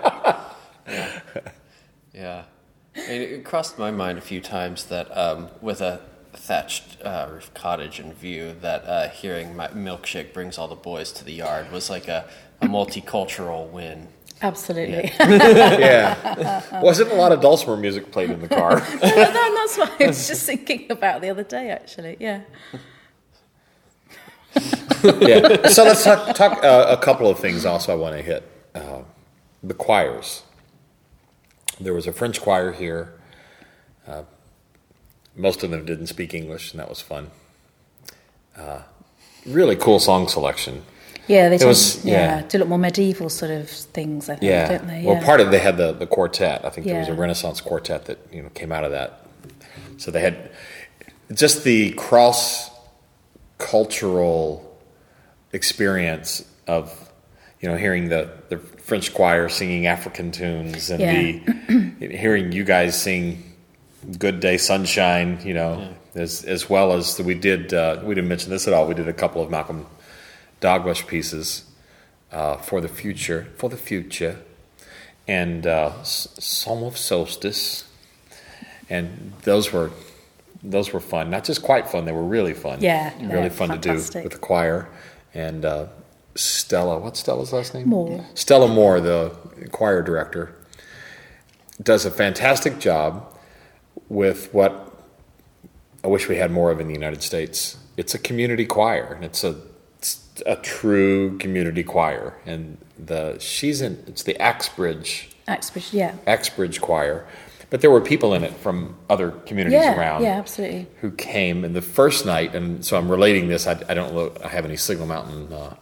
yeah. 0.89 1.21
yeah. 2.15 2.45
I 2.97 3.09
mean, 3.09 3.21
it 3.21 3.45
crossed 3.45 3.79
my 3.79 3.91
mind 3.91 4.17
a 4.17 4.23
few 4.23 4.41
times 4.41 4.87
that 4.87 5.15
um, 5.15 5.51
with 5.61 5.83
a 5.83 6.01
thatched 6.33 7.03
uh, 7.05 7.29
roof 7.31 7.53
cottage 7.53 8.01
in 8.01 8.15
view, 8.15 8.55
that 8.63 8.87
uh, 8.87 9.11
hearing 9.11 9.55
my 9.55 9.69
milkshake 9.69 10.33
brings 10.33 10.57
all 10.57 10.69
the 10.69 10.75
boys 10.75 11.13
to 11.13 11.27
the 11.27 11.35
yard 11.35 11.71
was 11.71 11.91
like 11.91 12.09
a, 12.09 12.27
a 12.63 12.67
multicultural 12.69 13.69
win. 13.69 14.09
Absolutely. 14.43 15.11
yeah, 15.21 16.81
wasn't 16.83 17.11
a 17.11 17.15
lot 17.15 17.33
of 17.33 17.41
dulcimer 17.41 17.77
music 17.77 18.11
played 18.11 18.31
in 18.31 18.41
the 18.41 18.49
car. 18.49 18.77
no, 18.93 18.99
that's 19.01 19.79
what 19.79 20.01
I 20.01 20.09
was 20.09 20.27
just 20.27 20.45
thinking 20.45 20.91
about 20.91 21.23
the 21.23 21.31
other 21.31 21.45
day, 21.45 21.71
actually. 21.71 22.17
Yeah. 22.21 22.43
yeah. 25.21 25.69
So 25.69 25.85
let's 25.85 26.05
talk, 26.05 26.35
talk 26.35 26.63
uh, 26.65 26.87
a 26.89 26.97
couple 26.97 27.29
of 27.29 27.39
things. 27.39 27.65
Also, 27.65 27.93
I 27.93 27.97
want 27.97 28.17
to 28.17 28.23
hit 28.23 28.49
uh, 28.75 29.03
the 29.63 29.75
choirs. 29.75 30.43
There 31.81 31.95
was 31.95 32.07
a 32.07 32.13
French 32.13 32.41
choir 32.41 32.73
here. 32.73 33.15
Uh, 34.07 34.23
most 35.35 35.65
of 35.65 35.71
them 35.71 35.85
didn't 35.85 36.07
speak 36.09 36.35
English, 36.35 36.73
and 36.73 36.81
that 36.81 36.89
was 36.89 37.01
fun. 37.01 37.31
Uh, 38.57 38.83
really 39.47 39.77
cool 39.77 39.99
song 39.99 40.29
selection. 40.29 40.85
Yeah, 41.27 41.49
they 41.49 41.59
tend, 41.59 41.69
was- 41.69 42.05
yeah, 42.05 42.41
yeah. 42.41 42.47
do 42.47 42.59
look 42.59 42.69
more 42.69 42.79
medieval 42.79 43.29
sort 43.31 43.51
of 43.51 43.69
things, 43.71 44.29
I 44.29 44.35
think, 44.37 44.43
Yeah. 44.51 44.69
don't 44.69 44.87
they? 44.87 45.05
Well, 45.05 45.23
part 45.23 45.41
of 45.41 45.51
they 45.51 45.59
had 45.59 45.77
the, 45.77 45.93
the 45.93 46.07
quartet. 46.07 46.65
I 46.65 46.71
think 46.71 46.87
there 46.87 46.99
was 46.99 47.09
a 47.09 47.15
Renaissance 47.15 47.61
quartet 47.61 48.05
that 48.07 48.19
you 48.33 48.43
know 48.43 48.51
came 48.51 48.73
out 48.73 48.85
of 48.85 48.91
that. 48.93 49.27
So 49.97 50.11
they 50.11 50.21
had 50.21 50.51
just 51.33 51.65
the 51.65 51.91
cross 51.93 52.71
cultural 53.59 54.77
experience 55.53 56.45
of 56.67 57.11
you 57.61 57.69
know 57.69 57.77
hearing 57.77 58.09
the, 58.09 58.31
the 58.49 58.59
French 58.59 59.15
choir 59.15 59.49
singing 59.49 59.87
African 59.87 60.31
tunes 60.33 60.91
and 60.91 61.01
the 61.01 62.07
hearing 62.17 62.53
you 62.53 62.65
guys 62.65 63.01
sing 63.01 63.55
"Good 64.19 64.41
Day 64.41 64.59
Sunshine." 64.59 65.41
You 65.45 65.55
know, 65.55 65.95
as 66.15 66.45
as 66.45 66.69
well 66.69 66.93
as 66.93 67.19
we 67.21 67.35
did. 67.35 67.73
Uh, 67.73 68.01
we 68.05 68.15
didn't 68.15 68.29
mention 68.29 68.51
this 68.51 68.67
at 68.69 68.75
all. 68.75 68.87
We 68.87 68.95
did 68.95 69.09
a 69.09 69.13
couple 69.15 69.41
of 69.43 69.51
Malcolm 69.51 69.87
Dalglish 70.65 71.07
pieces 71.07 71.65
uh, 72.33 72.57
for 72.57 72.81
the 72.81 72.89
future, 72.89 73.49
for 73.59 73.69
the 73.69 73.77
future, 73.77 74.39
and 75.29 75.67
uh, 75.67 76.03
Song 76.03 76.85
of 76.85 76.97
Solstice, 76.97 77.85
and 78.89 79.35
those 79.43 79.75
were 79.75 79.91
those 80.63 80.91
were 80.91 81.01
fun. 81.01 81.29
Not 81.29 81.45
just 81.45 81.63
quite 81.63 81.87
fun; 81.87 82.07
they 82.07 82.13
were 82.13 82.25
really 82.25 82.55
fun. 82.55 82.81
Yeah, 82.81 83.13
really 83.21 83.51
fun 83.51 83.69
to 83.69 83.79
do 83.79 83.93
with 83.93 84.33
the 84.33 84.39
choir. 84.39 84.89
And 85.35 85.67
uh, 85.67 85.89
Stella, 86.35 86.99
what's 86.99 87.21
Stella's 87.21 87.53
last 87.53 87.75
name? 87.75 87.87
Moore. 87.87 88.25
Stella 88.33 88.69
Moore, 88.69 89.01
the 89.03 89.37
choir 89.71 90.03
director, 90.03 90.55
does 91.83 92.07
a 92.07 92.11
fantastic 92.11 92.79
job 92.79 93.37
with 94.09 94.49
what 94.55 94.95
I 96.03 96.09
wish 96.09 96.27
we 96.27 96.37
had 96.37 96.51
more 96.51 96.71
of 96.71 96.81
in 96.81 96.89
the 96.89 96.95
United 96.95 97.23
States. 97.23 97.77
It's 97.99 98.15
a 98.15 98.19
community 98.19 98.65
choir, 98.65 99.13
and 99.13 99.25
it's 99.27 99.45
a 99.45 99.61
a 100.47 100.57
true 100.57 101.39
community 101.39 101.83
choir. 101.83 102.35
And 102.47 102.79
the 102.99 103.39
she's 103.39 103.81
in 103.81 104.03
it's 104.07 104.23
the 104.23 104.35
Axbridge 104.35 105.29
Axbridge, 105.49 105.93
yeah. 105.93 106.15
Axbridge 106.27 106.81
Choir, 106.81 107.27
but 107.71 107.81
there 107.83 107.91
were 107.91 108.01
people 108.01 108.33
in 108.35 108.45
it 108.45 108.53
from 108.55 108.97
other 109.11 109.31
communities 109.31 109.79
Yeah, 109.81 109.99
around 109.99 110.23
yeah, 110.23 110.39
absolutely. 110.39 110.87
who 111.01 111.11
came. 111.11 111.65
And 111.65 111.77
the 111.77 111.83
first 111.83 112.25
night, 112.25 112.55
and 112.55 112.85
so 112.85 112.97
I'm 112.97 113.11
relating 113.11 113.49
this. 113.49 113.67
I, 113.67 113.73
I 113.89 113.95
don't 113.95 114.15
know. 114.15 114.33
I 114.43 114.49
have 114.49 114.65
any 114.65 114.77
Signal 114.77 115.07
Mountain 115.07 115.53
uh, 115.53 115.77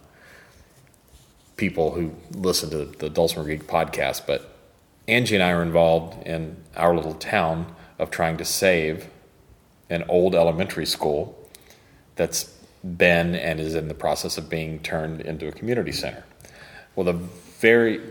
people 1.55 1.91
who 1.91 2.13
listen 2.31 2.69
to 2.71 2.85
the 2.85 3.09
Dulcimer 3.09 3.45
Geek 3.45 3.67
podcast, 3.67 4.25
but 4.27 4.53
Angie 5.07 5.35
and 5.35 5.43
I 5.43 5.51
are 5.51 5.61
involved 5.61 6.25
in 6.27 6.57
our 6.75 6.95
little 6.95 7.13
town 7.13 7.73
of 7.99 8.11
trying 8.11 8.37
to 8.37 8.45
save 8.45 9.07
an 9.89 10.03
old 10.09 10.33
elementary 10.35 10.85
school 10.85 11.37
that's 12.15 12.52
been 12.83 13.35
and 13.35 13.59
is 13.59 13.75
in 13.75 13.87
the 13.87 13.93
process 13.93 14.37
of 14.37 14.49
being 14.49 14.79
turned 14.79 15.21
into 15.21 15.47
a 15.47 15.51
community 15.51 15.91
center. 15.91 16.23
Well, 16.95 17.05
the 17.05 17.13
very 17.13 18.01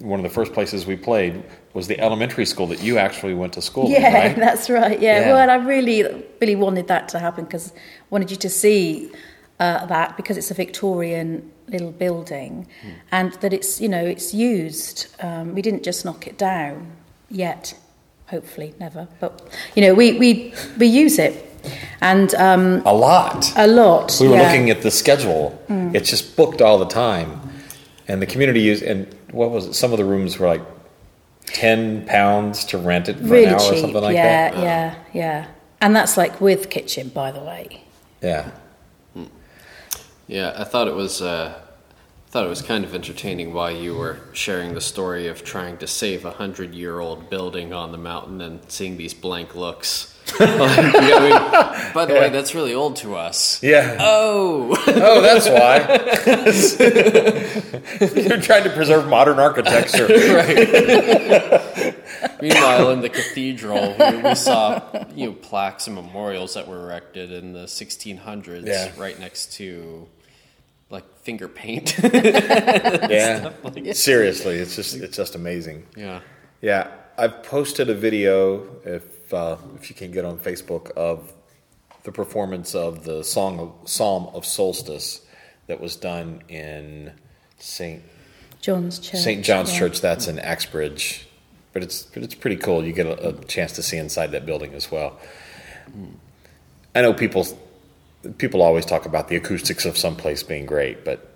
one 0.00 0.18
of 0.18 0.24
the 0.24 0.30
first 0.30 0.52
places 0.52 0.86
we 0.86 0.96
played 0.96 1.44
was 1.72 1.86
the 1.86 2.00
elementary 2.00 2.44
school 2.46 2.66
that 2.66 2.82
you 2.82 2.98
actually 2.98 3.32
went 3.34 3.52
to 3.52 3.62
school 3.62 3.88
Yeah, 3.88 4.08
in, 4.08 4.14
right? 4.14 4.36
that's 4.46 4.68
right. 4.68 5.00
Yeah. 5.00 5.20
Yeah. 5.20 5.26
Well, 5.28 5.38
and 5.38 5.50
I 5.52 5.54
really, 5.56 6.02
really 6.40 6.56
wanted 6.56 6.88
that 6.88 7.08
to 7.10 7.18
happen 7.20 7.44
because 7.44 7.70
I 7.72 7.76
wanted 8.10 8.30
you 8.30 8.36
to 8.38 8.48
see 8.50 9.12
uh, 9.60 9.86
that 9.86 10.16
because 10.16 10.36
it's 10.36 10.50
a 10.50 10.54
Victorian 10.54 11.48
little 11.68 11.92
building 11.92 12.66
Hmm. 12.82 12.88
and 13.12 13.32
that 13.34 13.52
it's, 13.52 13.80
you 13.80 13.88
know, 13.88 14.04
it's 14.04 14.34
used. 14.34 15.06
Um, 15.20 15.54
we 15.54 15.62
didn't 15.62 15.84
just 15.84 16.04
knock 16.04 16.26
it 16.26 16.36
down 16.38 16.90
yet, 17.30 17.74
hopefully 18.26 18.74
never. 18.80 19.06
But, 19.20 19.42
you 19.76 19.82
know, 19.82 19.94
we, 19.94 20.18
we, 20.18 20.52
we 20.76 20.86
use 20.88 21.20
it. 21.20 21.34
And 22.00 22.34
um, 22.34 22.82
A 22.84 22.94
lot. 22.94 23.52
a 23.56 23.66
lot. 23.66 24.16
We 24.20 24.28
were 24.28 24.36
yeah. 24.36 24.40
Mm. 24.40 24.46
looking 24.46 24.70
at 24.70 24.82
the 24.82 24.90
schedule. 24.90 25.58
It's 25.68 26.10
just 26.10 26.36
booked 26.36 26.60
all 26.60 26.78
the 26.78 26.86
time. 26.86 27.40
And 28.08 28.20
the 28.20 28.26
community 28.26 28.60
use 28.60 28.82
and 28.82 29.06
what 29.30 29.50
was 29.50 29.66
it? 29.66 29.74
Some 29.74 29.92
of 29.92 29.98
the 29.98 30.04
rooms 30.04 30.38
were 30.38 30.46
like 30.46 30.62
ten 31.46 32.04
pounds 32.06 32.64
to 32.66 32.78
rent 32.78 33.08
it 33.08 33.16
for 33.18 33.24
really 33.24 33.46
an 33.46 33.54
hour 33.54 33.60
cheap. 33.60 33.72
or 33.72 33.76
something 33.76 34.02
like 34.02 34.14
yeah, 34.14 34.50
that. 34.50 34.62
yeah, 34.62 34.94
yeah. 35.12 35.46
And 35.80 35.96
that's 35.96 36.16
like 36.16 36.40
with 36.40 36.70
kitchen, 36.70 37.08
by 37.08 37.30
the 37.32 37.40
way. 37.40 37.82
Yeah. 38.22 38.50
Yeah, 40.26 40.54
I 40.56 40.64
thought 40.64 40.88
it 40.88 40.94
was. 40.94 41.20
Uh, 41.20 41.60
thought 42.28 42.46
it 42.46 42.48
was 42.48 42.62
kind 42.62 42.84
of 42.84 42.94
entertaining 42.94 43.52
while 43.54 43.70
you 43.70 43.94
were 43.94 44.18
sharing 44.32 44.74
the 44.74 44.80
story 44.80 45.28
of 45.28 45.44
trying 45.44 45.76
to 45.78 45.86
save 45.86 46.24
a 46.24 46.32
hundred-year-old 46.32 47.30
building 47.30 47.72
on 47.72 47.92
the 47.92 47.98
mountain 47.98 48.40
and 48.40 48.58
seeing 48.68 48.96
these 48.96 49.14
blank 49.14 49.54
looks. 49.54 50.13
Like, 50.40 50.40
yeah, 50.94 51.90
by 51.92 52.06
the 52.06 52.14
way, 52.14 52.28
that's 52.30 52.54
really 52.54 52.72
old 52.74 52.96
to 52.96 53.14
us. 53.14 53.62
Yeah. 53.62 53.98
Oh, 54.00 54.74
Oh, 54.88 55.20
that's 55.20 55.48
why. 55.48 55.78
You're 58.22 58.40
trying 58.40 58.64
to 58.64 58.70
preserve 58.70 59.06
modern 59.08 59.38
architecture. 59.38 60.06
Right. 60.06 61.94
Meanwhile, 62.40 62.90
in 62.92 63.00
the 63.00 63.10
cathedral, 63.10 63.94
we, 63.98 64.16
we 64.22 64.34
saw 64.34 64.82
you 65.14 65.26
know 65.26 65.32
plaques 65.34 65.86
and 65.86 65.94
memorials 65.96 66.54
that 66.54 66.66
were 66.68 66.80
erected 66.84 67.30
in 67.32 67.52
the 67.52 67.64
1600s, 67.66 68.66
Yeah. 68.66 68.90
right 68.96 69.18
next 69.18 69.52
to 69.54 70.08
like 70.90 71.04
finger 71.20 71.48
paint. 71.48 71.96
yeah. 72.02 73.52
Seriously, 73.92 74.56
it's 74.56 74.74
just 74.76 74.94
it's 74.96 75.16
just 75.16 75.34
amazing. 75.34 75.86
yeah. 75.96 76.20
Yeah, 76.62 76.88
I've 77.18 77.42
posted 77.42 77.90
a 77.90 77.94
video 77.94 78.66
if 78.86 79.02
uh, 79.34 79.58
if 79.76 79.90
you 79.90 79.96
can 79.96 80.10
get 80.10 80.24
on 80.24 80.38
Facebook 80.38 80.90
of 80.92 81.32
the 82.04 82.12
performance 82.12 82.74
of 82.74 83.04
the 83.04 83.22
song 83.24 83.58
of, 83.58 83.88
Psalm 83.88 84.28
of 84.34 84.44
Solstice 84.44 85.20
that 85.66 85.80
was 85.80 85.96
done 85.96 86.42
in 86.48 87.12
Saint 87.58 88.02
John's 88.60 88.98
Church. 88.98 89.20
St. 89.20 89.44
John's 89.44 89.72
yeah. 89.72 89.78
Church. 89.78 90.00
That's 90.00 90.26
in 90.26 90.36
Axbridge, 90.36 91.24
but 91.72 91.82
it's 91.82 92.02
but 92.04 92.22
it's 92.22 92.34
pretty 92.34 92.56
cool. 92.56 92.84
You 92.84 92.92
get 92.92 93.06
a, 93.06 93.28
a 93.28 93.44
chance 93.44 93.72
to 93.72 93.82
see 93.82 93.98
inside 93.98 94.28
that 94.28 94.46
building 94.46 94.72
as 94.74 94.90
well. 94.90 95.18
I 96.94 97.02
know 97.02 97.12
people 97.12 97.46
people 98.38 98.62
always 98.62 98.86
talk 98.86 99.04
about 99.04 99.28
the 99.28 99.36
acoustics 99.36 99.84
of 99.84 99.98
some 99.98 100.16
place 100.16 100.42
being 100.42 100.66
great, 100.66 101.04
but 101.04 101.30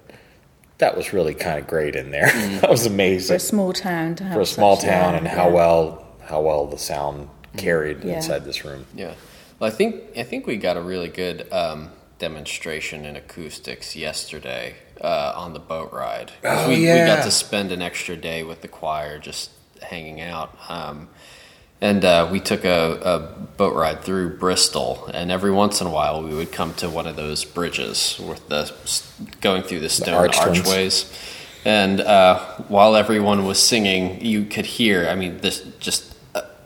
that 0.79 0.97
was 0.97 1.13
really 1.13 1.35
kind 1.35 1.59
of 1.59 1.67
great 1.67 1.97
in 1.97 2.11
there. 2.11 2.31
that 2.61 2.71
was 2.71 2.87
amazing 2.87 3.35
For 3.35 3.37
a 3.37 3.41
small 3.41 3.73
town 3.73 4.15
to 4.17 4.25
have 4.25 4.35
for 4.35 4.41
a 4.41 4.47
small 4.47 4.77
town 4.77 5.15
and 5.15 5.27
how 5.27 5.49
yeah. 5.49 5.55
well 5.55 6.07
how 6.25 6.41
well 6.41 6.67
the 6.67 6.79
sound 6.79 7.29
carried 7.57 8.05
Yeah. 8.05 8.17
inside 8.17 8.45
this 8.45 8.65
room. 8.65 8.87
Yeah. 8.95 9.15
Well, 9.59 9.71
I 9.71 9.75
think 9.75 10.03
I 10.17 10.23
think 10.23 10.47
we 10.47 10.57
got 10.57 10.77
a 10.77 10.81
really 10.81 11.09
good 11.09 11.53
um, 11.53 11.91
demonstration 12.19 13.05
in 13.05 13.17
acoustics 13.17 13.97
yesterday 13.97 14.77
uh, 15.01 15.33
on 15.37 15.53
the 15.53 15.59
boat 15.61 15.93
ride. 15.93 16.33
Oh, 16.45 16.69
we, 16.69 16.81
we 16.81 16.87
got 16.87 17.25
to 17.25 17.31
spend 17.31 17.73
an 17.73 17.83
extra 17.83 18.17
day 18.17 18.43
with 18.43 18.63
the 18.63 18.69
choir 18.69 19.19
just 19.19 19.51
hanging 19.83 20.21
out. 20.21 20.57
Um, 20.69 21.09
and 21.81 22.05
uh, 22.05 22.29
we 22.33 22.41
took 22.41 22.65
a, 22.65 23.01
a 23.05 23.19
boat 23.57 23.75
ride 23.75 24.03
through 24.03 24.39
Bristol, 24.39 25.07
and 25.15 25.31
every 25.31 25.53
once 25.53 25.81
in 25.81 25.87
a 25.87 25.91
while 25.91 26.23
we 26.25 26.35
would 26.35 26.51
come 26.51 26.75
to 26.75 26.91
one 26.91 27.07
of 27.07 27.15
those 27.15 27.45
bridges 27.45 28.19
with 28.19 28.49
the 28.49 28.73
going 29.41 29.63
through 29.63 29.81
the 29.81 29.89
stone 29.89 30.15
arched 30.15 30.39
ones. 30.45 30.59
archways. 30.59 31.13
And 31.65 32.01
uh, 32.01 32.45
while 32.69 32.97
everyone 32.97 33.45
was 33.45 33.61
singing, 33.65 34.25
you 34.25 34.45
could 34.45 34.67
hear, 34.67 35.09
I 35.09 35.15
mean, 35.15 35.39
this 35.39 35.61
just 35.79 36.08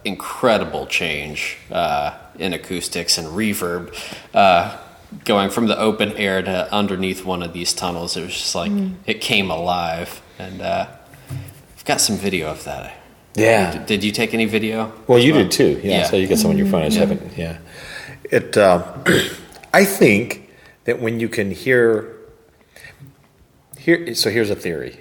incredible 0.04 0.86
change 0.86 1.58
uh, 1.70 2.16
in 2.38 2.52
acoustics 2.52 3.18
and 3.18 3.28
reverb. 3.28 3.94
Uh, 4.34 4.76
going 5.24 5.50
from 5.50 5.66
the 5.66 5.78
open 5.78 6.12
air 6.12 6.40
to 6.42 6.72
underneath 6.72 7.24
one 7.24 7.42
of 7.42 7.52
these 7.52 7.72
tunnels, 7.74 8.16
it 8.16 8.22
was 8.22 8.32
just 8.32 8.54
like 8.54 8.72
it 9.06 9.20
came 9.20 9.50
alive. 9.50 10.22
And 10.38 10.60
uh, 10.62 10.86
I've 11.76 11.84
got 11.84 12.00
some 12.00 12.16
video 12.16 12.48
of 12.50 12.64
that. 12.64 12.94
Yeah. 13.34 13.84
Did 13.84 14.04
you 14.04 14.12
take 14.12 14.34
any 14.34 14.44
video? 14.46 14.92
Well, 15.06 15.18
you 15.18 15.32
did 15.32 15.50
too. 15.50 15.80
Yeah. 15.82 15.90
Yeah. 15.90 16.04
So 16.04 16.16
you 16.16 16.26
got 16.28 16.38
some 16.38 16.50
on 16.50 16.58
your 16.58 16.66
phone. 16.66 16.82
I 16.82 16.88
just 16.88 16.98
Yeah. 16.98 17.06
haven't. 17.06 17.38
Yeah. 17.38 17.58
It. 18.24 18.56
Uh, 18.56 18.84
I 19.74 19.84
think 19.84 20.50
that 20.84 21.00
when 21.00 21.20
you 21.20 21.28
can 21.28 21.50
hear. 21.50 22.14
Here. 23.78 24.14
So 24.14 24.30
here's 24.30 24.50
a 24.50 24.54
theory. 24.54 24.98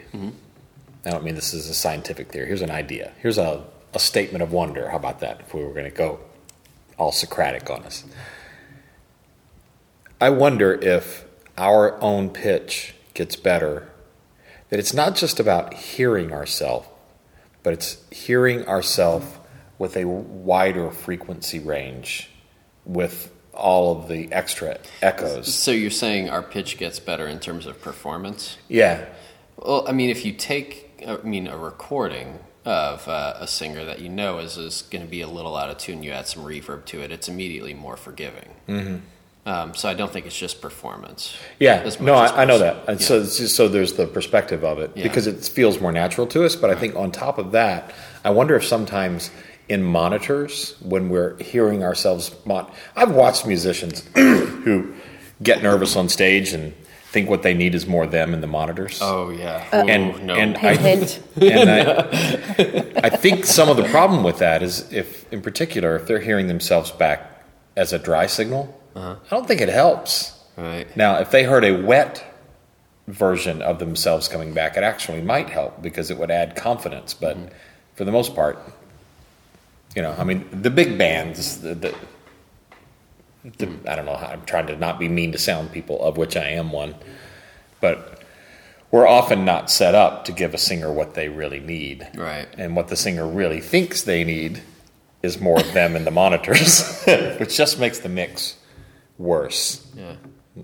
I 1.06 1.10
don't 1.10 1.24
mean 1.24 1.36
this 1.36 1.54
is 1.54 1.68
a 1.70 1.74
scientific 1.74 2.32
theory. 2.32 2.48
Here's 2.48 2.62
an 2.62 2.72
idea. 2.72 3.12
Here's 3.22 3.38
a, 3.38 3.64
a 3.94 4.00
statement 4.00 4.42
of 4.42 4.52
wonder. 4.52 4.90
How 4.90 4.98
about 4.98 5.20
that? 5.20 5.42
If 5.42 5.54
we 5.54 5.64
were 5.64 5.74
going 5.74 5.86
to 5.86 5.92
go 5.92 6.20
all 6.98 7.12
Socratic 7.12 7.70
on 7.70 7.84
us. 7.84 8.04
I 10.20 10.30
wonder 10.30 10.74
if 10.74 11.26
our 11.58 12.00
own 12.02 12.30
pitch 12.30 12.94
gets 13.14 13.36
better. 13.36 13.90
That 14.70 14.80
it's 14.80 14.94
not 14.94 15.16
just 15.16 15.40
about 15.40 15.74
hearing 15.74 16.32
ourselves, 16.32 16.88
but 17.64 17.74
it's 17.74 17.98
hearing 18.12 18.68
ourselves 18.68 19.26
with 19.80 19.98
a 19.98 20.06
wider 20.06 20.92
frequency 20.92 21.60
range 21.60 22.30
with 22.86 23.32
all 23.54 24.00
of 24.00 24.08
the 24.08 24.32
extra 24.32 24.78
echoes. 25.02 25.54
So 25.54 25.72
you're 25.72 25.90
saying 25.90 26.30
our 26.30 26.44
pitch 26.44 26.78
gets 26.78 27.00
better 27.00 27.28
in 27.28 27.40
terms 27.40 27.66
of 27.66 27.82
performance? 27.82 28.58
Yeah. 28.68 29.06
Well, 29.58 29.86
I 29.88 29.92
mean, 29.92 30.10
if 30.10 30.24
you 30.24 30.34
take, 30.34 31.04
I 31.08 31.18
mean, 31.18 31.48
a 31.48 31.58
recording 31.58 32.40
of 32.66 33.08
uh, 33.08 33.34
a 33.40 33.48
singer 33.48 33.86
that 33.86 34.00
you 34.00 34.10
know 34.10 34.40
is, 34.40 34.58
is 34.58 34.84
going 34.84 35.04
to 35.04 35.10
be 35.10 35.22
a 35.22 35.28
little 35.28 35.56
out 35.56 35.70
of 35.70 35.78
tune, 35.78 36.04
you 36.04 36.12
add 36.12 36.28
some 36.28 36.44
reverb 36.44 36.86
to 36.86 37.02
it, 37.02 37.12
it's 37.12 37.28
immediately 37.28 37.74
more 37.74 37.98
forgiving. 37.98 38.50
Mm-hmm. 38.68 38.96
Um, 39.44 39.74
so 39.74 39.90
I 39.90 39.96
don't 39.96 40.12
think 40.14 40.28
it's 40.28 40.38
just 40.38 40.62
performance. 40.62 41.36
Yeah, 41.60 41.90
no, 42.00 42.14
I, 42.14 42.44
I 42.44 42.46
know 42.46 42.60
that. 42.60 42.88
And 42.88 43.00
yeah. 43.00 43.06
so, 43.08 43.24
just- 43.24 43.56
so 43.56 43.68
there's 43.68 43.94
the 43.94 44.06
perspective 44.06 44.64
of 44.64 44.78
it 44.80 44.92
Yeah. 44.96 45.02
because 45.04 45.26
it 45.26 45.44
feels 45.44 45.82
more 45.82 45.92
natural 45.92 46.28
to 46.28 46.46
us. 46.46 46.56
But 46.56 46.70
I 46.70 46.76
think 46.76 46.96
on 46.96 47.12
top 47.12 47.40
of 47.40 47.52
that, 47.54 47.92
I 48.24 48.30
wonder 48.30 48.56
if 48.56 48.64
sometimes 48.64 49.32
in 49.68 49.82
monitors 49.82 50.76
when 50.82 51.10
we're 51.10 51.38
hearing 51.42 51.84
ourselves, 51.84 52.36
mon- 52.46 52.70
I've 52.96 53.12
watched 53.12 53.48
musicians 53.48 54.02
who 54.16 54.94
get 55.42 55.64
nervous 55.64 55.96
on 55.96 56.08
stage 56.10 56.54
and 56.54 56.74
think 57.12 57.30
what 57.30 57.44
they 57.44 57.54
need 57.54 57.76
is 57.76 57.86
more 57.88 58.08
them 58.08 58.34
and 58.34 58.42
the 58.42 58.48
monitors. 58.48 59.00
Oh 59.02 59.30
yeah. 59.32 59.66
and 59.74 60.16
Oh, 60.16 60.18
no. 60.18 60.36
and 60.36 60.58
I, 60.58 60.72
and 61.42 61.70
I, 61.70 63.02
I 63.04 63.10
think 63.10 63.46
some 63.46 63.68
of 63.70 63.78
the 63.78 63.84
problem 63.90 64.24
with 64.24 64.38
that 64.40 64.64
is 64.64 64.92
if, 64.94 65.32
in 65.34 65.42
particular, 65.42 65.96
if 65.98 66.08
they're 66.08 66.20
hearing 66.22 66.48
themselves 66.48 66.90
back 66.92 67.44
as 67.76 67.92
a 67.94 68.00
dry 68.00 68.28
signal, 68.28 68.64
Uh-huh. 68.96 69.16
I 69.26 69.30
don't 69.30 69.48
think 69.48 69.62
it 69.62 69.70
helps. 69.70 70.40
right. 70.58 70.88
Now, 70.96 71.20
if 71.20 71.32
they 71.32 71.44
heard 71.44 71.64
a 71.66 71.74
wet 71.74 72.24
version 73.08 73.62
of 73.62 73.80
themselves 73.80 74.28
coming 74.28 74.54
back, 74.54 74.78
it 74.78 74.84
actually 74.84 75.22
might 75.22 75.50
help 75.50 75.82
because 75.82 76.12
it 76.12 76.18
would 76.18 76.32
add 76.32 76.56
confidence. 76.56 77.14
But 77.14 77.36
Mm-hmm. 77.38 77.48
for 77.96 78.06
the 78.06 78.12
most 78.12 78.36
part, 78.36 78.58
you 79.96 80.02
know, 80.02 80.16
I 80.18 80.24
mean, 80.24 80.48
the 80.62 80.70
big 80.70 80.98
bands, 80.98 81.60
the, 81.62 81.76
the, 81.76 81.94
I 83.44 83.96
don't 83.96 84.06
know 84.06 84.16
how 84.16 84.28
I'm 84.28 84.44
trying 84.46 84.68
to 84.68 84.76
not 84.78 85.00
be 85.00 85.10
mean 85.10 85.32
to 85.32 85.38
sound 85.38 85.72
people, 85.72 86.02
of 86.04 86.18
which 86.18 86.36
I 86.38 86.48
am 86.50 86.72
one, 86.72 86.96
but 87.80 88.22
we're 88.92 89.08
often 89.08 89.46
not 89.46 89.72
set 89.72 89.96
up 89.96 90.26
to 90.26 90.32
give 90.32 90.54
a 90.54 90.58
singer 90.58 90.92
what 90.92 91.14
they 91.16 91.30
really 91.30 91.60
need. 91.60 92.08
Right. 92.16 92.48
And 92.58 92.76
what 92.76 92.90
the 92.90 92.96
singer 92.96 93.28
really 93.28 93.62
thinks 93.62 94.02
they 94.04 94.24
need 94.24 94.62
is 95.24 95.40
more 95.40 95.60
of 95.60 95.74
them 95.74 95.96
and 95.96 96.06
the 96.06 96.12
monitors, 96.12 97.02
which 97.40 97.56
just 97.56 97.80
makes 97.80 98.00
the 98.00 98.10
mix 98.10 98.58
worse 99.18 99.88
Yeah. 99.96 100.16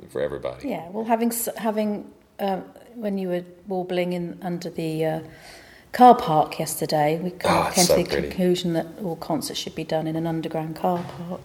for 0.10 0.22
everybody. 0.22 0.70
Yeah, 0.70 0.90
well, 0.90 1.06
having 1.06 1.32
having 1.58 2.12
um, 2.40 2.64
when 2.96 3.18
you 3.18 3.30
were 3.30 3.44
warbling 3.68 4.14
in 4.14 4.38
under 4.42 4.70
the 4.70 5.06
uh, 5.06 5.20
car 5.94 6.16
park 6.16 6.60
yesterday, 6.60 7.20
we 7.20 7.30
kind 7.32 7.56
Oh, 7.66 7.68
of 7.70 7.74
came 7.76 7.86
so 7.86 7.98
to 7.98 8.04
the 8.04 8.10
pretty. 8.10 8.28
conclusion 8.30 8.74
that 8.74 8.88
all 9.04 9.16
concerts 9.16 9.60
should 9.60 9.76
be 9.76 9.84
done 9.84 10.06
in 10.08 10.16
an 10.16 10.28
underground 10.28 10.76
car 10.76 11.04
park. 11.18 11.42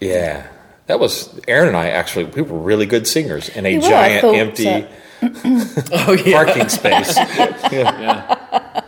Yeah. 0.00 0.46
That 0.90 0.98
was 0.98 1.38
Aaron 1.46 1.68
and 1.68 1.76
I 1.76 1.90
actually 1.90 2.24
we 2.24 2.42
were 2.42 2.58
really 2.58 2.84
good 2.84 3.06
singers 3.06 3.48
in 3.48 3.64
a 3.64 3.68
You 3.68 3.76
were, 3.78 3.88
giant 3.88 4.22
thought, 4.22 4.34
empty 4.34 4.86
Oh 5.22 6.20
yeah. 6.26 6.44
parking 6.44 6.68
space. 6.68 7.16
yeah. 7.70 8.36
I 8.74 8.82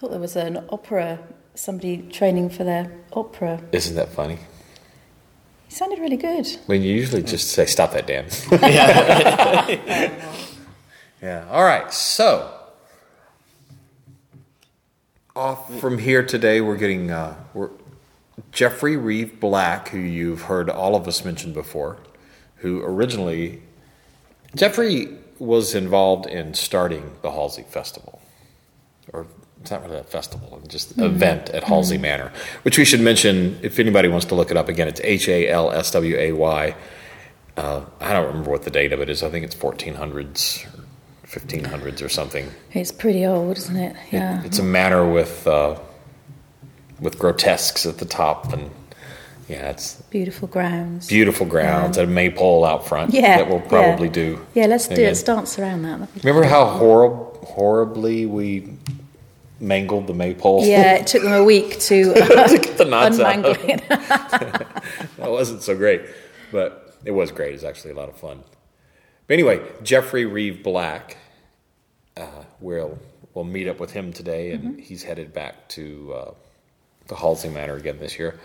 thought 0.00 0.10
there 0.10 0.18
was 0.18 0.34
an 0.34 0.64
opera, 0.70 1.20
somebody 1.54 1.98
training 1.98 2.50
for 2.50 2.64
their 2.64 2.90
opera. 3.12 3.62
Isn't 3.70 3.94
that 3.94 4.08
funny? 4.08 4.38
He 5.68 5.72
sounded 5.72 6.00
really 6.00 6.16
good. 6.16 6.48
When 6.66 6.82
you 6.82 6.96
usually 6.96 7.22
just 7.22 7.50
say, 7.50 7.64
"Stop 7.66 7.92
that, 7.92 8.08
Dan." 8.08 8.26
yeah. 11.22 11.46
All 11.48 11.62
right. 11.62 11.92
So 11.92 12.52
off 15.36 15.78
from 15.78 15.98
here 15.98 16.26
today, 16.26 16.60
we're 16.60 16.76
getting 16.76 17.12
uh, 17.12 17.36
we're 17.54 17.70
Jeffrey 18.52 18.96
Reeve 18.96 19.38
Black, 19.40 19.88
who 19.88 19.98
you've 19.98 20.42
heard 20.42 20.68
all 20.70 20.96
of 20.96 21.06
us 21.06 21.24
mention 21.24 21.52
before, 21.52 21.98
who 22.56 22.82
originally 22.82 23.62
Jeffrey 24.54 25.08
was 25.38 25.74
involved 25.74 26.26
in 26.26 26.54
starting 26.54 27.12
the 27.22 27.30
Halsway 27.30 27.62
Festival, 27.64 28.20
or 29.12 29.26
it's 29.60 29.70
not 29.70 29.82
really 29.84 29.98
a 29.98 30.02
festival, 30.04 30.60
just 30.68 30.96
an 30.96 31.04
event 31.04 31.50
at 31.50 31.64
Halsway 31.64 31.98
Manor, 31.98 32.32
which 32.62 32.76
we 32.78 32.84
should 32.84 33.00
mention 33.00 33.58
if 33.62 33.78
anybody 33.78 34.08
wants 34.08 34.26
to 34.26 34.34
look 34.34 34.50
it 34.50 34.56
up 34.56 34.68
again. 34.68 34.88
It's 34.88 35.00
H 35.02 35.28
A 35.28 35.48
L 35.48 35.70
S 35.70 35.90
W 35.92 36.16
A 36.16 36.32
Y. 36.32 36.74
Uh, 37.56 37.84
I 38.00 38.12
don't 38.12 38.26
remember 38.28 38.50
what 38.50 38.62
the 38.62 38.70
date 38.70 38.92
of 38.92 39.00
it 39.00 39.08
is. 39.10 39.22
I 39.22 39.28
think 39.30 39.44
it's 39.44 39.54
1400s 39.54 40.64
or 41.24 41.26
1500s 41.28 42.02
or 42.02 42.08
something. 42.08 42.48
It's 42.72 42.90
pretty 42.92 43.24
old, 43.26 43.58
isn't 43.58 43.76
it? 43.76 43.96
It- 44.10 44.12
Yeah. 44.14 44.42
it's 44.44 44.58
a 44.58 44.62
manor 44.62 45.10
with 45.10 45.46
uh, 45.46 45.78
with 47.00 47.18
grotesques 47.18 47.86
at 47.86 47.98
the 47.98 48.04
top, 48.04 48.52
and 48.52 48.70
yeah, 49.48 49.70
it's 49.70 49.94
Beautiful 50.10 50.46
grounds. 50.48 51.08
beautiful 51.08 51.46
grounds 51.46 51.96
and 51.96 52.08
a 52.10 52.12
maypole 52.12 52.64
out 52.64 52.86
front. 52.86 53.12
Yeah. 53.12 53.38
that 53.38 53.48
we'll 53.48 53.60
probably 53.60 54.06
yeah. 54.08 54.12
do. 54.12 54.46
Yeah, 54.54 54.66
let's 54.66 54.86
do 54.86 54.94
again. 54.94 55.04
it. 55.04 55.08
Let's 55.08 55.22
dance 55.22 55.58
around 55.58 55.82
that. 55.82 56.08
Remember 56.24 56.46
how 56.46 56.64
horrib- 56.66 57.44
horribly 57.44 58.26
we 58.26 58.72
mangled 59.58 60.06
the 60.06 60.14
maypole? 60.14 60.64
Yeah, 60.64 60.94
it 60.96 61.06
took 61.06 61.22
them 61.22 61.32
a 61.32 61.42
week 61.44 61.78
to 61.80 62.14
to 62.14 62.58
get 62.62 62.78
the 62.78 62.84
knots 62.88 63.18
out. 63.18 63.44
it. 63.44 63.88
that 63.88 65.30
wasn't 65.30 65.62
so 65.62 65.76
great, 65.76 66.02
but 66.52 66.98
it 67.04 67.10
was 67.12 67.30
great. 67.32 67.50
It 67.50 67.52
was 67.54 67.64
actually 67.64 67.92
a 67.92 67.96
lot 67.96 68.08
of 68.08 68.16
fun. 68.16 68.42
But 69.26 69.34
anyway, 69.34 69.60
Jeffrey 69.82 70.26
Reeve 70.26 70.62
Black, 70.62 71.16
uh, 72.16 72.44
we'll 72.60 72.98
we'll 73.34 73.44
meet 73.44 73.68
up 73.68 73.80
with 73.80 73.92
him 73.92 74.12
today, 74.12 74.52
and 74.52 74.78
he's 74.80 75.02
headed 75.04 75.32
back 75.32 75.68
to 75.70 76.12
uh, 76.14 76.30
the 77.10 77.16
Halsway 77.16 77.50
Manor 77.50 77.76
again 77.76 77.98
this 77.98 78.18
year. 78.18 78.40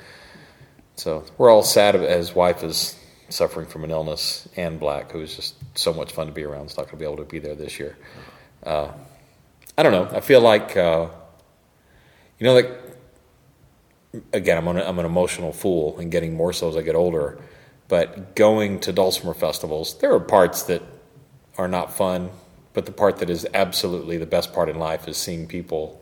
So 0.97 1.23
we're 1.37 1.49
all 1.49 1.63
sad 1.63 1.95
his 1.95 2.35
wife 2.35 2.63
is 2.63 2.99
suffering 3.29 3.67
from 3.67 3.83
an 3.83 3.91
illness, 3.91 4.47
and 4.57 4.79
Black, 4.79 5.11
who 5.11 5.21
is 5.21 5.35
just 5.35 5.55
so 5.77 5.93
much 5.93 6.11
fun 6.11 6.27
to 6.27 6.33
be 6.33 6.43
around, 6.43 6.67
is 6.67 6.77
not 6.77 6.87
going 6.87 6.97
to 6.97 6.97
be 6.97 7.05
able 7.05 7.17
to 7.17 7.23
be 7.23 7.39
there 7.39 7.55
this 7.55 7.79
year. 7.79 7.97
Uh, 8.63 8.91
I 9.77 9.83
don't 9.83 9.91
know. 9.91 10.09
I 10.15 10.19
feel 10.19 10.41
like 10.41 10.75
uh, 10.75 11.07
you 12.39 12.45
know, 12.45 12.53
like 12.53 12.71
again, 14.33 14.57
I'm 14.57 14.67
an, 14.67 14.77
I'm 14.77 14.99
an 14.99 15.05
emotional 15.05 15.51
fool 15.51 15.99
and 15.99 16.11
getting 16.11 16.33
more 16.33 16.53
so 16.53 16.69
as 16.69 16.77
I 16.77 16.81
get 16.81 16.95
older. 16.95 17.39
But 17.87 18.35
going 18.35 18.79
to 18.81 18.93
Dulcimer 18.93 19.35
festivals, 19.35 19.99
there 19.99 20.11
are 20.13 20.19
parts 20.19 20.63
that 20.63 20.81
are 21.57 21.67
not 21.67 21.95
fun, 21.95 22.31
but 22.73 22.85
the 22.85 22.91
part 22.91 23.17
that 23.17 23.29
is 23.29 23.45
absolutely 23.53 24.17
the 24.17 24.25
best 24.25 24.53
part 24.53 24.69
in 24.69 24.79
life 24.79 25.07
is 25.07 25.17
seeing 25.17 25.47
people, 25.47 26.01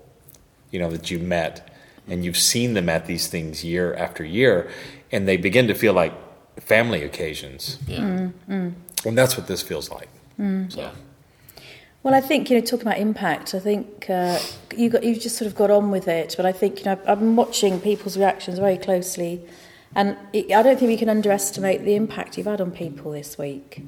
you 0.72 0.80
know, 0.80 0.90
that 0.90 1.12
you 1.12 1.20
met 1.20 1.73
and 2.08 2.26
you've 2.26 2.38
seen 2.38 2.74
them 2.74 2.90
at 2.90 3.06
these 3.06 3.28
things 3.28 3.64
year 3.64 3.94
after 3.94 4.24
year, 4.24 4.70
and 5.12 5.28
they 5.28 5.38
begin 5.38 5.68
to 5.68 5.74
feel 5.74 5.94
like 5.94 6.14
family 6.60 7.04
occasions. 7.04 7.78
Yeah. 7.88 8.00
Mm, 8.00 8.34
mm. 8.50 8.74
And 9.06 9.18
that's 9.18 9.38
what 9.38 9.48
this 9.48 9.62
feels 9.62 9.90
like. 9.90 10.10
Mm. 10.40 10.76
Yeah. 10.76 10.92
Well, 12.04 12.14
I 12.14 12.20
think 12.20 12.50
you 12.50 12.60
know, 12.60 12.66
talking 12.66 12.86
about 12.86 13.00
impact, 13.00 13.56
I 13.56 13.60
think 13.60 14.10
uh, 14.10 14.38
you 14.76 14.90
got 14.90 15.04
you 15.04 15.16
just 15.16 15.38
sort 15.38 15.48
of 15.48 15.56
got 15.56 15.72
on 15.72 15.90
with 15.90 16.08
it. 16.10 16.34
But 16.36 16.46
I 16.46 16.52
think 16.52 16.80
you 16.80 16.86
know, 16.86 16.92
I've, 16.94 17.10
I've 17.10 17.20
been 17.20 17.38
watching 17.38 17.80
people's 17.80 18.18
reactions 18.18 18.60
very 18.60 18.78
closely, 18.78 19.42
and 19.96 20.18
it, 20.34 20.52
I 20.52 20.62
don't 20.64 20.78
think 20.78 20.90
we 20.90 20.98
can 20.98 21.08
underestimate 21.08 21.86
the 21.86 21.96
impact 21.96 22.38
you've 22.38 22.48
had 22.48 22.60
on 22.60 22.72
people 22.72 23.12
this 23.12 23.38
week. 23.38 23.84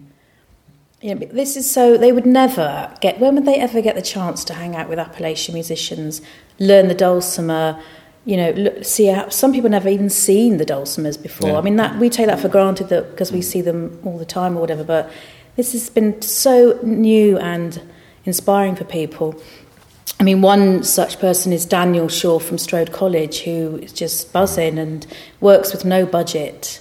You 1.01 1.13
know, 1.13 1.25
this 1.27 1.57
is 1.57 1.69
so 1.69 1.97
they 1.97 2.13
would 2.13 2.25
never 2.25 2.95
get. 3.01 3.19
When 3.19 3.35
would 3.35 3.45
they 3.45 3.57
ever 3.57 3.81
get 3.81 3.95
the 3.95 4.01
chance 4.01 4.45
to 4.45 4.53
hang 4.53 4.77
out 4.77 4.87
with 4.87 4.97
Appalachian 4.97 5.53
musicians, 5.53 6.21
learn 6.57 6.87
the 6.87 6.95
dulcimer? 6.95 7.81
You 8.25 8.37
know, 8.37 8.49
look, 8.51 8.83
see 8.83 9.05
how, 9.05 9.29
some 9.29 9.53
people 9.53 9.69
never 9.69 9.87
even 9.87 10.09
seen 10.09 10.57
the 10.57 10.65
dulcimers 10.65 11.21
before. 11.21 11.49
Yeah. 11.49 11.57
I 11.57 11.61
mean, 11.61 11.75
that 11.75 11.97
we 11.99 12.09
take 12.09 12.25
that 12.27 12.39
for 12.39 12.49
granted 12.49 12.89
that 12.89 13.11
because 13.11 13.31
we 13.31 13.41
see 13.41 13.61
them 13.61 13.99
all 14.03 14.17
the 14.17 14.25
time 14.25 14.57
or 14.57 14.61
whatever. 14.61 14.83
But 14.83 15.11
this 15.55 15.73
has 15.73 15.89
been 15.89 16.21
so 16.21 16.79
new 16.83 17.37
and 17.37 17.81
inspiring 18.25 18.75
for 18.75 18.83
people. 18.83 19.39
I 20.19 20.23
mean, 20.23 20.41
one 20.41 20.83
such 20.83 21.19
person 21.19 21.51
is 21.53 21.65
Daniel 21.65 22.07
Shaw 22.07 22.39
from 22.39 22.57
Strode 22.57 22.91
College, 22.91 23.41
who 23.41 23.77
is 23.77 23.91
just 23.91 24.31
buzzing 24.33 24.79
and 24.79 25.05
works 25.41 25.71
with 25.71 25.83
no 25.85 26.05
budget, 26.05 26.79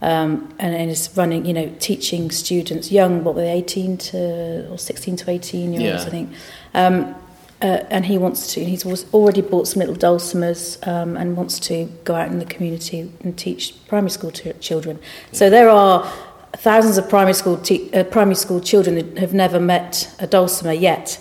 um, 0.00 0.54
and, 0.58 0.74
and 0.74 0.90
is 0.90 1.10
running, 1.16 1.46
you 1.46 1.52
know, 1.52 1.74
teaching 1.80 2.30
students, 2.30 2.92
young, 2.92 3.24
what 3.24 3.34
were 3.34 3.40
they, 3.40 3.50
18 3.52 3.96
to 3.98 4.70
or 4.70 4.78
16 4.78 5.16
to 5.16 5.30
18 5.30 5.72
year 5.72 5.92
olds, 5.92 6.04
Yeah. 6.04 6.08
I 6.08 6.10
think. 6.10 6.32
Um, 6.74 7.14
uh, 7.62 7.84
and 7.90 8.06
he 8.06 8.18
wants 8.18 8.52
to. 8.54 8.64
He's 8.64 8.84
already 9.14 9.40
bought 9.40 9.66
some 9.68 9.80
little 9.80 9.94
dulcimers 9.96 10.86
um, 10.86 11.16
and 11.16 11.36
wants 11.36 11.58
to 11.60 11.86
go 12.04 12.14
out 12.14 12.28
in 12.28 12.38
the 12.38 12.44
community 12.44 13.10
and 13.22 13.36
teach 13.36 13.74
primary 13.88 14.10
school 14.10 14.30
t- 14.30 14.52
children. 14.54 14.98
So 15.32 15.48
there 15.48 15.70
are 15.70 16.10
thousands 16.52 16.98
of 16.98 17.08
primary 17.08 17.34
school 17.34 17.56
te- 17.56 17.90
uh, 17.92 18.04
primary 18.04 18.34
school 18.34 18.60
children 18.60 18.96
that 18.96 19.18
have 19.18 19.32
never 19.32 19.58
met 19.58 20.14
a 20.18 20.26
dulcimer 20.26 20.72
yet. 20.72 21.18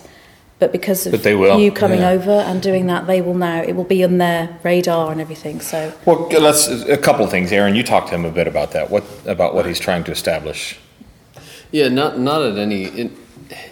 But 0.58 0.72
because 0.72 1.06
of 1.06 1.12
But 1.12 1.24
they 1.24 1.36
will, 1.36 1.60
you 1.60 1.72
coming 1.72 2.00
yeah. 2.00 2.12
over 2.12 2.32
and 2.32 2.62
doing 2.62 2.88
that, 2.88 3.08
they 3.08 3.22
will 3.22 3.34
now. 3.34 3.62
It 3.62 3.76
will 3.76 3.84
be 3.84 4.04
on 4.06 4.18
their 4.20 4.58
radar 4.64 5.12
and 5.12 5.20
everything. 5.20 5.60
So 5.60 5.94
Well, 6.06 6.30
let's 6.30 6.68
a 6.68 6.98
couple 6.98 7.26
of 7.26 7.32
things, 7.32 7.52
Aaron. 7.52 7.76
You 7.76 7.84
talked 7.84 8.08
to 8.10 8.16
him 8.16 8.24
a 8.26 8.32
bit 8.32 8.48
about 8.48 8.72
that. 8.72 8.90
What 8.90 9.04
about 9.26 9.54
what 9.54 9.66
he's 9.66 9.80
trying 9.80 10.06
to 10.06 10.12
establish? 10.12 10.80
Yeah, 11.72 11.90
not 11.90 12.20
not 12.20 12.42
at 12.42 12.58
any 12.58 12.86
in, 12.86 13.18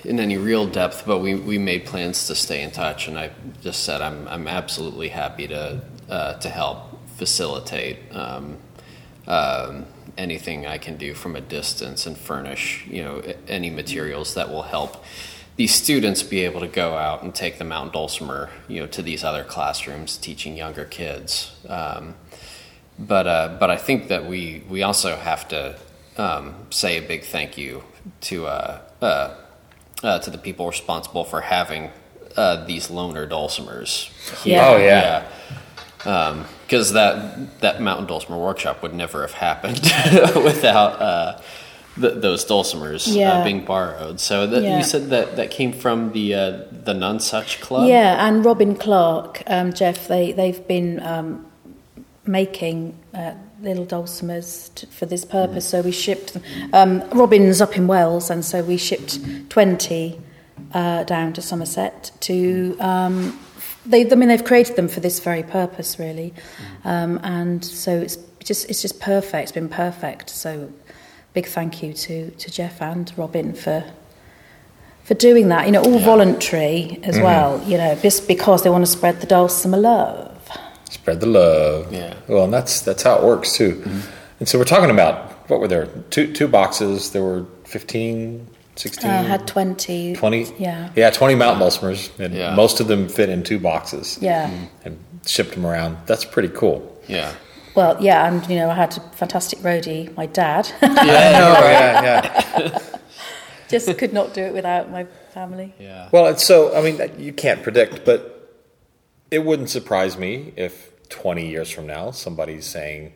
in 0.04 0.20
any 0.20 0.38
real 0.38 0.68
depth, 0.68 1.04
but 1.06 1.20
we, 1.20 1.36
we 1.36 1.58
made 1.58 1.86
plans 1.86 2.28
to 2.28 2.36
stay 2.36 2.62
in 2.62 2.72
touch, 2.72 3.08
and 3.08 3.18
I 3.18 3.32
just 3.62 3.84
said 3.84 4.02
I'm 4.02 4.28
I'm 4.28 4.48
absolutely 4.48 5.10
happy 5.10 5.48
to 5.48 5.82
uh, 6.10 6.34
to 6.36 6.50
help 6.50 7.00
facilitate 7.16 7.98
um, 8.16 8.58
um, 9.28 9.86
anything 10.18 10.68
I 10.68 10.78
can 10.78 10.98
do 10.98 11.14
from 11.14 11.36
a 11.36 11.42
distance 11.42 12.06
and 12.06 12.18
furnish 12.18 12.86
you 12.88 13.04
know 13.04 13.22
any 13.48 13.70
materials 13.70 14.34
that 14.34 14.50
will 14.50 14.64
help 14.64 15.04
these 15.56 15.74
students 15.74 16.24
be 16.24 16.42
able 16.42 16.62
to 16.62 16.68
go 16.68 16.96
out 16.96 17.22
and 17.22 17.34
take 17.34 17.58
the 17.58 17.64
Mountain 17.64 17.94
Dulcimer 17.94 18.50
you 18.68 18.80
know 18.80 18.88
to 18.88 19.02
these 19.02 19.24
other 19.24 19.44
classrooms 19.44 20.18
teaching 20.18 20.58
younger 20.58 20.86
kids. 20.86 21.56
Um, 21.68 22.16
but 23.00 23.28
uh, 23.28 23.58
but 23.60 23.70
I 23.70 23.78
think 23.78 24.10
that 24.10 24.26
we 24.26 24.64
we 24.70 24.84
also 24.84 25.16
have 25.16 25.48
to 25.50 25.80
um, 26.18 26.68
say 26.70 26.98
a 26.98 27.02
big 27.02 27.24
thank 27.24 27.58
you 27.58 27.84
to 28.22 28.46
uh, 28.48 28.82
uh, 29.02 29.36
uh, 30.04 30.20
to 30.20 30.30
the 30.30 30.38
people 30.38 30.68
responsible 30.68 31.24
for 31.24 31.42
having 31.42 31.90
uh, 32.38 32.66
these 32.66 32.90
loaner 32.90 33.28
dulcimers. 33.30 34.10
Yeah. 34.46 34.68
Oh, 34.68 34.78
yeah. 34.78 35.24
because 36.66 36.94
that 36.94 37.60
that 37.62 37.82
mountain 37.82 38.06
dulcimer 38.08 38.38
workshop 38.38 38.82
would 38.84 38.94
never 38.94 39.22
have 39.22 39.32
happened 39.34 39.80
without 40.44 41.02
uh, 41.02 41.42
th- 42.00 42.16
those 42.16 42.44
dulcimers 42.46 43.08
Yeah. 43.16 43.40
uh, 43.40 43.44
being 43.44 43.64
borrowed. 43.66 44.20
So 44.20 44.46
that, 44.48 44.64
Yeah. 44.64 44.78
you 44.78 44.84
said 44.84 45.10
that 45.12 45.36
that 45.38 45.52
came 45.52 45.72
from 45.74 46.12
the 46.12 46.34
uh, 46.34 46.52
the 46.72 46.94
Nonsuch 46.94 47.62
Club. 47.62 47.88
yeah, 47.88 48.28
and 48.28 48.44
Robin 48.44 48.76
Clark, 48.76 49.44
um, 49.48 49.72
Jeff, 49.74 50.08
they 50.08 50.32
they've 50.34 50.68
been 50.68 51.00
um, 51.02 51.46
making 52.26 52.98
uh, 53.14 53.34
little 53.64 53.86
dulcimers 53.86 54.74
t- 54.76 54.88
for 54.88 55.06
this 55.08 55.26
purpose. 55.26 55.68
So 55.68 55.82
we 55.82 55.92
shipped 55.92 56.34
them. 56.34 56.44
Um, 56.74 57.10
Robin's 57.12 57.62
up 57.62 57.76
in 57.78 57.88
Wales, 57.88 58.30
and 58.30 58.44
so 58.46 58.62
we 58.64 58.78
shipped 58.78 59.20
twenty 59.50 60.20
uh, 60.74 61.04
down 61.06 61.34
to 61.34 61.42
Somerset 61.42 62.12
to. 62.22 62.78
Um, 62.80 63.40
they, 63.86 64.10
I 64.10 64.16
mean, 64.16 64.30
they've 64.30 64.44
created 64.44 64.76
them 64.76 64.88
for 64.88 65.00
this 65.02 65.20
very 65.20 65.44
purpose, 65.44 66.00
really, 66.00 66.34
um, 66.86 67.20
and 67.24 67.64
so 67.66 67.92
it's 68.00 68.18
just 68.44 68.70
it's 68.70 68.82
just 68.82 69.00
perfect. 69.00 69.44
It's 69.44 69.52
been 69.52 69.70
perfect. 69.70 70.30
So 70.30 70.72
big 71.34 71.48
thank 71.48 71.82
you 71.84 71.94
to 71.94 72.32
to 72.32 72.52
Jeff 72.52 72.82
and 72.82 73.12
Robin 73.18 73.54
for 73.54 73.84
for 75.04 75.16
doing 75.16 75.50
that. 75.50 75.66
You 75.66 75.72
know, 75.74 75.82
all 75.84 76.00
voluntary 76.00 77.00
as 77.04 77.16
Mm-hmm. 77.16 77.24
well. 77.24 77.62
You 77.68 77.78
know, 77.78 77.96
just 78.02 78.28
because 78.28 78.64
they 78.64 78.70
want 78.70 78.86
to 78.86 78.92
spread 78.92 79.20
the 79.22 79.28
dulcimer 79.28 79.78
love. 79.78 80.30
Spread 80.94 81.20
the 81.20 81.26
love. 81.28 81.92
Yeah. 81.92 82.14
Well, 82.28 82.44
and 82.46 82.54
that's 82.54 82.82
that's 82.82 83.02
how 83.04 83.18
it 83.18 83.24
works 83.24 83.56
too. 83.56 83.76
Mm-hmm. 83.76 84.00
And 84.40 84.48
so 84.50 84.58
we're 84.60 84.66
talking 84.66 84.90
about 84.92 85.50
what 85.50 85.60
were 85.60 85.68
there? 85.68 85.88
Two 86.12 86.32
two 86.32 86.48
boxes. 86.48 87.12
There 87.12 87.24
were 87.24 87.46
15, 87.66 88.48
16, 88.76 89.10
uh, 89.10 89.14
I 89.14 89.18
had 89.18 89.48
twenty. 89.48 90.16
20? 90.16 90.54
Yeah. 90.60 90.90
Yeah, 90.96 91.10
20 91.10 91.36
mountain 91.36 91.62
dulcimers. 91.68 92.12
And 92.20 92.34
Yeah. 92.34 92.54
most 92.56 92.80
of 92.80 92.88
them 92.88 93.10
fit 93.10 93.30
in 93.30 93.44
two 93.44 93.60
boxes. 93.60 94.18
Yeah. 94.22 94.50
Mm-hmm. 94.50 94.66
And 94.86 95.00
shipped 95.26 95.54
them 95.56 95.66
around. 95.66 95.98
That's 96.06 96.26
pretty 96.26 96.50
cool. 96.50 96.96
Yeah. 97.08 97.34
Well, 97.76 97.98
yeah, 98.00 98.28
and 98.28 98.48
you 98.48 98.56
know, 98.58 98.70
I 98.70 98.76
had 98.76 98.96
a 98.96 99.00
fantastic 99.16 99.60
roadie, 99.60 100.16
my 100.16 100.28
dad. 100.28 100.72
Yeah, 100.82 100.92
yeah, 101.04 102.60
yeah. 102.60 102.80
just 103.68 103.98
could 103.98 104.14
not 104.14 104.36
do 104.36 104.44
it 104.44 104.54
without 104.54 104.92
my 104.92 105.06
family. 105.34 105.74
Yeah. 105.80 106.08
Well, 106.12 106.28
it's 106.28 106.46
so, 106.46 106.76
I 106.76 106.82
mean, 106.84 107.00
you 107.18 107.34
can't 107.34 107.64
predict, 107.64 108.06
but 108.06 108.33
it 109.34 109.44
wouldn't 109.44 109.72
surprise 109.72 110.16
me 110.16 110.54
if 110.56 110.92
20 111.10 111.50
years 111.50 111.72
from 111.72 111.88
now 111.88 112.12
somebody's 112.12 112.68
saying, 112.68 113.14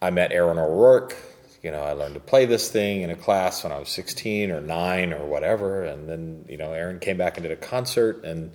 I 0.00 0.08
met 0.08 0.32
Aaron 0.32 0.56
O'Rourke, 0.58 1.14
you 1.62 1.70
know, 1.70 1.82
I 1.82 1.92
learned 1.92 2.14
to 2.14 2.20
play 2.20 2.46
this 2.46 2.70
thing 2.70 3.02
in 3.02 3.10
a 3.10 3.14
class 3.14 3.64
when 3.64 3.72
I 3.72 3.78
was 3.78 3.90
16 3.90 4.50
or 4.50 4.62
9 4.62 5.12
or 5.12 5.26
whatever. 5.26 5.84
And 5.84 6.08
then, 6.08 6.46
you 6.48 6.56
know, 6.56 6.72
Aaron 6.72 7.00
came 7.00 7.18
back 7.18 7.36
and 7.36 7.42
did 7.42 7.52
a 7.52 7.56
concert 7.56 8.24
and 8.24 8.52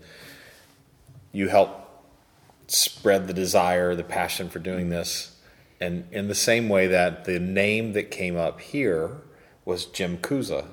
you 1.31 1.49
helped 1.49 1.87
spread 2.71 3.27
the 3.27 3.33
desire, 3.33 3.93
the 3.93 4.03
passion 4.03 4.49
for 4.49 4.57
doing 4.57 4.89
this. 4.89 5.35
And 5.79 6.07
in 6.11 6.27
the 6.27 6.35
same 6.35 6.67
way 6.67 6.87
that 6.87 7.25
the 7.25 7.39
name 7.39 7.93
that 7.93 8.09
came 8.09 8.37
up 8.37 8.59
here 8.59 9.21
was 9.65 9.85
Jim 9.85 10.17
Couza 10.17 10.65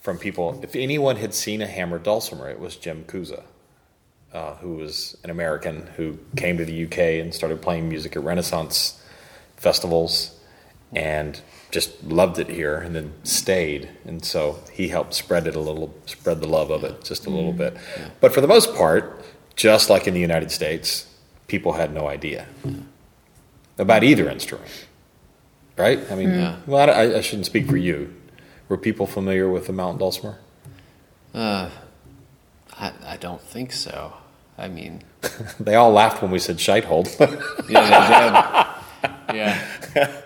from 0.00 0.18
people. 0.18 0.58
If 0.64 0.74
anyone 0.74 1.16
had 1.16 1.34
seen 1.34 1.62
a 1.62 1.68
hammer 1.68 2.00
dulcimer, 2.00 2.50
it 2.50 2.58
was 2.58 2.74
Jim 2.74 3.04
Couza, 3.04 3.44
uh, 4.32 4.54
who 4.56 4.74
was 4.74 5.16
an 5.24 5.30
American 5.30 5.86
who 5.96 6.18
came 6.36 6.56
to 6.58 6.64
the 6.64 6.84
UK 6.84 6.98
and 7.22 7.34
started 7.34 7.60
playing 7.60 7.88
music 7.88 8.16
at 8.16 8.22
Renaissance 8.22 9.02
festivals 9.56 10.38
and 10.92 11.40
just 11.70 12.02
loved 12.04 12.38
it 12.38 12.48
here 12.48 12.76
and 12.76 12.94
then 12.94 13.12
stayed. 13.22 13.88
And 14.04 14.24
so 14.24 14.58
he 14.72 14.88
helped 14.88 15.14
spread 15.14 15.46
it 15.46 15.54
a 15.54 15.60
little, 15.60 15.94
spread 16.06 16.40
the 16.40 16.48
love 16.48 16.70
of 16.70 16.82
it 16.84 17.04
just 17.04 17.26
a 17.26 17.30
little 17.30 17.52
bit. 17.52 17.76
But 18.20 18.32
for 18.32 18.40
the 18.40 18.48
most 18.48 18.74
part, 18.74 19.24
just 19.56 19.90
like 19.90 20.06
in 20.08 20.14
the 20.14 20.20
United 20.20 20.50
States, 20.50 21.06
people 21.46 21.74
had 21.74 21.92
no 21.92 22.08
idea 22.08 22.46
about 23.78 24.02
either 24.04 24.28
instrument. 24.28 24.70
Right? 25.76 26.00
I 26.10 26.14
mean, 26.14 26.30
Yeah. 26.30 26.56
well, 26.66 26.90
I, 26.90 27.18
I 27.18 27.20
shouldn't 27.20 27.46
speak 27.46 27.66
for 27.68 27.76
you. 27.76 28.14
Were 28.68 28.76
people 28.76 29.06
familiar 29.06 29.48
with 29.48 29.66
the 29.66 29.72
mountain 29.72 29.98
dulcimer? 29.98 30.38
Uh, 31.34 31.70
I, 32.80 32.92
I 33.06 33.16
don't 33.18 33.40
think 33.42 33.72
so. 33.72 34.14
I 34.58 34.68
mean, 34.68 35.02
They 35.60 35.74
all 35.74 35.92
laughed 35.92 36.22
when 36.22 36.30
we 36.30 36.38
said 36.38 36.56
Scheitholt. 36.56 37.18
yeah, 37.68 38.74
they 39.30 39.30
did. 39.30 39.36
Yeah, 39.36 39.58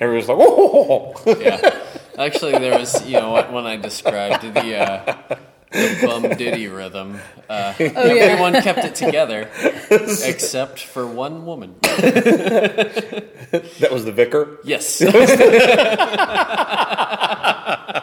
Everyone's 0.00 0.28
like, 0.28 0.38
whoa! 0.38 1.14
yeah. 1.40 1.84
Actually, 2.18 2.52
there 2.52 2.78
was, 2.78 3.04
you 3.06 3.14
know, 3.14 3.32
when 3.50 3.66
I 3.66 3.76
described 3.76 4.42
the, 4.42 4.76
uh, 4.76 5.36
the 5.70 5.98
bum 6.04 6.22
ditty 6.36 6.68
rhythm, 6.68 7.18
uh, 7.48 7.72
everyone 7.78 8.52
kept 8.62 8.80
it 8.80 8.94
together 8.94 9.48
except 9.90 10.80
for 10.80 11.06
one 11.06 11.46
woman. 11.46 11.76
that 11.80 13.88
was 13.90 14.04
the 14.04 14.12
vicar. 14.12 14.58
Yes. 14.64 15.00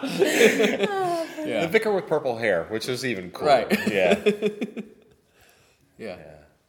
The 1.45 1.51
yeah. 1.51 1.67
vicar 1.67 1.91
with 1.93 2.07
purple 2.07 2.37
hair, 2.39 2.65
which 2.69 2.89
is 2.89 3.05
even 3.05 3.29
cooler. 3.29 3.67
Right. 3.69 3.87
Yeah. 3.87 4.15
Yeah. 5.97 6.17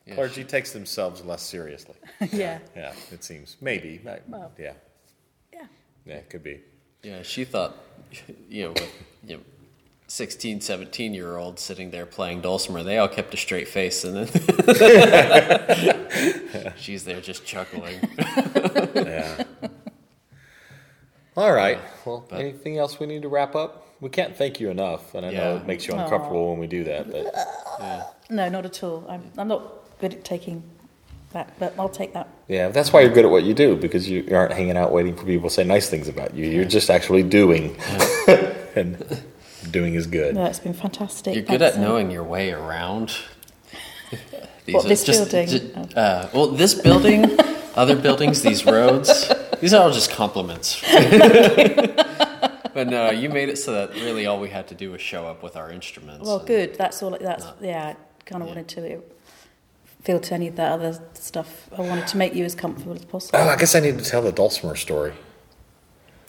Yeah. 0.06 0.14
Clergy 0.14 0.44
takes 0.44 0.72
themselves 0.72 1.24
less 1.24 1.42
seriously. 1.42 1.96
yeah. 2.32 2.60
Yeah, 2.76 2.92
it 3.10 3.24
seems. 3.24 3.56
Maybe. 3.60 4.00
Well. 4.28 4.52
yeah. 4.56 4.74
Yeah. 5.52 5.66
Yeah, 6.04 6.14
it 6.14 6.30
could 6.30 6.44
be. 6.44 6.60
Yeah, 7.02 7.22
she 7.22 7.44
thought, 7.44 7.74
you 8.48 8.64
know, 8.64 8.70
with, 8.70 8.92
you 9.26 9.36
know, 9.38 9.42
16, 10.06 10.60
17 10.60 11.12
year 11.12 11.36
olds 11.36 11.60
sitting 11.60 11.90
there 11.90 12.06
playing 12.06 12.40
dulcimer, 12.40 12.84
they 12.84 12.98
all 12.98 13.08
kept 13.08 13.34
a 13.34 13.36
straight 13.36 13.66
face, 13.66 14.04
and 14.04 14.14
then 14.16 14.28
she's 16.76 17.04
there 17.04 17.20
just 17.20 17.44
chuckling. 17.44 17.98
Yeah. 18.94 19.42
All 21.36 21.52
right. 21.52 21.78
Well, 22.04 22.26
anything 22.32 22.78
else 22.78 22.98
we 22.98 23.06
need 23.06 23.22
to 23.22 23.28
wrap 23.28 23.54
up? 23.54 23.86
We 24.00 24.08
can't 24.10 24.36
thank 24.36 24.60
you 24.60 24.70
enough, 24.70 25.14
and 25.14 25.24
I 25.24 25.30
know 25.30 25.56
it 25.56 25.66
makes 25.66 25.86
you 25.86 25.94
uncomfortable 25.94 26.50
when 26.50 26.58
we 26.58 26.66
do 26.66 26.84
that, 26.84 27.10
but 27.10 28.14
No, 28.30 28.48
not 28.48 28.64
at 28.66 28.82
all. 28.82 29.04
I'm, 29.08 29.30
I'm 29.38 29.48
not 29.48 29.62
good 30.00 30.14
at 30.14 30.24
taking 30.24 30.62
that, 31.32 31.52
but 31.58 31.74
I'll 31.78 31.88
take 31.88 32.12
that. 32.12 32.28
yeah, 32.48 32.68
that's 32.68 32.92
why 32.92 33.00
you're 33.00 33.12
good 33.12 33.24
at 33.24 33.30
what 33.30 33.44
you 33.44 33.54
do 33.54 33.74
because 33.76 34.08
you 34.08 34.26
aren't 34.32 34.52
hanging 34.52 34.76
out 34.76 34.92
waiting 34.92 35.16
for 35.16 35.24
people 35.24 35.48
to 35.48 35.54
say 35.54 35.64
nice 35.64 35.88
things 35.88 36.08
about 36.08 36.34
you. 36.34 36.46
You're 36.46 36.64
just 36.66 36.90
actually 36.90 37.22
doing, 37.22 37.76
and 38.76 39.22
doing 39.70 39.94
is 39.94 40.06
good. 40.06 40.34
No, 40.34 40.44
it's 40.44 40.58
been 40.60 40.74
fantastic. 40.74 41.34
You're 41.34 41.44
good 41.44 41.60
Thanks, 41.60 41.76
at 41.76 41.82
Em. 41.82 41.88
knowing 41.88 42.10
your 42.10 42.24
way 42.24 42.52
around. 42.52 43.16
These 44.66 44.74
What, 44.74 44.84
are 44.84 44.88
this 44.88 45.04
building? 45.04 45.48
ju- 45.48 45.72
uh, 45.96 46.28
well, 46.34 46.48
this 46.48 46.74
building, 46.74 47.38
other 47.74 47.96
buildings, 47.96 48.42
these 48.42 48.64
roads, 48.66 49.30
these 49.60 49.74
are 49.74 49.82
all 49.82 49.92
just 49.92 50.10
compliments. 50.10 50.80
but 52.74 52.88
no, 52.88 53.10
you 53.10 53.28
made 53.28 53.48
it 53.48 53.56
so 53.56 53.72
that 53.72 53.94
really 53.94 54.26
all 54.26 54.40
we 54.40 54.48
had 54.48 54.68
to 54.68 54.74
do 54.74 54.90
was 54.92 55.00
show 55.00 55.26
up 55.26 55.42
with 55.42 55.56
our 55.56 55.70
instruments. 55.70 56.26
Well, 56.26 56.38
good. 56.38 56.74
That's 56.76 57.02
all. 57.02 57.16
That's 57.20 57.46
yeah. 57.60 57.94
I 57.94 58.24
kind 58.24 58.42
of 58.42 58.48
wanted 58.48 58.68
to 58.68 59.02
feel 60.02 60.20
to 60.20 60.34
any 60.34 60.48
of 60.48 60.56
that 60.56 60.72
other 60.72 60.98
stuff. 61.14 61.68
I 61.76 61.80
wanted 61.82 62.06
to 62.08 62.16
make 62.16 62.34
you 62.34 62.44
as 62.44 62.54
comfortable 62.54 62.94
as 62.94 63.04
possible. 63.04 63.38
Oh, 63.40 63.48
I 63.48 63.56
guess 63.56 63.74
I 63.74 63.80
need 63.80 63.98
to 63.98 64.04
tell 64.04 64.22
the 64.22 64.32
dulcimer 64.32 64.76
story. 64.76 65.12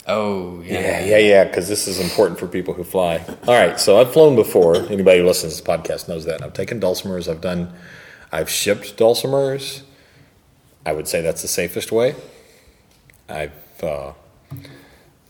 Oh, 0.08 0.62
yeah. 0.62 0.80
Yeah, 0.80 1.04
yeah, 1.04 1.18
yeah, 1.18 1.44
because 1.44 1.68
this 1.68 1.86
is 1.86 2.00
important 2.00 2.40
for 2.40 2.48
people 2.48 2.72
who 2.72 2.82
fly. 2.82 3.22
All 3.46 3.54
right, 3.54 3.78
so 3.78 4.00
I've 4.00 4.10
flown 4.10 4.36
before. 4.36 4.76
Anybody 4.76 5.20
who 5.20 5.26
listens 5.26 5.58
to 5.58 5.62
this 5.62 5.76
podcast 5.78 6.08
knows 6.08 6.24
that. 6.24 6.42
I've 6.42 6.54
taken 6.54 6.80
dulcimers. 6.80 7.28
I've 7.28 7.42
done, 7.42 7.72
I've 8.32 8.48
shipped 8.48 8.96
dulcimers. 8.96 9.82
I 10.86 10.92
would 10.92 11.06
say 11.06 11.20
that's 11.20 11.42
the 11.42 11.48
safest 11.48 11.92
way. 11.92 12.16
I've 13.28 13.82
uh, 13.82 14.12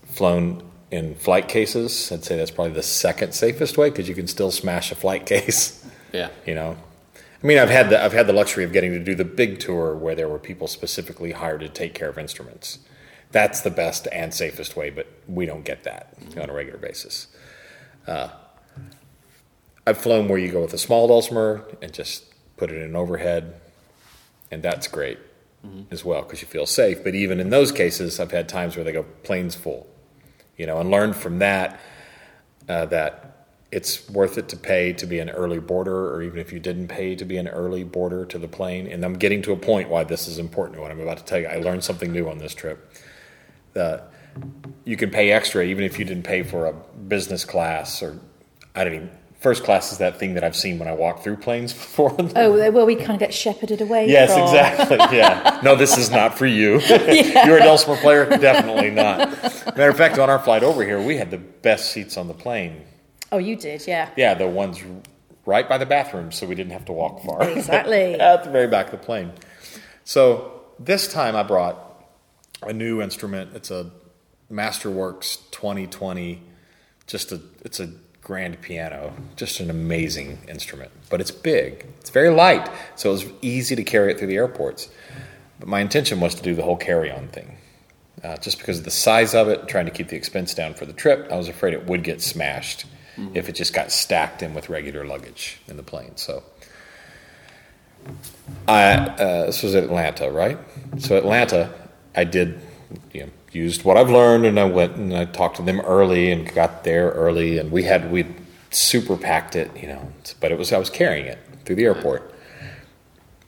flown 0.05 0.63
in 0.91 1.15
flight 1.15 1.47
cases. 1.47 2.11
I'd 2.11 2.23
say 2.23 2.37
that's 2.37 2.51
probably 2.51 2.73
the 2.73 2.83
second 2.83 3.33
safest 3.33 3.77
way 3.77 3.89
because 3.89 4.07
you 4.07 4.15
can 4.15 4.27
still 4.27 4.51
smash 4.51 4.91
a 4.91 4.95
flight 4.95 5.25
case. 5.25 5.85
Yeah. 6.13 6.29
You 6.45 6.55
know, 6.55 6.77
I 7.15 7.47
mean, 7.47 7.57
I've 7.57 7.69
had 7.69 7.89
the 7.89 8.03
I've 8.03 8.13
had 8.13 8.27
the 8.27 8.33
luxury 8.33 8.63
of 8.63 8.71
getting 8.71 8.91
to 8.91 8.99
do 8.99 9.15
the 9.15 9.25
big 9.25 9.59
tour 9.59 9.95
where 9.95 10.15
there 10.15 10.27
were 10.27 10.39
people 10.39 10.67
specifically 10.67 11.31
hired 11.31 11.61
to 11.61 11.69
take 11.69 11.93
care 11.93 12.09
of 12.09 12.17
instruments. 12.17 12.79
That's 13.31 13.61
the 13.61 13.69
best 13.69 14.07
and 14.11 14.33
safest 14.33 14.75
way, 14.75 14.89
but 14.89 15.07
we 15.27 15.45
don't 15.45 15.63
get 15.63 15.83
that 15.83 16.15
on 16.41 16.49
a 16.49 16.53
regular 16.53 16.79
basis. 16.79 17.27
Uh, 18.07 18.29
I've 19.85 19.99
flown 19.99 20.27
where 20.27 20.39
you 20.39 20.51
go 20.51 20.61
with 20.61 20.73
a 20.73 20.79
small 20.79 21.07
dulcimer 21.07 21.63
and 21.81 21.93
just 21.93 22.25
put 22.57 22.71
it 22.71 22.81
in 22.81 22.95
overhead, 22.95 23.59
and 24.49 24.63
that's 24.63 24.87
great 24.87 25.19
as 25.91 26.05
well 26.05 26.21
because 26.21 26.41
you 26.41 26.47
feel 26.47 26.65
safe. 26.65 27.03
But 27.03 27.15
even 27.15 27.39
in 27.39 27.49
those 27.49 27.71
cases, 27.71 28.19
I've 28.19 28.31
had 28.31 28.47
times 28.47 28.75
where 28.75 28.83
they 28.85 28.91
go 28.91 29.03
planes 29.23 29.55
full, 29.55 29.87
you 30.57 30.65
know, 30.65 30.79
and 30.79 30.89
learned 30.89 31.15
from 31.15 31.39
that 31.39 31.79
uh, 32.67 32.85
that 32.85 33.47
it's 33.71 34.09
worth 34.09 34.37
it 34.37 34.49
to 34.49 34.57
pay 34.57 34.93
to 34.93 35.05
be 35.05 35.19
an 35.19 35.29
early 35.29 35.59
boarder, 35.59 36.13
or 36.13 36.21
even 36.23 36.39
if 36.39 36.51
you 36.51 36.59
didn't 36.59 36.87
pay 36.87 37.15
to 37.15 37.25
be 37.25 37.37
an 37.37 37.47
early 37.47 37.83
boarder 37.83 38.25
to 38.25 38.39
the 38.39 38.47
plane. 38.47 38.87
And 38.87 39.03
I'm 39.03 39.13
getting 39.13 39.41
to 39.43 39.51
a 39.51 39.57
point 39.57 39.89
why 39.89 40.03
this 40.03 40.27
is 40.27 40.39
important. 40.39 40.81
What 40.81 40.91
I'm 40.91 40.99
about 40.99 41.17
to 41.17 41.23
tell 41.23 41.39
you, 41.39 41.47
I 41.47 41.57
learned 41.57 41.83
something 41.83 42.11
new 42.11 42.29
on 42.29 42.39
this 42.39 42.55
trip. 42.55 42.91
That 43.73 44.11
you 44.85 44.97
can 44.97 45.11
pay 45.11 45.31
extra 45.31 45.63
even 45.63 45.83
if 45.83 45.99
you 45.99 46.05
didn't 46.05 46.23
pay 46.23 46.43
for 46.43 46.65
a 46.65 46.73
business 46.73 47.45
class 47.45 48.01
or 48.01 48.19
I 48.73 48.83
don't 48.83 48.95
even. 48.95 49.18
First 49.39 49.63
class 49.63 49.93
is 49.93 49.99
that 49.99 50.19
thing 50.19 50.33
that 50.33 50.43
I've 50.43 50.55
seen 50.55 50.79
when 50.79 50.89
I 50.89 50.91
walk 50.91 51.23
through 51.23 51.37
planes 51.37 51.71
before. 51.79 52.15
Oh, 52.35 52.71
well, 52.71 52.85
we 52.85 52.95
kind 52.95 53.11
of 53.11 53.19
get 53.19 53.33
shepherded 53.33 53.79
away. 53.81 54.07
Yes, 54.09 54.33
from. 54.33 54.43
exactly. 54.43 55.17
Yeah. 55.17 55.61
No, 55.63 55.75
this 55.75 55.97
is 55.97 56.11
not 56.11 56.37
for 56.37 56.45
you. 56.45 56.79
You're 56.89 57.57
a 57.57 57.63
dulcimer 57.63 57.95
player? 57.97 58.25
Definitely 58.25 58.91
not. 58.91 59.31
Matter 59.77 59.89
of 59.89 59.97
fact, 59.97 60.19
on 60.19 60.29
our 60.29 60.39
flight 60.39 60.61
over 60.61 60.83
here, 60.83 61.01
we 61.01 61.15
had 61.15 61.31
the 61.31 61.37
best 61.37 61.91
seats 61.91 62.17
on 62.17 62.27
the 62.27 62.33
plane. 62.33 62.85
Oh, 63.31 63.37
you 63.37 63.55
did, 63.55 63.87
yeah. 63.87 64.09
Yeah, 64.17 64.33
the 64.33 64.47
ones 64.47 64.83
right 65.45 65.67
by 65.69 65.77
the 65.77 65.85
bathroom, 65.85 66.31
so 66.31 66.45
we 66.45 66.55
didn't 66.55 66.73
have 66.73 66.85
to 66.85 66.93
walk 66.93 67.23
far. 67.23 67.47
Exactly. 67.49 68.19
At 68.19 68.43
the 68.43 68.49
very 68.49 68.67
back 68.67 68.87
of 68.87 68.91
the 68.91 68.97
plane. 69.05 69.31
So 70.03 70.63
this 70.79 71.11
time 71.11 71.35
I 71.35 71.43
brought 71.43 71.77
a 72.61 72.73
new 72.73 73.01
instrument. 73.01 73.55
It's 73.55 73.71
a 73.71 73.89
Masterworks 74.51 75.37
2020. 75.51 76.41
Just 77.07 77.31
a, 77.31 77.41
it's 77.63 77.79
a 77.79 77.91
grand 78.29 78.61
piano. 78.61 79.11
Just 79.37 79.59
an 79.59 79.71
amazing 79.71 80.37
instrument, 80.47 80.91
but 81.09 81.19
it's 81.19 81.31
big. 81.31 81.83
It's 81.99 82.11
very 82.11 82.29
light, 82.29 82.69
so 82.95 83.09
it 83.09 83.13
was 83.13 83.25
easy 83.41 83.75
to 83.75 83.83
carry 83.83 84.11
it 84.11 84.19
through 84.19 84.27
the 84.27 84.35
airports. 84.35 84.87
But 85.59 85.67
my 85.67 85.79
intention 85.79 86.19
was 86.19 86.35
to 86.35 86.43
do 86.43 86.53
the 86.53 86.61
whole 86.61 86.77
carry-on 86.77 87.29
thing, 87.29 87.57
uh, 88.23 88.37
just 88.37 88.59
because 88.59 88.77
of 88.77 88.85
the 88.85 88.91
size 88.91 89.33
of 89.33 89.47
it, 89.47 89.67
trying 89.67 89.85
to 89.85 89.91
keep 89.91 90.09
the 90.09 90.15
expense 90.15 90.53
down 90.53 90.75
for 90.75 90.85
the 90.85 90.93
trip. 90.93 91.27
I 91.31 91.37
was 91.37 91.47
afraid 91.47 91.73
it 91.73 91.87
would 91.87 92.03
get 92.03 92.21
smashed 92.21 92.85
if 93.33 93.49
it 93.49 93.53
just 93.53 93.73
got 93.73 93.91
stacked 93.91 94.43
in 94.43 94.53
with 94.53 94.69
regular 94.69 95.05
luggage 95.05 95.59
in 95.67 95.75
the 95.75 95.83
plane. 95.83 96.15
So. 96.15 96.43
I 98.67 98.93
uh, 98.93 99.45
this 99.47 99.63
was 99.63 99.73
Atlanta, 99.73 100.29
right? 100.29 100.59
So 100.99 101.17
Atlanta, 101.17 101.73
I 102.15 102.25
did 102.25 102.61
you 103.11 103.21
know, 103.21 103.31
used 103.51 103.83
what 103.83 103.97
I've 103.97 104.09
learned, 104.09 104.45
and 104.45 104.59
I 104.59 104.65
went 104.65 104.95
and 104.95 105.15
I 105.15 105.25
talked 105.25 105.57
to 105.57 105.61
them 105.61 105.79
early 105.81 106.31
and 106.31 106.51
got 106.53 106.83
there 106.83 107.09
early, 107.11 107.57
and 107.57 107.71
we 107.71 107.83
had 107.83 108.11
we 108.11 108.25
super 108.71 109.17
packed 109.17 109.55
it, 109.55 109.71
you 109.75 109.87
know, 109.87 110.11
but 110.39 110.51
it 110.51 110.57
was 110.57 110.71
I 110.71 110.77
was 110.77 110.89
carrying 110.89 111.25
it 111.25 111.39
through 111.65 111.75
the 111.75 111.85
airport, 111.85 112.33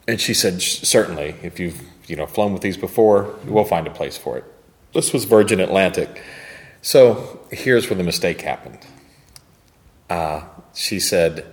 and 0.08 0.20
she 0.20 0.34
said 0.34 0.62
certainly 0.62 1.36
if 1.44 1.60
you've 1.60 1.82
you 2.08 2.16
know 2.16 2.26
flown 2.26 2.54
with 2.54 2.62
these 2.62 2.78
before, 2.78 3.36
we'll 3.46 3.64
find 3.64 3.88
a 3.88 3.92
place 3.92 4.18
for 4.18 4.38
it. 4.38 4.46
This 4.94 5.14
was 5.14 5.26
Virgin 5.26 5.60
Atlantic, 5.60 6.22
so 6.82 7.40
here's 7.52 7.90
where 7.90 7.98
the 7.98 8.04
mistake 8.04 8.42
happened. 8.42 8.80
Uh, 10.10 10.44
she 10.74 11.00
said, 11.00 11.46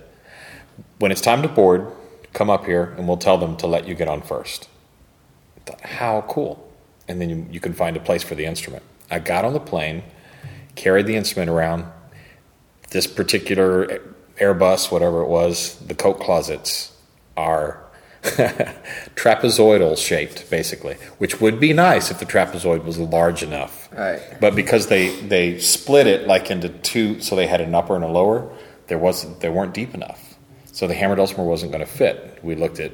when 0.97 1.11
it's 1.11 1.21
time 1.21 1.41
to 1.41 1.47
board, 1.47 1.87
come 2.33 2.49
up 2.49 2.65
here 2.65 2.93
and 2.97 3.07
we'll 3.07 3.17
tell 3.17 3.37
them 3.37 3.55
to 3.57 3.67
let 3.67 3.87
you 3.87 3.95
get 3.95 4.07
on 4.07 4.21
first. 4.21 4.67
I 5.57 5.59
thought, 5.61 5.81
how 5.81 6.21
cool. 6.27 6.68
And 7.09 7.19
then 7.19 7.29
you, 7.29 7.47
you 7.51 7.59
can 7.59 7.73
find 7.73 7.97
a 7.97 7.99
place 7.99 8.23
for 8.23 8.35
the 8.35 8.45
instrument. 8.45 8.83
I 9.11 9.19
got 9.19 9.43
on 9.43 9.51
the 9.51 9.59
plane, 9.59 10.03
carried 10.75 11.07
the 11.07 11.17
instrument 11.17 11.49
around. 11.49 11.85
This 12.91 13.07
particular 13.07 14.01
Airbus, 14.37 14.91
whatever 14.91 15.21
it 15.21 15.27
was, 15.27 15.75
the 15.79 15.95
coat 15.95 16.21
closets 16.21 16.95
are 17.35 17.83
trapezoidal 19.15 19.97
shaped, 19.97 20.49
basically, 20.49 20.95
which 21.17 21.41
would 21.41 21.59
be 21.59 21.73
nice 21.73 22.11
if 22.11 22.19
the 22.19 22.25
trapezoid 22.25 22.83
was 22.83 22.97
large 22.97 23.43
enough. 23.43 23.89
Right. 23.91 24.21
But 24.39 24.55
because 24.55 24.87
they, 24.87 25.19
they 25.21 25.59
split 25.59 26.07
it 26.07 26.27
like 26.27 26.51
into 26.51 26.69
two, 26.69 27.21
so 27.21 27.35
they 27.35 27.47
had 27.47 27.61
an 27.61 27.73
upper 27.75 27.95
and 27.95 28.03
a 28.03 28.07
lower, 28.07 28.49
there 28.87 28.97
wasn't 28.97 29.39
they 29.39 29.49
weren't 29.49 29.73
deep 29.73 29.93
enough. 29.93 30.37
So 30.65 30.87
the 30.87 30.93
hammer 30.93 31.15
dulcimer 31.15 31.43
wasn't 31.43 31.71
going 31.71 31.85
to 31.85 31.91
fit. 31.91 32.39
We 32.43 32.55
looked 32.55 32.79
at 32.79 32.91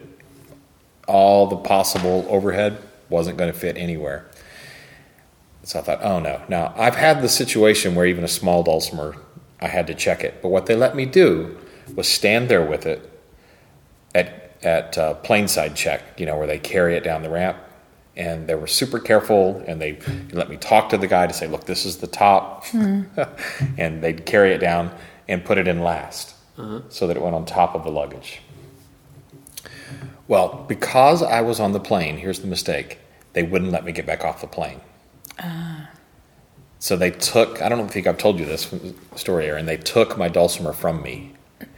all 1.08 1.48
the 1.48 1.58
possible 1.58 2.26
overhead, 2.30 2.78
wasn't 3.16 3.38
going 3.38 3.52
to 3.52 3.58
fit 3.58 3.78
anywhere. 3.78 4.30
So 5.64 5.80
I 5.80 5.82
thought, 5.82 6.04
oh 6.04 6.20
no. 6.20 6.42
Now, 6.48 6.74
I've 6.78 6.96
had 6.96 7.22
the 7.22 7.30
situation 7.30 7.96
where 7.96 8.06
even 8.06 8.24
a 8.24 8.28
small 8.28 8.62
dulcimer, 8.62 9.16
I 9.60 9.68
had 9.68 9.88
to 9.88 9.96
check 9.96 10.24
it. 10.24 10.42
But 10.42 10.50
what 10.50 10.66
they 10.68 10.76
let 10.76 10.96
me 10.96 11.06
do 11.06 11.58
was 11.96 12.08
stand 12.08 12.50
there 12.50 12.64
with 12.64 12.86
it 12.86 13.10
at, 14.14 14.58
at 14.62 14.98
uh, 14.98 15.14
plane 15.16 15.48
side 15.48 15.76
check, 15.76 16.20
you 16.20 16.26
know, 16.26 16.38
where 16.38 16.46
they 16.46 16.60
carry 16.60 16.96
it 16.96 17.04
down 17.04 17.24
the 17.24 17.30
ramp. 17.30 17.58
And 18.18 18.48
they 18.48 18.56
were 18.56 18.68
super 18.68 19.00
careful, 19.00 19.62
and 19.68 19.82
they 19.82 20.00
let 20.32 20.50
me 20.50 20.56
talk 20.56 20.90
to 20.90 20.98
the 20.98 21.08
guy 21.08 21.28
to 21.28 21.34
say, 21.34 21.48
look, 21.48 21.66
this 21.66 21.86
is 21.86 21.98
the 21.98 22.08
top. 22.08 22.66
and 23.78 24.02
they'd 24.02 24.26
carry 24.26 24.52
it 24.52 24.60
down 24.60 24.96
and 25.28 25.44
put 25.44 25.58
it 25.58 25.68
in 25.68 25.82
last 25.82 26.34
so 26.90 27.08
that 27.08 27.18
it 27.18 27.24
went 27.24 27.36
on 27.36 27.46
top 27.46 27.76
of 27.76 27.84
the 27.84 27.92
luggage. 27.92 28.40
Well, 30.28 30.66
because 30.68 31.22
I 31.22 31.42
was 31.42 31.60
on 31.60 31.74
the 31.74 31.80
plane, 31.80 32.18
here's 32.18 32.40
the 32.40 32.48
mistake 32.48 33.00
they 33.36 33.44
wouldn't 33.44 33.72
let 33.72 33.84
me 33.86 33.92
get 33.92 34.06
back 34.08 34.24
off 34.24 34.40
the 34.42 34.48
plane. 34.48 34.80
So 36.80 36.96
they 36.96 37.12
took, 37.12 37.62
I 37.62 37.70
don't 37.70 37.90
think 37.90 38.08
I've 38.08 38.18
told 38.18 38.40
you 38.40 38.46
this 38.46 38.74
story, 39.16 39.48
Aaron, 39.48 39.66
they 39.66 39.78
took 39.78 40.18
my 40.18 40.30
dulcimer 40.30 40.72
from 40.74 41.02
me 41.02 41.34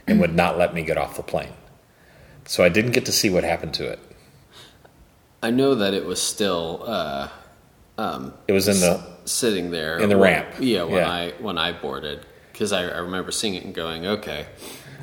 and 0.06 0.20
would 0.20 0.34
not 0.34 0.56
let 0.56 0.72
me 0.72 0.82
get 0.82 0.96
off 0.98 1.16
the 1.16 1.22
plane. 1.22 1.52
So 2.44 2.62
I 2.62 2.68
didn't 2.68 2.92
get 2.92 3.04
to 3.06 3.12
see 3.12 3.28
what 3.28 3.42
happened 3.44 3.74
to 3.74 3.88
it. 3.88 3.98
I 5.42 5.50
know 5.50 5.74
that 5.74 5.94
it 5.94 6.04
was 6.04 6.20
still 6.22 6.82
uh, 6.86 7.28
um, 7.96 8.34
It 8.48 8.52
was 8.52 8.68
in 8.68 8.78
the, 8.80 8.98
s- 9.24 9.30
sitting 9.32 9.70
there 9.70 9.98
In 9.98 10.08
the 10.08 10.16
when- 10.18 10.32
ramp. 10.32 10.48
Yeah, 10.60 10.82
when 10.84 10.94
Yeah. 10.96 11.10
I 11.10 11.30
when 11.40 11.58
I 11.58 11.72
boarded, 11.72 12.24
because 12.52 12.72
I, 12.72 12.82
I 12.88 12.98
remember 12.98 13.30
seeing 13.30 13.54
it 13.54 13.64
and 13.64 13.74
going, 13.74 14.04
okay, 14.06 14.46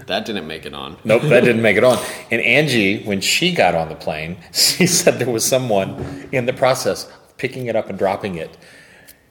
that 0.08 0.26
didn't 0.26 0.48
make 0.48 0.66
it 0.66 0.74
on. 0.74 0.98
nope, 1.04 1.24
that 1.24 1.42
didn't 1.42 1.62
make 1.62 1.78
it 1.78 1.84
on. 1.84 1.98
And 2.32 2.42
Angie, 2.42 3.04
when 3.04 3.22
she 3.22 3.54
got 3.54 3.76
on 3.76 3.90
the 3.90 3.96
plane, 3.96 4.38
she 4.54 4.86
said 4.88 5.20
there 5.20 5.30
was 5.30 5.46
someone 5.46 6.30
in 6.32 6.46
the 6.46 6.54
process 6.54 7.12
picking 7.38 7.68
it 7.68 7.76
up 7.76 7.90
and 7.90 7.98
dropping 7.98 8.36
it. 8.36 8.58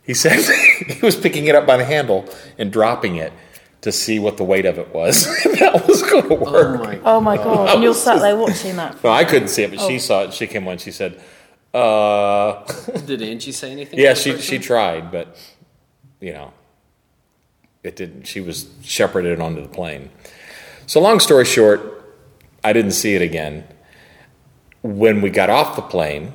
He 0.03 0.15
said 0.15 0.39
he 0.89 1.05
was 1.05 1.17
picking 1.17 1.47
it 1.47 1.55
up 1.55 1.67
by 1.67 1.77
the 1.77 1.85
handle 1.85 2.29
and 2.59 2.73
dropping 2.73 3.17
it 3.17 3.33
to 3.83 3.93
see 3.93 4.19
what 4.19 4.39
the 4.39 4.45
weight 4.45 4.65
of 4.65 4.79
it 4.79 4.95
was. 4.95 5.25
that 5.61 5.85
was 5.87 6.03
going 6.03 6.29
to 6.29 6.35
work. 6.35 6.81
Oh 6.81 6.85
my! 6.85 7.01
Oh 7.05 7.21
my 7.21 7.37
god! 7.37 7.75
And 7.75 7.83
you're 7.83 7.95
sat 7.95 8.21
there 8.21 8.37
watching 8.37 8.77
that. 8.77 9.03
Well, 9.03 9.13
I 9.13 9.25
couldn't 9.25 9.49
see 9.49 9.63
it, 9.63 9.71
but 9.71 9.81
she 9.81 9.99
saw 9.99 10.23
it. 10.25 10.35
She 10.35 10.47
came 10.47 10.67
on. 10.67 10.79
She 10.79 10.91
said, 10.91 11.21
"Uh, 11.73 12.65
Did 13.07 13.23
Angie 13.23 13.53
say 13.53 13.73
anything? 13.73 13.99
yeah." 13.99 14.15
She 14.15 14.39
she 14.39 14.59
tried, 14.59 15.11
but 15.11 15.37
you 16.21 16.33
know, 16.33 16.53
it 17.83 17.97
didn't. 17.97 18.27
She 18.27 18.41
was 18.41 18.69
shepherded 18.83 19.41
onto 19.41 19.63
the 19.63 19.69
plane. 19.69 20.11
So, 20.87 21.01
long 21.01 21.21
story 21.21 21.45
short, 21.45 21.95
I 22.63 22.73
didn't 22.73 22.93
see 22.93 23.15
it 23.15 23.23
again. 23.23 23.65
When 24.83 25.23
we 25.23 25.31
got 25.31 25.51
off 25.51 25.77
the 25.77 25.83
plane, 25.83 26.33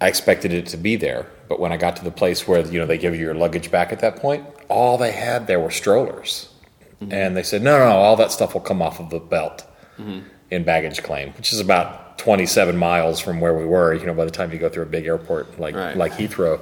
I 0.00 0.08
expected 0.08 0.52
it 0.52 0.66
to 0.66 0.76
be 0.76 0.96
there, 0.96 1.26
but 1.48 1.60
when 1.60 1.70
I 1.70 1.76
got 1.76 1.94
to 1.96 2.04
the 2.04 2.10
place 2.10 2.48
where 2.48 2.66
you 2.66 2.80
know 2.80 2.86
they 2.86 2.98
give 2.98 3.14
you 3.14 3.20
your 3.20 3.34
luggage 3.34 3.70
back 3.70 3.92
at 3.92 4.00
that 4.00 4.16
point, 4.16 4.44
all 4.68 4.98
they 4.98 5.12
had 5.12 5.46
there 5.46 5.60
were 5.60 5.70
strollers, 5.70 6.48
mm-hmm. 7.00 7.12
and 7.12 7.36
they 7.36 7.44
said, 7.44 7.62
"No, 7.62 7.78
no, 7.78 7.88
no, 7.88 7.96
all 7.96 8.16
that 8.16 8.32
stuff 8.32 8.54
will 8.54 8.62
come 8.62 8.82
off 8.82 8.98
of 8.98 9.10
the 9.10 9.20
belt 9.20 9.64
mm-hmm. 9.96 10.26
in 10.50 10.64
baggage 10.64 11.04
claim, 11.04 11.30
which 11.34 11.52
is 11.52 11.60
about 11.60 12.18
27 12.18 12.76
miles 12.76 13.20
from 13.20 13.40
where 13.40 13.54
we 13.54 13.64
were. 13.64 13.94
You 13.94 14.06
know, 14.06 14.14
by 14.14 14.24
the 14.24 14.32
time 14.32 14.52
you 14.52 14.58
go 14.58 14.68
through 14.68 14.84
a 14.84 14.86
big 14.86 15.06
airport 15.06 15.60
like 15.60 15.76
Right. 15.76 15.96
like 15.96 16.12
Heathrow." 16.12 16.60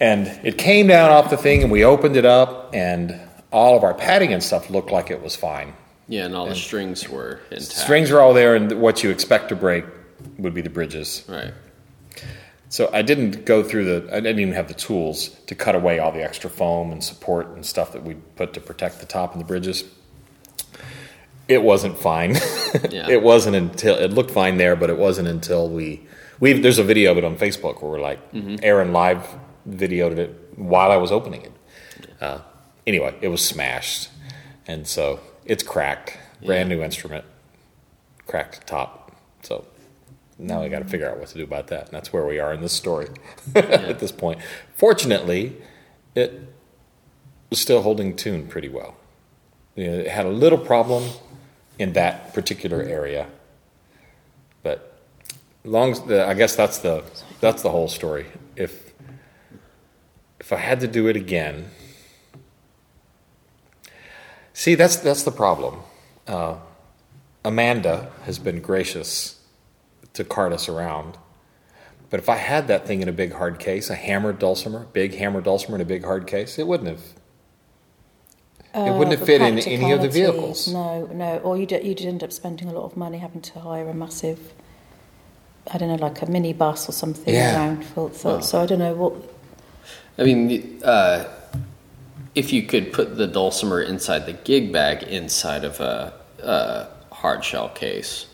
And 0.00 0.26
it 0.44 0.58
came 0.58 0.88
down 0.88 1.12
off 1.12 1.30
the 1.30 1.36
thing, 1.36 1.62
and 1.62 1.70
we 1.70 1.84
opened 1.84 2.16
it 2.16 2.24
up, 2.24 2.74
and 2.74 3.20
all 3.54 3.76
of 3.76 3.84
our 3.84 3.94
padding 3.94 4.32
and 4.32 4.42
stuff 4.42 4.68
looked 4.68 4.90
like 4.90 5.10
it 5.10 5.22
was 5.22 5.36
fine. 5.36 5.72
Yeah, 6.08 6.26
and 6.26 6.34
all 6.34 6.46
the 6.46 6.54
strings 6.54 7.08
were 7.08 7.40
intact. 7.50 7.72
Strings 7.72 8.10
are 8.10 8.20
all 8.20 8.34
there, 8.34 8.54
and 8.56 8.80
what 8.80 9.02
you 9.02 9.10
expect 9.10 9.48
to 9.50 9.56
break 9.56 9.84
would 10.38 10.52
be 10.52 10.60
the 10.60 10.68
bridges. 10.68 11.24
Right. 11.28 11.54
So 12.68 12.90
I 12.92 13.02
didn't 13.02 13.44
go 13.46 13.62
through 13.62 13.84
the. 13.84 14.08
I 14.14 14.20
didn't 14.20 14.40
even 14.40 14.54
have 14.54 14.68
the 14.68 14.74
tools 14.74 15.28
to 15.46 15.54
cut 15.54 15.74
away 15.76 16.00
all 16.00 16.10
the 16.12 16.22
extra 16.22 16.50
foam 16.50 16.90
and 16.92 17.02
support 17.02 17.46
and 17.48 17.64
stuff 17.64 17.92
that 17.92 18.02
we 18.02 18.14
put 18.36 18.52
to 18.54 18.60
protect 18.60 19.00
the 19.00 19.06
top 19.06 19.32
and 19.32 19.40
the 19.40 19.46
bridges. 19.46 19.84
It 21.46 21.62
wasn't 21.62 21.96
fine. 21.98 22.36
Yeah. 22.90 23.08
it 23.08 23.22
wasn't 23.22 23.54
until 23.54 23.94
it 23.96 24.10
looked 24.12 24.32
fine 24.32 24.56
there, 24.56 24.74
but 24.74 24.90
it 24.90 24.98
wasn't 24.98 25.28
until 25.28 25.68
we 25.68 26.04
we 26.40 26.54
there's 26.54 26.78
a 26.80 26.82
video 26.82 27.12
of 27.12 27.18
it 27.18 27.24
on 27.24 27.36
Facebook 27.36 27.80
where 27.80 27.92
we're 27.92 28.00
like 28.00 28.18
Aaron 28.64 28.92
live 28.92 29.28
videoed 29.68 30.18
it 30.18 30.30
while 30.56 30.90
I 30.90 30.96
was 30.96 31.12
opening 31.12 31.42
it. 31.42 31.52
Uh, 32.20 32.38
anyway, 32.86 33.16
it 33.20 33.28
was 33.28 33.44
smashed, 33.44 34.10
and 34.66 34.86
so 34.86 35.20
it's 35.44 35.62
cracked. 35.62 36.18
Brand 36.44 36.68
new 36.68 36.82
instrument, 36.82 37.24
cracked 38.26 38.66
top. 38.66 39.12
So 39.42 39.64
now 40.38 40.62
I 40.62 40.68
got 40.68 40.80
to 40.80 40.84
figure 40.84 41.08
out 41.08 41.18
what 41.18 41.28
to 41.28 41.34
do 41.34 41.44
about 41.44 41.68
that. 41.68 41.86
And 41.86 41.92
that's 41.92 42.12
where 42.12 42.26
we 42.26 42.38
are 42.38 42.52
in 42.52 42.60
this 42.60 42.72
story 42.72 43.08
at 43.54 43.98
this 43.98 44.12
point. 44.12 44.40
Fortunately, 44.74 45.56
it 46.14 46.40
was 47.50 47.60
still 47.60 47.82
holding 47.82 48.16
tune 48.16 48.46
pretty 48.46 48.68
well. 48.68 48.96
You 49.76 49.90
know, 49.90 49.98
it 49.98 50.08
had 50.08 50.26
a 50.26 50.30
little 50.30 50.58
problem 50.58 51.04
in 51.78 51.94
that 51.94 52.32
particular 52.34 52.82
area, 52.82 53.26
but 54.62 54.98
long. 55.64 56.10
I 56.12 56.34
guess 56.34 56.54
that's 56.54 56.78
the 56.78 57.02
that's 57.40 57.62
the 57.62 57.70
whole 57.70 57.88
story. 57.88 58.26
If 58.54 58.92
if 60.38 60.52
I 60.52 60.56
had 60.56 60.80
to 60.80 60.86
do 60.86 61.08
it 61.08 61.16
again, 61.16 61.70
see 64.54 64.74
that's 64.74 64.96
that's 64.96 65.24
the 65.24 65.30
problem. 65.30 65.80
Uh, 66.26 66.56
Amanda 67.44 68.10
has 68.24 68.38
been 68.38 68.62
gracious 68.62 69.38
to 70.14 70.24
cart 70.24 70.52
us 70.54 70.66
around. 70.70 71.18
But 72.08 72.20
if 72.20 72.28
I 72.28 72.36
had 72.36 72.68
that 72.68 72.86
thing 72.86 73.02
in 73.02 73.08
a 73.08 73.12
big 73.12 73.32
hard 73.32 73.58
case, 73.58 73.90
a 73.90 73.94
hammered 73.94 74.38
dulcimer, 74.38 74.86
big 74.92 75.14
hammered 75.14 75.44
dulcimer 75.44 75.74
in 75.74 75.80
a 75.82 75.84
big 75.84 76.04
hard 76.04 76.26
case, 76.26 76.58
it 76.58 76.66
wouldn't 76.66 76.88
have. 76.88 77.02
it 78.74 78.92
wouldn't 78.92 79.10
have 79.18 79.22
Uh, 79.22 79.26
fit 79.26 79.40
in 79.42 79.58
any 79.58 79.90
of 79.92 80.00
the 80.00 80.08
vehicles. 80.08 80.68
No, 80.68 81.06
no. 81.06 81.38
Or 81.38 81.56
you'd, 81.58 81.72
you'd 81.72 82.00
end 82.02 82.22
up 82.22 82.32
spending 82.32 82.68
a 82.68 82.72
lot 82.72 82.84
of 82.84 82.96
money 82.96 83.18
having 83.18 83.40
to 83.42 83.58
hire 83.60 83.88
a 83.88 83.94
massive, 83.94 84.52
I 85.72 85.76
don't 85.78 85.88
know, 85.88 85.96
like 86.06 86.22
a 86.22 86.30
mini 86.30 86.52
bus 86.52 86.88
or 86.88 86.92
something 86.92 87.34
Yeah. 87.34 87.56
around 87.56 87.84
for, 87.84 88.08
for 88.10 88.40
So 88.42 88.62
I 88.62 88.66
don't 88.66 88.78
know 88.78 88.94
what. 88.94 89.14
I 90.16 90.22
mean, 90.22 90.80
uh, 90.84 91.24
if 92.34 92.52
you 92.52 92.62
could 92.62 92.92
put 92.92 93.16
the 93.16 93.26
dulcimer 93.26 93.80
inside 93.82 94.26
the 94.26 94.32
gig 94.32 94.72
bag 94.72 95.02
inside 95.04 95.64
of 95.64 95.80
a, 95.80 96.12
a 96.42 96.86
hard 97.14 97.44
shell 97.44 97.68
case, 97.68 98.26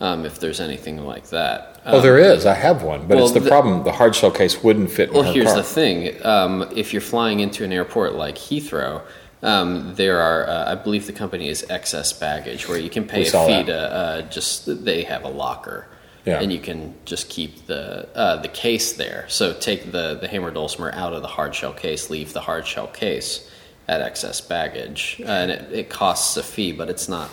um, 0.00 0.24
if 0.26 0.38
there's 0.38 0.60
anything 0.60 1.04
like 1.04 1.28
that. 1.30 1.80
oh, 1.86 1.96
Um, 1.96 2.02
there 2.02 2.18
is. 2.18 2.46
I 2.46 2.54
have 2.54 2.82
one, 2.82 3.06
but 3.08 3.16
well, 3.16 3.24
it's 3.24 3.34
the, 3.34 3.40
the- 3.40 3.48
problem. 3.48 3.82
The 3.84 3.92
hard 3.92 4.14
shell 4.14 4.30
case 4.30 4.62
wouldn't 4.62 4.90
fit 4.90 5.08
in 5.08 5.14
Well, 5.14 5.24
her 5.24 5.32
here's 5.32 5.46
car. 5.48 5.56
the 5.56 5.62
thing: 5.62 6.24
um, 6.24 6.68
if 6.76 6.92
you're 6.92 7.02
flying 7.02 7.40
into 7.40 7.64
an 7.64 7.72
airport 7.72 8.14
like 8.14 8.36
Heathrow, 8.36 9.02
um, 9.42 9.94
there 9.94 10.20
are, 10.20 10.46
uh, 10.48 10.72
I 10.72 10.74
believe, 10.74 11.06
the 11.06 11.12
company 11.12 11.48
is 11.48 11.64
excess 11.70 12.12
baggage, 12.12 12.68
where 12.68 12.78
you 12.78 12.90
can 12.90 13.06
pay 13.06 13.22
We 13.22 13.28
a 13.28 13.46
fee 13.46 13.64
to 13.64 13.76
uh, 13.76 14.22
just 14.22 14.84
they 14.84 15.02
have 15.04 15.24
a 15.24 15.28
locker. 15.28 15.86
Yeah. 16.28 16.40
and 16.42 16.52
you 16.52 16.60
can 16.60 16.94
just 17.04 17.28
keep 17.30 17.66
the 17.66 18.08
uh, 18.14 18.36
the 18.42 18.48
case 18.48 18.92
there. 18.94 19.24
So 19.28 19.52
take 19.52 19.92
the 19.92 20.14
the 20.20 20.28
hammer 20.28 20.50
dulcimer 20.50 20.90
out 20.94 21.12
of 21.14 21.22
the 21.22 21.28
hard 21.28 21.54
shell 21.54 21.72
case, 21.72 22.10
leave 22.10 22.32
the 22.32 22.40
hard 22.42 22.66
shell 22.66 22.86
case 22.88 23.50
at 23.88 24.00
excess 24.02 24.40
baggage, 24.40 25.20
uh, 25.24 25.30
and 25.30 25.50
it, 25.50 25.72
it 25.72 25.88
costs 25.88 26.36
a 26.36 26.42
fee, 26.42 26.72
but 26.72 26.88
it's 26.90 27.08
not. 27.08 27.30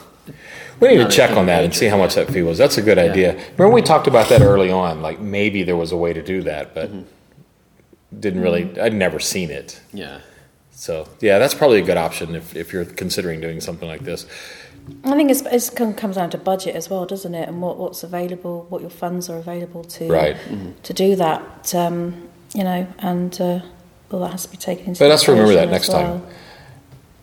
We 0.79 0.87
need 0.89 0.97
to 0.97 1.09
check 1.09 1.31
on 1.37 1.45
that 1.47 1.63
and 1.63 1.73
see 1.75 1.85
how 1.85 1.97
much 1.97 2.15
that 2.15 2.27
fee 2.31 2.41
was. 2.41 2.57
That's 2.57 2.77
a 2.77 2.81
good 2.81 2.97
idea. 2.97 3.33
Remember 3.57 3.69
we 3.69 3.81
talked 3.83 4.07
about 4.07 4.29
that 4.29 4.41
early 4.41 4.71
on, 4.71 5.01
like 5.01 5.19
maybe 5.19 5.63
there 5.63 5.75
was 5.77 5.91
a 5.91 5.97
way 5.97 6.13
to 6.13 6.23
do 6.23 6.41
that, 6.43 6.73
but 6.73 6.89
didn't 8.19 8.41
really, 8.41 8.79
I'd 8.79 8.93
never 8.93 9.19
seen 9.19 9.51
it. 9.51 9.79
Yeah, 9.93 10.19
So, 10.71 11.07
yeah, 11.21 11.37
that's 11.37 11.53
probably 11.53 11.79
a 11.79 11.85
good 11.85 11.97
option 11.97 12.35
if, 12.35 12.55
if 12.55 12.73
you're 12.73 12.85
considering 12.85 13.39
doing 13.41 13.61
something 13.61 13.87
like 13.87 14.01
this. 14.01 14.25
I 15.03 15.15
think 15.15 15.31
it's, 15.31 15.41
it's 15.41 15.69
comes 15.69 16.15
down 16.15 16.29
to 16.31 16.37
budget 16.37 16.75
as 16.75 16.89
well, 16.89 17.05
doesn't 17.05 17.33
it? 17.33 17.47
And 17.47 17.61
what, 17.61 17.77
what's 17.77 18.03
available, 18.03 18.65
what 18.69 18.81
your 18.81 18.89
funds 18.89 19.29
are 19.29 19.37
available 19.37 19.83
to 19.83 20.07
Right. 20.07 20.37
to 20.83 20.93
do 20.93 21.15
that. 21.15 21.73
Um, 21.73 22.29
you 22.53 22.63
know, 22.63 22.87
and 22.99 23.39
uh, 23.41 23.59
all 24.11 24.21
that 24.21 24.31
has 24.31 24.45
to 24.45 24.51
be 24.51 24.57
taken 24.57 24.85
into. 24.87 24.99
But 24.99 25.09
let's 25.09 25.27
remember 25.27 25.53
that 25.53 25.69
next 25.69 25.89
as 25.89 25.95
time. 25.95 26.23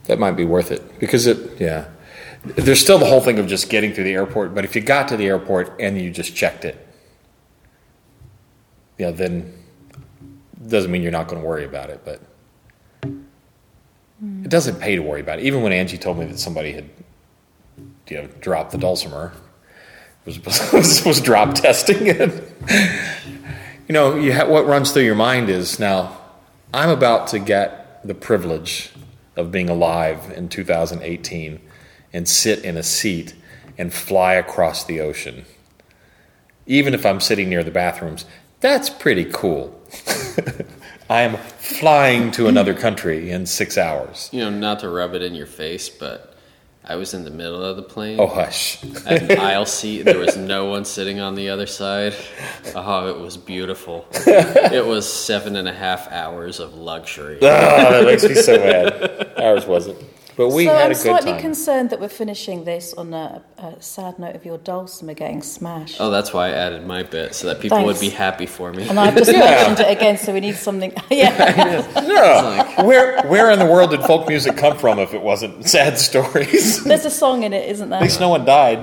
That 0.04 0.18
might 0.18 0.32
be 0.32 0.44
worth 0.44 0.70
it 0.70 0.98
because 0.98 1.26
it, 1.26 1.60
yeah. 1.60 1.86
There's 2.44 2.80
still 2.80 2.98
the 2.98 3.06
whole 3.06 3.20
thing 3.20 3.38
of 3.38 3.46
just 3.46 3.70
getting 3.70 3.94
through 3.94 4.04
the 4.04 4.14
airport, 4.14 4.52
but 4.52 4.64
if 4.64 4.74
you 4.74 4.82
got 4.82 5.06
to 5.08 5.16
the 5.16 5.26
airport 5.26 5.80
and 5.80 6.00
you 6.00 6.10
just 6.10 6.34
checked 6.34 6.64
it, 6.64 6.86
you 8.98 9.06
know, 9.06 9.12
then 9.12 9.54
doesn't 10.66 10.90
mean 10.90 11.02
you're 11.02 11.12
not 11.12 11.28
going 11.28 11.40
to 11.40 11.46
worry 11.46 11.64
about 11.64 11.88
it, 11.88 12.02
but 12.04 12.20
it 13.02 14.48
doesn't 14.48 14.80
pay 14.80 14.96
to 14.96 15.02
worry 15.02 15.20
about 15.20 15.38
it. 15.38 15.44
Even 15.44 15.62
when 15.62 15.72
Angie 15.72 15.98
told 15.98 16.18
me 16.18 16.24
that 16.26 16.38
somebody 16.38 16.72
had, 16.72 16.90
you 18.12 18.18
know, 18.18 18.26
dropped 18.40 18.72
the 18.72 18.78
dulcimer, 18.78 19.32
was 20.26 20.38
was, 20.72 21.04
was 21.04 21.20
drop 21.20 21.54
testing 21.54 22.06
it. 22.06 22.52
you 23.88 23.92
know, 23.92 24.16
you 24.16 24.34
ha- 24.34 24.46
what 24.46 24.66
runs 24.66 24.92
through 24.92 25.04
your 25.04 25.14
mind 25.14 25.48
is 25.48 25.78
now, 25.78 26.18
I'm 26.74 26.90
about 26.90 27.28
to 27.28 27.38
get 27.38 28.06
the 28.06 28.14
privilege 28.14 28.90
of 29.34 29.50
being 29.50 29.70
alive 29.70 30.30
in 30.36 30.50
2018 30.50 31.58
and 32.12 32.28
sit 32.28 32.62
in 32.64 32.76
a 32.76 32.82
seat 32.82 33.34
and 33.78 33.94
fly 33.94 34.34
across 34.34 34.84
the 34.84 35.00
ocean. 35.00 35.46
Even 36.66 36.92
if 36.92 37.06
I'm 37.06 37.20
sitting 37.20 37.48
near 37.48 37.64
the 37.64 37.70
bathrooms, 37.70 38.26
that's 38.60 38.90
pretty 38.90 39.24
cool. 39.24 39.80
I 41.08 41.22
am 41.22 41.36
flying 41.36 42.30
to 42.32 42.46
another 42.46 42.74
country 42.74 43.30
in 43.30 43.46
six 43.46 43.78
hours. 43.78 44.28
you 44.32 44.40
know, 44.40 44.50
not 44.50 44.80
to 44.80 44.90
rub 44.90 45.14
it 45.14 45.22
in 45.22 45.34
your 45.34 45.46
face, 45.46 45.88
but 45.88 46.31
I 46.84 46.96
was 46.96 47.14
in 47.14 47.22
the 47.22 47.30
middle 47.30 47.62
of 47.62 47.76
the 47.76 47.82
plane. 47.82 48.18
Oh, 48.18 48.26
hush. 48.26 48.82
at 49.06 49.30
an 49.30 49.38
aisle 49.38 49.66
seat. 49.66 50.02
There 50.02 50.18
was 50.18 50.36
no 50.36 50.66
one 50.66 50.84
sitting 50.84 51.20
on 51.20 51.36
the 51.36 51.48
other 51.50 51.66
side. 51.66 52.14
Oh, 52.74 53.08
it 53.08 53.18
was 53.18 53.36
beautiful. 53.36 54.06
It 54.72 54.86
was 54.86 55.10
seven 55.12 55.56
and 55.56 55.68
a 55.68 55.72
half 55.72 56.10
hours 56.10 56.58
of 56.58 56.74
luxury. 56.74 57.36
Oh, 57.36 57.46
that 57.46 58.04
makes 58.04 58.24
me 58.24 58.34
so 58.34 58.56
mad. 58.56 59.32
Ours 59.36 59.66
wasn't. 59.66 59.98
But 60.36 60.48
we 60.48 60.64
so 60.64 60.72
had 60.72 60.84
I'm 60.86 60.90
a 60.90 60.94
good 60.94 61.00
slightly 61.00 61.32
time. 61.32 61.40
concerned 61.42 61.90
that 61.90 62.00
we're 62.00 62.08
finishing 62.08 62.64
this 62.64 62.94
on 62.94 63.12
a, 63.12 63.42
a 63.58 63.80
sad 63.82 64.18
note 64.18 64.34
of 64.34 64.44
your 64.46 64.56
dulcimer 64.58 65.12
getting 65.14 65.42
smashed. 65.42 65.96
Oh, 66.00 66.10
that's 66.10 66.32
why 66.32 66.46
I 66.48 66.50
added 66.52 66.86
my 66.86 67.02
bit 67.02 67.34
so 67.34 67.48
that 67.48 67.60
people 67.60 67.76
Thanks. 67.78 67.86
would 67.86 68.00
be 68.00 68.08
happy 68.08 68.46
for 68.46 68.72
me. 68.72 68.88
And 68.88 68.98
I've 68.98 69.14
just 69.16 69.30
mentioned 69.30 69.80
it 69.86 69.90
again, 69.94 70.16
so 70.16 70.32
we 70.32 70.40
need 70.40 70.56
something. 70.56 70.92
yeah, 71.10 71.86
No. 72.76 72.86
where, 72.86 73.20
where 73.28 73.50
in 73.50 73.58
the 73.58 73.66
world 73.66 73.90
did 73.90 74.00
folk 74.02 74.26
music 74.26 74.56
come 74.56 74.78
from 74.78 74.98
if 74.98 75.12
it 75.12 75.20
wasn't 75.20 75.68
sad 75.68 75.98
stories? 75.98 76.82
there's 76.84 77.04
a 77.04 77.10
song 77.10 77.42
in 77.42 77.52
it, 77.52 77.68
isn't 77.68 77.90
there? 77.90 77.98
At 77.98 78.02
least 78.02 78.20
no 78.20 78.30
one 78.30 78.44
died. 78.46 78.82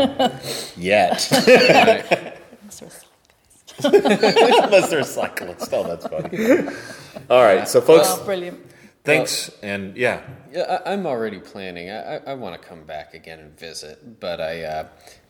Yet. 0.78 1.28
Right. 1.32 2.36
Unless 3.84 4.90
they're 4.90 5.04
cyclists. 5.04 5.70
Oh, 5.72 5.84
that's 5.84 6.06
funny. 6.08 6.76
All 7.30 7.44
right. 7.44 7.68
So, 7.68 7.80
folks, 7.82 8.08
Oh, 8.10 8.26
brilliant. 8.26 8.60
Thanks. 9.10 9.52
And 9.62 9.98
yeah, 9.98 10.22
Yeah, 10.52 10.82
I, 10.86 10.94
I'm 10.94 11.06
already 11.06 11.40
planning. 11.40 11.90
I, 11.90 12.16
I, 12.16 12.22
I 12.28 12.34
want 12.34 12.62
to 12.62 12.68
come 12.68 12.84
back 12.84 13.14
again 13.14 13.40
and 13.40 13.58
visit, 13.58 14.20
but 14.20 14.40
I, 14.40 14.64
uh, 14.64 14.88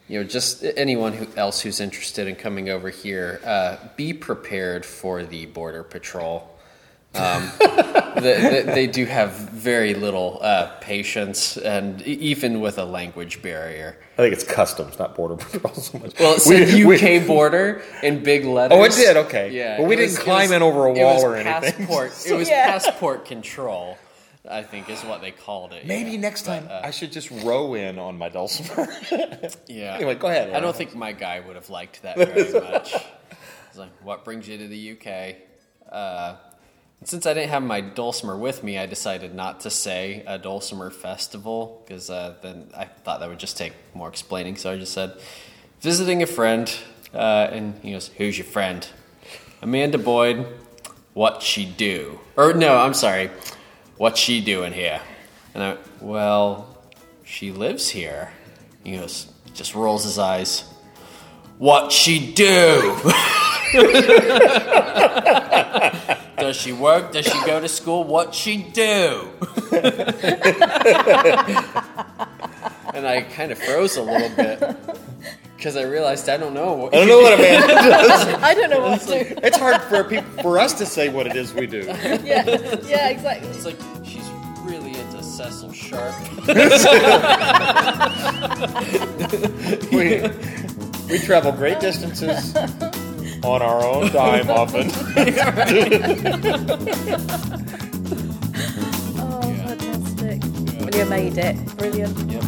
you 0.07 0.19
know, 0.19 0.25
just 0.25 0.63
anyone 0.75 1.13
who 1.13 1.27
else 1.35 1.61
who's 1.61 1.79
interested 1.79 2.27
in 2.27 2.35
coming 2.35 2.69
over 2.69 2.89
here, 2.89 3.39
uh, 3.45 3.77
be 3.95 4.13
prepared 4.13 4.85
for 4.85 5.23
the 5.23 5.45
border 5.47 5.83
patrol. 5.83 6.57
Um, 7.15 7.51
they 8.15 8.87
do 8.91 9.05
have 9.05 9.48
very 9.69 9.93
little 9.93 10.39
uh, 10.41 10.67
patience, 10.81 11.57
and 11.57 12.01
e- 12.01 12.11
even 12.31 12.59
with 12.59 12.77
a 12.79 12.85
language 12.85 13.41
barrier. 13.41 13.97
I 14.17 14.21
think 14.23 14.33
it's 14.33 14.43
customs, 14.43 14.97
not 14.97 15.15
border 15.15 15.35
patrol 15.35 15.73
so 15.89 15.99
much. 15.99 16.17
Well, 16.19 16.33
it 16.35 16.41
We- 16.47 16.65
said 16.65 16.85
we- 16.87 17.19
UK 17.21 17.27
border 17.27 17.81
in 18.01 18.23
big 18.23 18.45
letters. 18.45 18.77
Oh, 18.77 18.83
it 18.83 18.91
did? 18.93 19.15
Okay. 19.25 19.51
Yeah, 19.51 19.77
But 19.77 19.83
we 19.87 19.95
didn't 19.95 20.11
was- 20.11 20.19
climb 20.19 20.49
was- 20.49 20.51
in 20.57 20.61
over 20.61 20.85
a 20.87 20.93
wall 20.93 21.15
was 21.15 21.23
or 21.23 21.35
anything. 21.35 21.85
Passport. 21.87 22.11
It 22.27 22.33
was 22.33 22.49
Yeah. 22.49 22.71
passport 22.71 23.25
control. 23.25 23.97
I 24.49 24.63
think 24.63 24.89
is 24.89 25.03
what 25.03 25.21
they 25.21 25.31
called 25.31 25.73
it. 25.73 25.85
Maybe 25.85 26.11
yeah. 26.11 26.19
next 26.27 26.41
time 26.43 26.63
But, 26.65 26.83
uh, 26.83 26.87
I 26.87 26.91
should 26.91 27.11
just 27.11 27.29
row 27.43 27.75
in 27.75 27.99
on 27.99 28.17
my 28.17 28.29
dulcimer. 28.29 28.87
Yeah. 29.67 29.95
Anyway, 29.95 30.15
go 30.15 30.27
ahead, 30.27 30.53
I 30.53 30.59
don't 30.59 30.75
think 30.75 30.95
my 30.95 31.11
guy 31.11 31.39
would 31.45 31.55
have 31.55 31.69
liked 31.69 32.01
that 32.01 32.15
very 32.17 32.51
much. 32.53 32.95
It's 33.69 33.77
like, 33.77 33.91
what 34.01 34.25
brings 34.25 34.47
you 34.47 34.57
to 34.57 34.67
the 34.67 34.83
UK? 34.93 35.35
Uh, 35.91 36.35
since 37.03 37.25
I 37.25 37.33
didn't 37.33 37.49
have 37.49 37.63
my 37.63 37.81
dulcimer 37.81 38.37
with 38.37 38.63
me, 38.63 38.77
I 38.77 38.85
decided 38.85 39.33
not 39.33 39.61
to 39.61 39.69
say 39.69 40.23
a 40.27 40.37
dulcimer 40.37 40.89
festival 40.89 41.81
because 41.85 42.09
uh, 42.09 42.35
then 42.41 42.69
I 42.75 42.85
thought 42.85 43.21
that 43.21 43.29
would 43.29 43.39
just 43.39 43.57
take 43.57 43.73
more 43.93 44.09
explaining. 44.09 44.57
So 44.57 44.71
I 44.71 44.77
just 44.77 44.93
said, 44.93 45.13
visiting 45.81 46.21
a 46.21 46.27
friend. 46.27 46.73
Uh, 47.13 47.49
and 47.51 47.73
he 47.81 47.93
goes, 47.93 48.09
Who's 48.17 48.37
your 48.37 48.45
friend? 48.45 48.87
Amanda 49.61 49.97
Boyd. 49.97 50.45
What 51.13 51.41
she 51.41 51.65
do? 51.65 52.19
Or 52.37 52.53
no, 52.53 52.77
I'm 52.77 52.93
sorry. 52.93 53.31
What's 53.97 54.19
she 54.19 54.41
doing 54.41 54.73
here? 54.73 55.01
And 55.53 55.63
I, 55.63 55.77
well, 55.99 56.77
she 57.23 57.51
lives 57.51 57.89
here. 57.89 58.31
He 58.83 58.95
goes, 58.95 59.27
just 59.53 59.75
rolls 59.75 60.03
his 60.03 60.17
eyes. 60.17 60.63
What 61.57 61.91
she 61.91 62.33
do? 62.33 62.97
Does 66.49 66.57
she 66.57 66.71
work? 66.71 67.11
Does 67.11 67.27
she 67.27 67.45
go 67.45 67.59
to 67.59 67.67
school? 67.67 68.03
What 68.03 68.33
she 68.33 68.63
do? 68.63 69.29
and 72.91 73.05
I 73.05 73.21
kind 73.35 73.51
of 73.51 73.59
froze 73.59 73.97
a 73.97 74.01
little 74.01 74.35
bit 74.35 74.59
because 75.55 75.77
I 75.77 75.83
realized 75.83 76.27
I 76.27 76.37
don't 76.37 76.55
know. 76.55 76.73
What, 76.73 76.95
I 76.95 76.97
don't 76.97 77.07
know 77.07 77.19
what 77.19 77.39
Amanda 77.39 77.67
does. 78.07 78.27
I 78.41 78.55
don't 78.55 78.71
know 78.71 78.81
what 78.81 78.99
to 79.01 79.07
do. 79.25 79.35
It's 79.43 79.59
hard 79.59 79.79
for 79.83 80.03
people, 80.03 80.27
for 80.41 80.57
us 80.57 80.73
to 80.79 80.87
say 80.87 81.09
what 81.09 81.27
it 81.27 81.35
is 81.35 81.53
we 81.53 81.67
do. 81.67 81.83
Yeah, 81.83 82.23
yeah, 82.83 83.09
exactly. 83.09 83.47
It's 83.49 83.65
like 83.65 83.77
she's 84.03 84.27
really 84.63 84.97
into 84.99 85.21
Cecil 85.21 85.71
Sharp. 85.71 86.15
We, 89.91 90.21
we 91.09 91.19
travel 91.19 91.51
great 91.51 91.79
distances 91.79 92.55
on 93.43 93.61
our 93.61 93.83
own 93.85 94.09
dime 94.13 94.49
often. 94.49 94.89
Oh, 99.21 99.41
fantastic. 99.41 100.43
You 100.95 101.05
made 101.05 101.37
it. 101.37 101.77
Brilliant. 101.77 102.17
Yep. 102.31 102.43